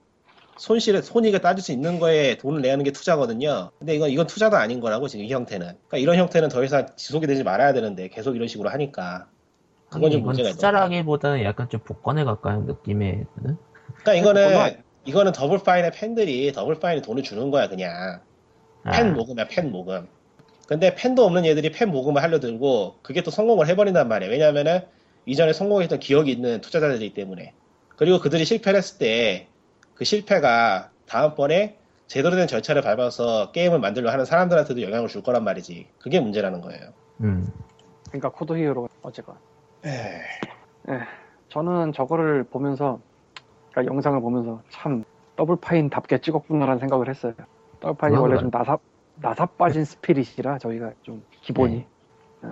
손실을 0.61 1.03
손익을 1.03 1.41
따질 1.41 1.65
수 1.65 1.73
있는 1.73 1.99
거에 1.99 2.37
돈을 2.37 2.61
내는 2.61 2.85
게 2.85 2.93
투자거든요. 2.93 3.71
근데 3.79 3.95
이건 3.95 4.11
이건 4.11 4.27
투자도 4.27 4.59
아닌 4.59 4.81
거라고 4.81 5.09
지금 5.09 5.25
이 5.25 5.33
형태는. 5.33 5.67
그러니까 5.67 5.97
이런 5.97 6.17
형태는 6.17 6.51
더 6.51 6.63
이상 6.63 6.87
지속이 6.97 7.27
되지 7.27 7.45
말아야 7.45 7.73
되는데 7.73 8.09
계속 8.09 8.37
이런 8.37 8.47
식으로 8.47 8.69
하니까 8.69 9.27
그건 9.89 10.11
좀 10.11 10.23
문제가 10.23 10.49
거야. 10.49 10.53
투자라기보다는 10.53 11.45
약간 11.45 11.71
좀 11.71 11.81
복권에 11.81 12.25
가까운 12.25 12.67
느낌의 12.67 13.25
응? 13.47 13.57
그러니까 14.03 14.15
이거는 14.15 14.83
이거는 15.07 15.33
Double 15.33 15.61
Fine의 15.61 15.93
팬들이 15.93 16.53
Double 16.53 16.79
Fine에 16.79 17.01
돈을 17.01 17.23
주는 17.23 17.51
거야 17.51 17.71
그냥 17.71 18.21
아, 18.85 18.91
팬 18.91 19.15
모금이야 19.15 19.49
팬 19.49 19.73
모금. 19.73 20.09
근데 20.67 20.95
팬도 20.95 21.25
없는 21.25 21.47
얘들이 21.47 21.73
팬 21.73 21.91
모금을 21.91 22.23
하려 22.23 22.39
들고 22.39 22.97
그게 23.01 23.23
또 23.23 23.31
성공을 23.31 23.67
해버린단 23.67 24.09
말이에요. 24.09 24.31
왜냐면은 24.31 24.83
이전에 25.25 25.55
성공했던 25.55 26.01
기억이 26.01 26.31
있는 26.31 26.61
투자자들이기 26.61 27.15
때문에. 27.15 27.55
그리고 27.97 28.19
그들이 28.19 28.45
실패를 28.45 28.77
했을 28.77 28.99
때 28.99 29.50
그 30.01 30.07
실패가 30.07 30.89
다음번에 31.07 31.79
제대로 32.07 32.35
된 32.35 32.47
절차를 32.47 32.81
밟아서 32.81 33.53
게임을 33.53 33.81
만들려 33.81 34.11
하는 34.11 34.25
사람들한테도 34.25 34.81
영향을 34.81 35.09
줄 35.09 35.23
거란 35.23 35.45
말이지. 35.45 35.91
그게 36.01 36.21
문제라는 36.21 36.63
거예요. 36.63 36.89
음. 37.21 37.47
그러니까 38.09 38.31
Code 38.31 38.55
Hero 38.55 38.89
어쨌건. 39.03 39.37
에이, 39.85 39.93
저는 41.51 41.93
저거를 41.93 42.45
보면서 42.45 42.99
그러니까 43.73 43.93
영상을 43.93 44.19
보면서 44.23 44.63
참 44.71 45.05
Double 45.37 45.57
Fine답게 45.57 46.23
찍었구나라는 46.23 46.79
생각을 46.79 47.11
했어요. 47.11 47.35
Double 47.81 47.99
Fine이 47.99 48.16
원래. 48.17 48.39
좀 48.39 48.49
나사 48.51 48.79
나사 49.17 49.45
빠진 49.45 49.85
spirit이라 49.85 50.57
저희가 50.61 50.93
좀 51.03 51.23
기본이. 51.43 51.85
예. 52.45 52.49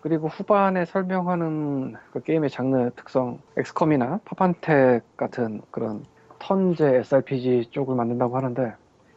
그리고 0.00 0.28
후반에 0.28 0.86
설명하는 0.86 1.96
그 2.14 2.22
게임의 2.22 2.48
장르 2.48 2.88
특성, 2.96 3.42
XCOM이나 3.58 4.20
파판택 4.24 5.18
같은 5.18 5.60
그런 5.70 6.02
턴제 6.42 6.96
SRPG 6.96 7.68
쪽을 7.70 7.94
만든다고 7.94 8.36
하는데 8.36 8.74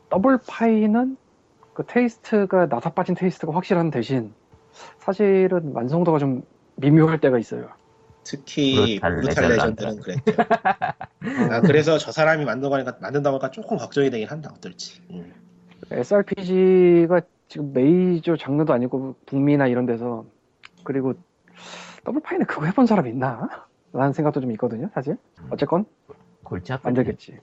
Double 0.09 0.37
Fine은 0.47 1.17
그 1.73 1.83
taste가 1.85 2.67
나사 2.67 2.91
빠진 2.91 3.15
taste가 3.15 3.53
확실한 3.53 3.89
대신 3.89 4.33
사실은 4.99 5.71
완성도가 5.73 6.19
좀 6.19 6.43
미묘할 6.75 7.19
때가 7.19 7.39
있어요. 7.39 7.69
특히 8.23 8.99
Brutal 8.99 9.21
Brutal 9.21 9.49
Legend. 9.49 9.83
Legend는 9.83 10.01
그랬죠. 10.01 10.33
아, 11.51 11.61
그래서 11.61 11.97
저 11.97 12.11
사람이 12.11 12.45
만든다고 12.45 12.75
하니까, 12.75 12.97
만든다고 13.01 13.35
하니까 13.35 13.51
조금 13.51 13.77
걱정이 13.77 14.09
되긴 14.09 14.29
한다, 14.29 14.51
어떨지. 14.55 15.01
음. 15.11 15.33
SRPG가 15.91 17.21
지금 17.47 17.73
메이저 17.73 18.35
장르도 18.35 18.73
아니고 18.73 19.15
북미나 19.25 19.67
이런 19.67 19.85
데서 19.85 20.25
그리고 20.83 21.13
Double 22.03 22.21
Fine은 22.21 22.45
그거 22.45 22.65
해본 22.65 22.85
사람 22.85 23.07
있나? 23.07 23.67
라는 23.93 24.13
생각도 24.13 24.41
좀 24.41 24.51
있거든요, 24.51 24.89
사실. 24.93 25.17
어쨌건 25.49 25.85
골치 26.45 26.71
아프지. 26.71 26.85
만들겠지. 26.85 27.37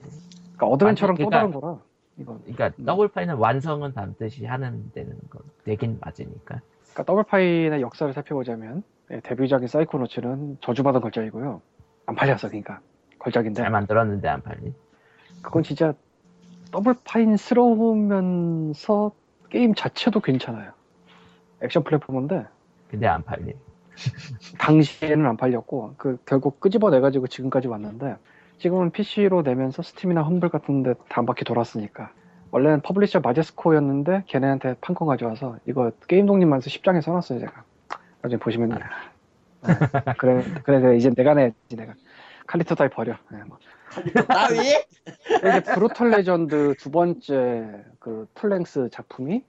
그러니까 0.55 0.65
어드벤처처럼 0.67 1.15
또 1.17 1.29
그러니까- 1.29 1.37
다른 1.37 1.51
거라. 1.61 1.79
이건. 2.17 2.39
그러니까 2.43 2.71
Double 2.85 3.07
Fine은 3.07 3.35
완성은 3.35 3.93
반드시 3.93 4.45
하는 4.45 4.91
데는 4.93 5.17
거 5.29 5.39
되긴 5.65 5.97
맞으니까. 6.01 6.61
그러니까 6.83 7.03
Double 7.05 7.23
Fine의 7.23 7.81
역사를 7.81 8.11
살펴보자면 8.13 8.83
예, 9.11 9.19
데뷔작인 9.19 9.67
사이코노츠는 9.67 10.57
저주받은 10.61 11.01
걸작이고요. 11.01 11.61
안 12.05 12.15
팔렸어, 12.15 12.47
그러니까 12.47 12.79
걸작인데 13.19 13.61
잘 13.61 13.71
만들었는데 13.71 14.27
안 14.27 14.41
팔린. 14.41 14.73
그건 15.41 15.63
진짜 15.63 15.93
Double 16.71 16.95
Fine스러우면서 17.03 19.11
게임 19.49 19.73
자체도 19.75 20.19
괜찮아요. 20.21 20.71
액션 21.61 21.83
플랫폼인데 21.83 22.45
근데 22.89 23.07
안 23.07 23.23
팔린. 23.23 23.53
당시에는 24.59 25.25
안 25.25 25.37
팔렸고 25.37 25.95
그 25.97 26.17
결국 26.25 26.59
끄집어내 26.59 26.99
가지고 26.99 27.27
지금까지 27.27 27.67
왔는데 27.67 28.15
지금은 28.63 28.91
PC로 28.91 29.41
내면서 29.41 29.81
Steam이나 29.81 30.21
Humble 30.21 30.47
같은데 30.47 30.93
다 31.09 31.15
한 31.15 31.25
바퀴 31.25 31.43
돌았으니까 31.43 32.13
원래는 32.51 32.79
publisher 32.79 33.19
Majesco였는데 33.19 34.23
걔네한테 34.27 34.75
판거 34.79 35.05
가져와서 35.05 35.57
이거 35.65 35.91
게임 36.07 36.25
독립만세 36.25 36.69
10장에 36.69 37.01
써놨어요 37.01 37.39
제가 37.39 37.65
나중에 38.21 38.39
보시면 38.39 38.79
아, 39.63 40.13
그래 40.17 40.45
그래 40.63 40.79
그래 40.79 40.95
이제 40.95 41.09
내가 41.09 41.33
내야지 41.33 41.75
내가 41.75 41.93
칼리토 42.47 42.75
따위 42.75 42.89
버려 42.89 43.17
네, 43.29 43.39
뭐. 43.45 43.57
따위? 44.29 44.59
이제 44.59 45.63
Brutal 45.73 46.11
Legend 46.11 46.73
두 46.79 46.89
번째 46.89 47.83
그 47.99 48.27
full-length 48.33 48.91
작품이 48.93 49.43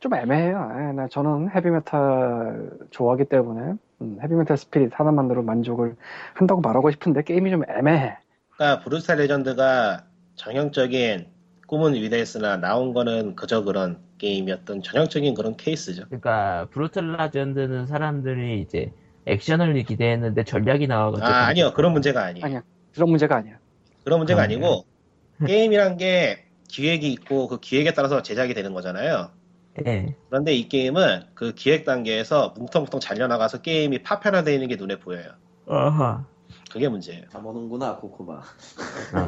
좀 0.00 0.14
애매해요. 0.14 0.72
예, 0.76 0.92
나 0.92 1.08
저는 1.08 1.50
헤비메탈 1.54 2.70
좋아하기 2.90 3.26
때문에 3.26 3.74
음, 4.02 4.18
헤비메탈 4.20 4.56
spirit 4.56 4.90
하나만으로 4.92 5.42
만족을 5.42 5.96
한다고 6.34 6.60
말하고 6.60 6.90
싶은데 6.90 7.22
게임이 7.22 7.50
좀 7.50 7.62
애매해. 7.68 8.18
그러니까 8.58 8.82
Brutal 8.82 9.18
Legend가 9.18 10.04
전형적인 10.34 11.28
꿈은 11.68 11.94
위대했으나 11.94 12.56
나온 12.56 12.92
거는 12.92 13.36
그저 13.36 13.62
그런 13.62 14.00
게임이었던 14.18 14.82
전형적인 14.82 15.34
그런 15.34 15.56
케이스죠. 15.56 16.02
그러니까 16.06 16.66
Brutal 16.72 17.12
Legend는 17.12 17.86
사람들이 17.86 18.60
이제 18.60 18.92
액션을 19.26 19.80
기대했는데 19.84 20.42
전략이 20.42 20.88
나와가지고. 20.88 21.26
아, 21.28 21.46
아니요. 21.46 21.72
그런 21.72 21.92
문제가 21.92 22.24
아니에요. 22.24 22.44
아니야. 22.44 22.62
그런 22.94 23.10
문제가 23.10 23.36
아니야. 23.36 23.58
그런 24.02 24.18
문제가 24.18 24.42
그러네. 24.44 24.54
아니고 24.54 24.84
게임이란 25.46 25.96
게 25.98 26.46
기획이 26.68 27.12
있고 27.12 27.46
그 27.46 27.60
기획에 27.60 27.92
따라서 27.94 28.22
제작이 28.22 28.54
되는 28.54 28.74
거잖아요. 28.74 29.30
예. 29.86 30.16
그런데 30.28 30.52
이 30.54 30.68
게임은 30.68 31.26
그 31.34 31.54
기획 31.54 31.84
단계에서 31.84 32.54
뭉텅뭉텅 32.56 32.98
잘려나가서 32.98 33.60
게임이 33.62 34.02
파편화되어 34.02 34.52
있는 34.52 34.66
게 34.66 34.74
눈에 34.74 34.98
보여요. 34.98 35.30
어허. 35.66 36.37
그게 36.72 36.88
문제예요. 36.88 37.24
담아놓는구나 37.30 37.96
꼬꼬마. 37.96 38.42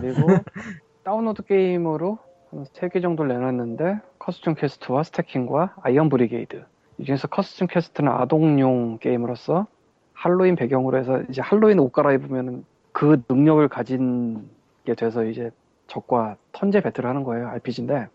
그리고 0.00 0.26
다운로드 1.04 1.42
게임으로 1.44 2.18
한 2.50 2.64
3개 2.64 3.00
정도를 3.00 3.32
내놨는데 3.34 4.00
Costume 4.18 4.58
Quest와 4.58 5.02
Stacking과 5.04 5.76
Iron 5.82 6.08
Brigade 6.08 6.64
이 6.98 7.04
중에서 7.04 7.28
Costume 7.28 7.68
Quest는 7.70 8.10
아동용 8.10 8.98
게임으로서 8.98 9.66
할로윈 10.12 10.56
배경으로 10.56 10.98
해서 10.98 11.22
이제 11.30 11.40
할로윈 11.40 11.78
옷 11.78 11.92
갈아입으면 11.92 12.64
그 12.92 13.22
능력을 13.28 13.66
가진 13.68 14.50
게 14.84 14.94
돼서 14.94 15.24
이제 15.24 15.50
적과 15.86 16.36
턴제 16.52 16.82
배틀을 16.82 17.08
하는 17.08 17.24
거예요 17.24 17.48
RPG인데 17.48 18.08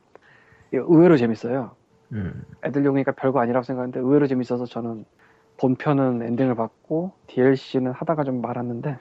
의외로 0.71 1.17
재밌어요 1.17 1.71
음. 2.11 2.43
애들용이니까 2.63 3.13
별거 3.13 3.39
아니라고 3.39 3.63
생각했는데 3.63 3.99
의외로 3.99 4.27
재밌어서 4.27 4.65
저는 4.65 5.05
본편은 5.57 6.21
엔딩을 6.21 6.55
받고 6.55 7.13
DLC는 7.27 7.91
하다가 7.91 8.23
좀 8.23 8.41
말았는데 8.41 8.97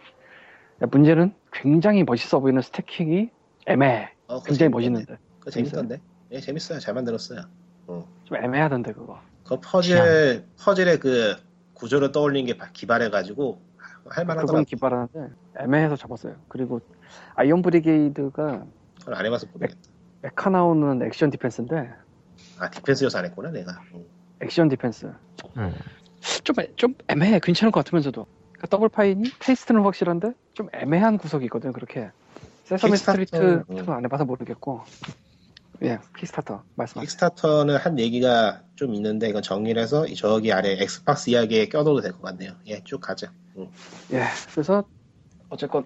문제는 0.90 1.34
굉장히 1.52 2.04
멋있어 2.04 2.40
보이는 2.40 2.60
스태킹이 2.62 3.30
애매해 3.66 4.10
어, 4.28 4.42
굉장히 4.42 4.70
재밌던데. 4.70 4.76
멋있는데 4.76 5.18
그거 5.38 5.50
재밌던데? 5.50 6.00
예, 6.32 6.40
재밌어요. 6.40 6.78
잘 6.78 6.94
만들었어요. 6.94 7.42
좀 7.86 8.36
애매하던데 8.36 8.92
그거 8.92 9.20
그 9.44 9.58
퍼즐, 9.60 10.44
퍼즐의 10.58 10.98
그 11.00 11.36
구조를 11.74 12.12
떠올린 12.12 12.46
게 12.46 12.56
기발해 12.72 13.10
가지고 13.10 13.60
할 14.08 14.24
만하더라고. 14.24 14.46
그건 14.46 14.64
기발하는데 14.64 15.34
애매해서 15.60 15.96
접었어요 15.96 16.36
그리고 16.48 16.80
아이언 17.34 17.62
브리게이드가 17.62 18.64
그걸 19.00 19.14
안 19.14 19.26
해봐서 19.26 19.46
모르겠다. 19.52 19.76
mecha 20.22 20.50
나오는 20.50 21.02
액션 21.02 21.30
디펜스인데 21.30 21.90
아, 22.58 22.70
디펜스 22.70 23.04
요소 23.04 23.18
안 23.18 23.24
했구나, 23.26 23.50
내가. 23.50 23.80
응. 23.94 24.04
액션 24.40 24.68
디펜스 24.68 25.12
음. 25.56 25.74
좀, 26.44 26.56
애- 26.60 26.68
좀 26.76 26.94
애매해 27.08 27.38
괜찮을 27.42 27.70
것 27.72 27.84
같으면서도 27.84 28.26
그러니까 28.52 28.66
더블 28.68 28.88
파인이 28.88 29.30
taste는 29.40 29.82
확실한데 29.82 30.32
좀 30.54 30.68
애매한 30.72 31.18
구석이 31.18 31.44
있거든요 31.46 31.72
그렇게 31.72 32.10
세서미 32.64 32.92
킥스타터, 32.92 33.12
스트리트 33.22 33.64
응. 33.70 33.92
안 33.92 34.04
해봐서 34.04 34.24
모르겠고 34.24 34.82
예 35.82 35.98
킥스타터 36.16 36.62
말씀하세요 36.76 37.02
킥스타터는 37.04 37.76
한 37.76 37.98
얘기가 37.98 38.62
좀 38.76 38.94
있는데 38.94 39.28
이건 39.28 39.42
정리를 39.42 39.80
해서 39.80 40.06
이 40.06 40.14
저기 40.14 40.52
아래 40.52 40.80
엑스박스 40.80 41.30
이야기에 41.30 41.66
껴둬도 41.68 42.00
될 42.00 42.12
것 42.12 42.22
같네요. 42.22 42.52
예, 42.66 42.82
쭉 42.84 43.00
가자. 43.00 43.32
응. 43.58 43.68
예 44.12 44.22
그래서 44.52 44.84
어쨌건 45.48 45.84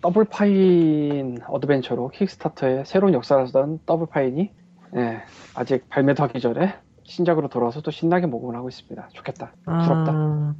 더블 0.00 0.24
파인 0.24 1.38
어드벤처로 1.46 2.08
킥스타터의 2.10 2.84
새로운 2.86 3.14
역사를 3.14 3.44
쓰던 3.46 3.80
더블 3.86 4.06
파인이 4.08 4.52
예 4.96 5.22
아직 5.54 5.88
발매도 5.88 6.22
하기 6.24 6.40
전에 6.40 6.76
신작으로 7.08 7.48
돌아와서 7.48 7.80
또 7.80 7.90
신나게 7.90 8.26
모금을 8.26 8.54
하고 8.54 8.68
있습니다 8.68 9.08
좋겠다 9.12 9.52
부럽다 9.64 10.12
아, 10.12 10.54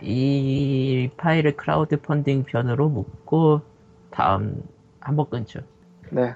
이 0.00 1.10
파일을 1.16 1.56
크라우드 1.56 2.00
펀딩 2.00 2.44
편으로 2.44 2.88
묶고 2.88 3.60
다음 4.10 4.62
한번 5.00 5.28
끊죠. 5.28 5.60
네 6.10 6.34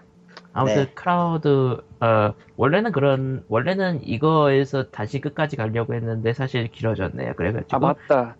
아무튼 0.53 0.85
네. 0.85 0.91
크라우드 0.95 1.83
어 2.01 2.35
원래는 2.57 2.93
그런 2.93 3.45
원래는 3.49 4.07
이거에서 4.07 4.91
다시 4.91 5.21
끝까지 5.21 5.57
가려고 5.57 5.95
했는데 5.95 6.33
사실 6.33 6.69
길어졌네요. 6.71 7.35
그래가지고 7.35 7.77
아 7.77 7.79
맞다 7.79 8.37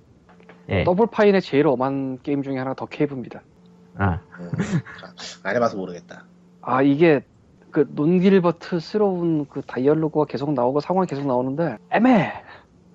예. 0.69 0.85
더블 0.85 1.07
파인의 1.07 1.43
제일 1.43 1.67
엄한 1.67 2.21
게임 2.23 2.43
중에 2.43 2.59
하나가 2.59 2.75
더 2.75 2.87
케이브입니다 2.87 3.43
아, 3.99 4.21
응. 4.41 4.51
자, 5.01 5.49
안 5.49 5.57
해봐서 5.57 5.77
모르겠다. 5.77 6.25
아 6.61 6.83
이게 6.83 7.25
그 7.71 7.87
논길버트스러운 7.95 9.47
그 9.47 9.63
다이얼로그가 9.63 10.27
계속 10.27 10.53
나오고 10.53 10.81
상황이 10.81 11.07
계속 11.07 11.27
나오는데 11.27 11.77
애매해. 11.91 12.33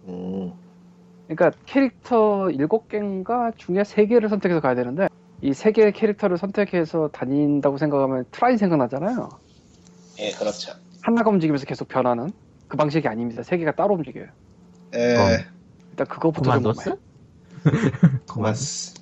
음, 0.08 0.54
그러니까 1.28 1.58
캐릭터 1.66 2.48
7개인가 2.48 3.56
중에 3.58 3.84
3개를 3.84 4.30
선택해서 4.30 4.60
가야 4.60 4.76
되는데 4.76 5.08
이 5.42 5.52
3개의 5.52 5.94
캐릭터를 5.94 6.38
선택해서 6.38 7.10
다닌다고 7.10 7.78
생각하면 7.78 8.26
트라인 8.32 8.58
생각나잖아요. 8.58 9.30
예, 10.20 10.32
그렇죠. 10.32 10.74
하나가 11.02 11.30
움직이면서 11.30 11.66
계속 11.66 11.88
변하는 11.88 12.32
그 12.68 12.78
방식이 12.78 13.08
아닙니다. 13.08 13.42
3개가 13.42 13.76
따로 13.76 13.96
움직여요. 13.96 14.28
에, 14.94 15.14
그럼. 15.16 15.30
일단 15.92 16.08
그거부터 16.08 16.52
좀 16.52 16.64
코만도스? 16.64 16.96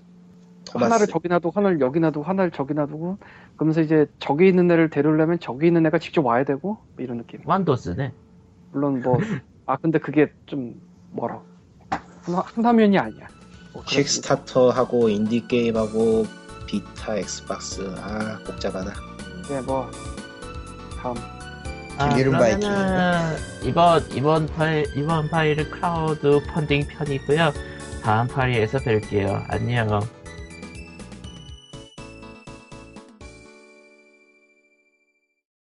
토마스. 0.72 0.84
하나를. 0.86 1.08
저기 1.08 1.28
놔두고 1.28 1.52
하나를 1.58 1.80
여기 1.82 2.00
놔두고 2.00 2.24
하나를 2.26 2.52
저기 2.52 2.74
놔두고 2.74 3.18
그러면서 3.56 3.82
이제 3.82 4.08
저기 4.20 4.48
있는 4.48 4.70
애를 4.72 4.90
데려오려면 4.90 5.40
저기 5.40 5.68
있는 5.68 5.86
애가 5.86 6.00
직접 6.00 6.26
와야 6.26 6.44
되고 6.44 6.78
뭐 6.96 6.96
이런 7.00 7.18
느낌 7.18 7.42
코만도스네. 7.46 8.12
물론 8.72 9.02
뭐 9.02 9.18
아 9.70 9.78
근데 9.78 10.00
그게 10.00 10.32
좀 10.48 10.82
멀어. 11.12 11.44
하나, 12.24 12.42
하나면이 12.56 12.98
아니야. 12.98 13.28
뭐. 13.72 13.84
킥스타터하고 13.86 15.10
인디 15.10 15.48
게임하고 15.48 16.26
비타 16.66 17.16
엑스박스 17.18 17.82
아 17.98 18.40
복잡하다. 18.48 18.92
네, 19.48 19.62
뭐 19.62 19.88
다음. 21.00 21.14
아. 22.00 22.16
그러면은 22.16 23.38
이번 23.64 24.02
이번 24.12 24.48
파일 24.48 24.86
이번 24.96 25.30
파일은 25.30 25.70
크라우드 25.70 26.40
펀딩 26.48 26.88
편이고요. 26.88 27.52
다음 28.02 28.28
파일에서 28.28 28.80
뵐게요. 28.80 29.44
안녕. 29.50 30.00